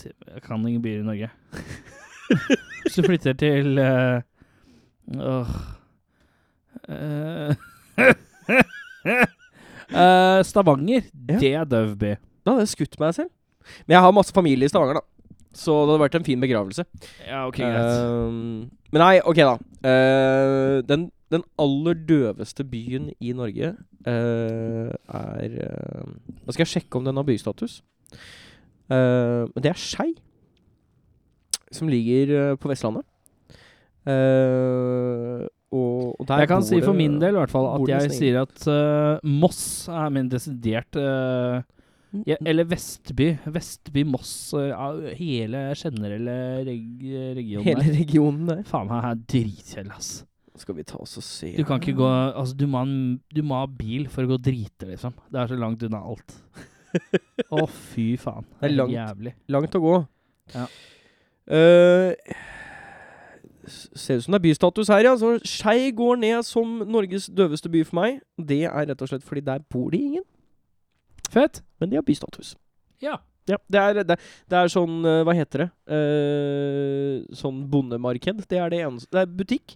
Jeg 0.00 0.42
kan 0.42 0.64
ingen 0.66 0.82
byer 0.82 1.02
i 1.04 1.06
Norge. 1.06 1.28
hvis 2.82 2.96
du 2.96 3.02
flytter 3.04 3.36
til 3.44 3.78
uh, 3.78 4.20
uh, 5.20 5.46
Stavanger, 10.48 11.02
Ja. 11.28 11.38
det 11.38 11.54
er 11.54 11.64
døv 11.64 11.96
by. 12.00 12.14
Da 12.44 12.50
hadde 12.56 12.64
jeg 12.64 12.68
skutt 12.74 12.98
meg 13.00 13.14
selv. 13.14 13.30
Men 13.86 13.96
jeg 13.96 14.04
har 14.06 14.14
masse 14.16 14.34
familie 14.34 14.68
i 14.68 14.72
Stavanger, 14.72 15.00
da. 15.00 15.30
Så 15.54 15.74
det 15.84 15.92
hadde 15.92 16.02
vært 16.02 16.16
en 16.18 16.26
fin 16.26 16.42
begravelse. 16.42 16.84
Ja, 17.28 17.44
ok, 17.46 17.60
Ehm, 17.62 18.70
men 18.90 19.02
nei, 19.02 19.20
ok, 19.22 19.40
da. 19.46 19.54
Uh, 19.84 20.82
den, 20.88 21.08
den 21.30 21.44
aller 21.60 21.98
døveste 22.08 22.64
byen 22.66 23.12
i 23.20 23.34
Norge 23.36 23.74
uh, 24.08 24.90
er 24.90 25.56
Nå 26.44 26.54
skal 26.54 26.64
jeg 26.64 26.72
sjekke 26.72 26.98
om 26.98 27.06
den 27.06 27.16
har 27.20 27.26
bystatus. 27.28 27.82
Men 28.88 29.62
det 29.64 29.70
er 29.70 29.80
Skei. 29.80 30.10
Som 31.72 31.88
ligger 31.88 32.54
på 32.60 32.68
Vestlandet. 32.68 33.06
Uh, 34.04 35.48
og, 35.74 36.14
og 36.20 36.28
jeg 36.28 36.48
kan 36.50 36.62
si 36.62 36.78
for 36.84 36.94
min 36.96 37.16
del 37.22 37.34
i 37.34 37.40
hvert 37.40 37.52
fall 37.52 37.66
at 37.72 37.88
jeg 37.88 38.12
sier 38.14 38.42
at 38.44 38.66
uh, 38.68 39.16
Moss 39.26 39.88
er 39.90 40.12
min 40.14 40.28
desidert 40.30 40.98
eh, 41.00 41.64
ja, 42.28 42.36
Eller 42.46 42.66
Vestby. 42.68 43.32
Vestby, 43.50 44.04
Moss, 44.06 44.52
eh, 44.54 45.10
hele 45.18 45.66
generelle 45.78 46.36
reg 46.68 47.02
regionen 47.40 47.66
Hele 47.66 47.84
der. 47.84 47.98
regionen 47.98 48.46
der. 48.50 48.62
Faen 48.68 48.88
meg 48.90 49.08
er 49.08 49.20
dritkjedelig, 49.34 49.98
ass. 49.98 50.12
Skal 50.56 50.76
vi 50.78 50.84
ta 50.86 51.00
oss 51.02 51.16
og 51.18 51.24
se 51.26 51.48
Du 51.56 51.64
kan 51.66 51.80
ikke 51.82 51.96
gå 51.98 52.06
Altså, 52.06 52.54
du 52.54 52.68
må, 52.70 52.84
du 53.34 53.42
må 53.42 53.58
ha 53.58 53.66
bil 53.66 54.06
for 54.12 54.22
å 54.22 54.30
gå 54.30 54.38
og 54.38 54.44
drite, 54.46 54.86
liksom. 54.92 55.16
Det 55.32 55.42
er 55.42 55.50
så 55.50 55.58
langt 55.58 55.82
unna 55.82 55.98
alt. 55.98 56.36
Å, 57.50 57.64
fy 57.66 58.12
faen. 58.20 58.46
Det 58.60 58.68
er 58.70 58.76
langt. 58.76 58.94
Jævlig. 58.94 59.34
Langt 59.50 59.74
å 59.74 59.82
gå. 59.82 59.96
Ja. 60.54 60.68
Uh, 61.50 62.12
ser 63.66 64.20
ut 64.20 64.24
som 64.24 64.34
det 64.34 64.38
er 64.38 64.44
bystatus 64.46 64.92
her, 64.92 65.08
ja. 65.08 65.16
Så 65.18 65.34
Skei 65.48 65.90
går 65.96 66.20
ned 66.22 66.46
som 66.46 66.78
Norges 66.86 67.26
døveste 67.32 67.72
by 67.72 67.82
for 67.88 67.98
meg. 67.98 68.22
Det 68.38 68.62
er 68.68 68.88
rett 68.92 69.02
og 69.02 69.10
slett 69.10 69.26
fordi 69.26 69.42
der 69.48 69.64
bor 69.72 69.90
det 69.90 70.04
ingen, 70.06 70.24
Fett. 71.34 71.62
men 71.80 71.90
de 71.90 71.98
har 71.98 72.06
bystatus. 72.06 72.54
Ja. 73.02 73.18
Ja, 73.44 73.58
det 73.68 73.80
er, 73.80 73.98
det, 74.08 74.16
det 74.48 74.56
er 74.56 74.70
sånn 74.72 75.02
eh, 75.04 75.20
Hva 75.26 75.34
heter 75.36 75.64
det? 75.64 75.68
Uh, 75.84 77.34
sånn 77.36 77.58
bondemarked. 77.68 78.40
Det 78.48 78.56
er 78.56 78.72
det 78.72 78.78
eneste 78.86 79.12
Det 79.12 79.20
er 79.20 79.34
butikk, 79.40 79.74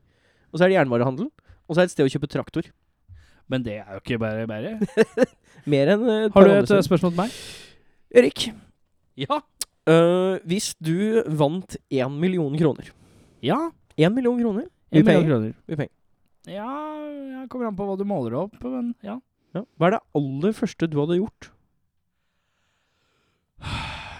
og 0.48 0.56
så 0.56 0.64
er 0.64 0.72
det 0.72 0.78
jernvarehandel, 0.78 1.28
og 1.28 1.74
så 1.76 1.82
er 1.82 1.84
det 1.84 1.90
et 1.90 1.96
sted 1.98 2.08
å 2.08 2.14
kjøpe 2.14 2.30
traktor. 2.32 2.70
Men 3.48 3.64
det 3.66 3.78
er 3.82 3.90
jo 3.96 4.00
ikke 4.00 4.20
bare 4.22 4.46
bare. 4.48 4.72
Mer 5.72 5.92
enn 5.94 6.06
uh, 6.08 6.16
Har 6.32 6.48
du 6.48 6.54
et 6.54 6.72
uh, 6.72 6.80
spørsmål 6.86 7.12
til 7.12 7.20
meg? 7.20 7.38
Erik, 8.22 8.48
Ja. 9.20 9.42
hvis 10.48 10.72
du 10.80 11.20
vant 11.36 11.76
én 11.92 12.16
million 12.20 12.54
kroner 12.60 12.88
Ja. 13.44 13.58
Én 14.00 14.14
million 14.16 14.40
kroner. 14.40 14.64
Mye 14.92 15.04
penger. 15.04 15.88
Ja, 16.48 16.68
jeg 17.04 17.48
kommer 17.52 17.68
an 17.68 17.76
på 17.76 17.84
hva 17.84 17.96
du 18.00 18.06
måler 18.08 18.38
opp, 18.46 18.56
men 18.64 18.94
ja. 19.04 19.18
Ja. 19.56 19.64
Hva 19.78 19.88
er 19.88 19.96
det 19.96 20.02
aller 20.20 20.54
første 20.56 20.88
du 20.90 20.98
hadde 21.00 21.18
gjort? 21.20 21.50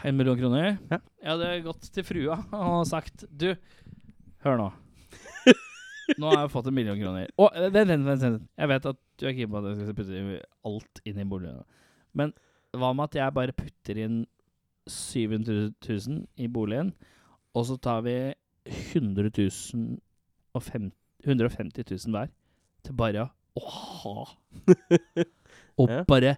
En 0.07 0.17
million 0.17 0.39
kroner? 0.39 0.77
Ja. 0.91 1.01
Jeg 1.23 1.31
hadde 1.33 1.51
gått 1.67 1.89
til 1.95 2.07
frua 2.07 2.39
og 2.55 2.87
sagt 2.89 3.25
Du, 3.29 3.51
hør 4.47 4.61
nå. 4.61 4.69
Nå 6.19 6.31
har 6.31 6.45
jeg 6.45 6.53
fått 6.55 6.71
en 6.71 6.77
million 6.77 6.97
kroner. 6.97 7.29
Og, 7.37 7.51
eh, 7.53 7.69
vent, 7.75 7.91
vent, 7.91 8.07
vent, 8.07 8.23
vent. 8.25 8.45
Jeg 8.57 8.71
vet 8.71 8.87
at 8.89 9.01
du 9.21 9.27
er 9.29 9.35
keen 9.37 9.51
på 9.53 9.61
at 9.61 9.67
jeg 9.69 9.81
skal 9.83 9.97
putte 9.99 10.39
alt 10.71 11.03
inn 11.05 11.21
i 11.21 11.27
boligen. 11.29 11.59
Men 12.17 12.33
hva 12.79 12.95
med 12.97 13.11
at 13.11 13.19
jeg 13.19 13.37
bare 13.37 13.57
putter 13.57 14.01
inn 14.07 14.23
700 14.89 15.75
000 15.85 16.23
i 16.41 16.49
boligen, 16.49 16.95
og 17.53 17.67
så 17.69 17.77
tar 17.77 18.07
vi 18.07 18.15
100 18.69 19.29
000 19.37 19.99
og 20.57 20.63
50, 20.65 20.95
150 21.27 21.85
000 22.07 22.15
hver 22.15 22.33
til 22.87 22.97
bare 22.97 23.27
å 23.27 23.33
ha. 23.65 24.27
Og 25.79 25.91
Ja. 25.91 26.03
bare 26.09 26.37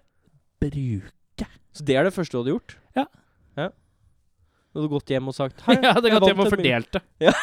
bruke. 0.61 1.47
Så 1.73 1.85
det 1.87 1.95
er 1.97 2.03
det 2.05 2.13
første 2.13 2.35
du 2.35 2.41
hadde 2.43 2.53
gjort? 2.53 2.75
Ja. 2.97 3.05
ja. 3.57 3.67
Du 4.71 4.79
hadde 4.81 4.91
gått 4.93 5.09
hjem 5.13 5.27
og 5.31 5.35
sagt 5.35 5.61
Hei, 5.67 5.77
Jeg 5.81 5.93
hadde 5.97 6.09
jeg 6.11 6.17
gått 6.19 6.29
hjem 6.29 6.37
vant 6.41 6.47
og 6.47 6.51
en 6.51 6.55
fordelt 6.57 6.91
det. 6.97 7.01
Ja. 7.25 7.33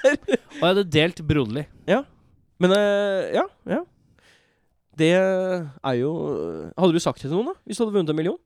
Og 0.54 0.62
jeg 0.62 0.68
hadde 0.70 0.84
delt 0.94 1.22
broderlig. 1.28 1.66
Men 2.62 2.72
eh, 2.76 3.32
ja, 3.34 3.44
ja. 3.68 3.80
Det 4.94 5.08
er 5.18 5.94
jo 5.98 6.10
Hadde 6.78 6.94
du 6.94 7.00
sagt 7.02 7.18
det 7.22 7.26
til 7.28 7.34
noen, 7.34 7.48
da? 7.50 7.54
Hvis 7.66 7.78
du 7.80 7.84
hadde 7.84 7.96
vunnet 7.96 8.12
en 8.14 8.18
million? 8.18 8.38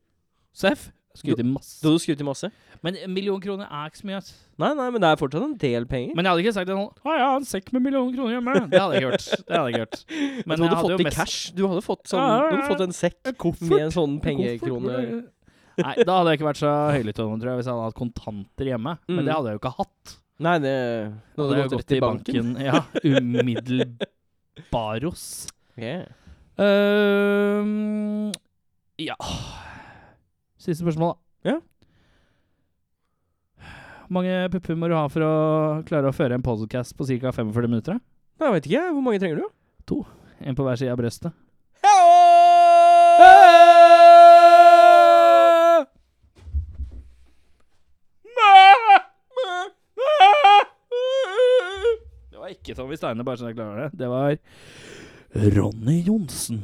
Seff. 0.57 0.87
Skryter 1.19 1.45
i 1.45 1.47
masse. 1.51 1.93
skrytt 2.05 2.21
i 2.23 2.25
masse? 2.27 2.49
Men 2.85 2.93
en 3.03 3.13
million 3.15 3.41
kroner 3.43 3.67
er 3.67 3.85
ikke 3.91 4.01
så 4.01 4.07
mye. 4.09 4.19
ass. 4.21 4.29
Nei, 4.59 4.71
nei, 4.79 4.89
men 4.95 5.01
det 5.03 5.09
er 5.11 5.17
fortsatt 5.21 5.45
en 5.47 5.57
del 5.59 5.85
penger. 5.91 6.13
Men 6.15 6.23
jeg 6.25 6.31
hadde 6.33 6.43
ikke 6.45 6.57
sagt 6.57 6.69
til 6.71 6.77
noen 6.79 6.91
Å, 7.03 7.05
jeg 7.15 7.25
har 7.27 7.37
en 7.41 7.49
sekk 7.49 7.67
med 7.75 7.81
million 7.89 8.09
kroner 8.15 8.33
hjemme. 8.37 8.53
Det 8.71 8.81
hadde 8.83 8.93
jeg 8.95 9.01
ikke 9.03 9.11
gjort. 9.11 9.27
Det 9.49 9.55
hadde 9.57 9.67
jeg 9.67 9.73
ikke 9.75 9.85
gjort. 9.85 9.99
Men 10.49 10.55
du 10.59 10.63
hadde 10.69 10.83
fått 10.85 11.01
i 11.01 11.03
cash. 11.19 11.39
Du 11.57 11.63
hadde 11.67 11.83
fått, 11.87 12.05
sånn, 12.11 12.23
Ja, 12.23 12.27
ja, 12.29 12.33
du 12.39 12.43
hadde 12.57 12.71
fått 12.71 12.85
en 12.87 12.97
sekk 12.97 13.21
En 13.33 13.39
koffert. 13.47 13.71
med 13.73 13.81
en 13.89 13.95
sånn 13.99 14.15
pengekrone 14.25 14.93
Nei, 15.79 15.95
da 16.03 16.11
hadde 16.19 16.31
jeg 16.33 16.39
ikke 16.41 16.49
vært 16.49 16.59
så 16.59 16.71
høylytt 16.91 17.15
tror 17.19 17.39
jeg, 17.39 17.55
hvis 17.61 17.69
jeg 17.69 17.75
hadde 17.77 17.87
hatt 17.87 17.99
kontanter 17.99 18.67
hjemme. 18.67 18.93
Mm. 19.07 19.15
Men 19.15 19.23
det 19.29 19.35
hadde 19.37 19.47
jeg 19.47 19.55
jo 19.55 19.61
ikke 19.63 19.77
hatt. 19.77 20.05
Nei, 20.43 20.57
det 20.63 20.75
Da 21.37 21.41
hadde 21.45 21.55
jeg 21.59 21.71
gått 21.71 21.83
rett 21.83 21.95
i 21.95 22.03
banken. 22.03 22.47
Ja, 22.63 22.79
umiddelbaros. 23.05 25.23
Yeah. 25.79 26.11
Ehm, 26.59 28.33
ja 28.99 29.15
Siste 30.59 30.83
spørsmål, 30.83 31.15
da. 31.15 31.51
Ja. 31.51 31.57
Hvor 34.09 34.17
mange 34.19 34.49
pupper 34.53 34.75
må 34.81 34.89
du 34.91 34.97
ha 34.97 35.05
for 35.13 35.23
å 35.25 35.33
klare 35.89 36.11
å 36.11 36.17
føre 36.17 36.39
en 36.39 36.45
podcast 36.45 36.97
på 36.99 37.07
ca. 37.07 37.31
45 37.37 37.69
minutter? 37.69 37.99
da? 37.99 38.01
Nei, 38.39 38.49
jeg 38.49 38.57
vet 38.57 38.71
ikke. 38.71 38.87
Hvor 38.97 39.05
mange 39.07 39.21
trenger 39.23 39.43
du? 39.43 39.53
To. 39.93 40.01
En 40.41 40.57
på 40.59 40.65
hver 40.67 40.81
side 40.81 40.95
av 40.95 41.01
brøstet. 41.01 41.35
Det 52.31 52.39
var 52.39 52.53
ikke 52.53 52.75
Tommy 52.77 52.97
Steine, 52.99 53.25
bare 53.27 53.41
så 53.41 53.49
jeg 53.51 53.57
klarer 53.59 53.87
det. 53.89 53.99
Det 53.99 54.09
var 54.11 54.37
Ronny 55.57 55.99
Johnsen. 56.07 56.63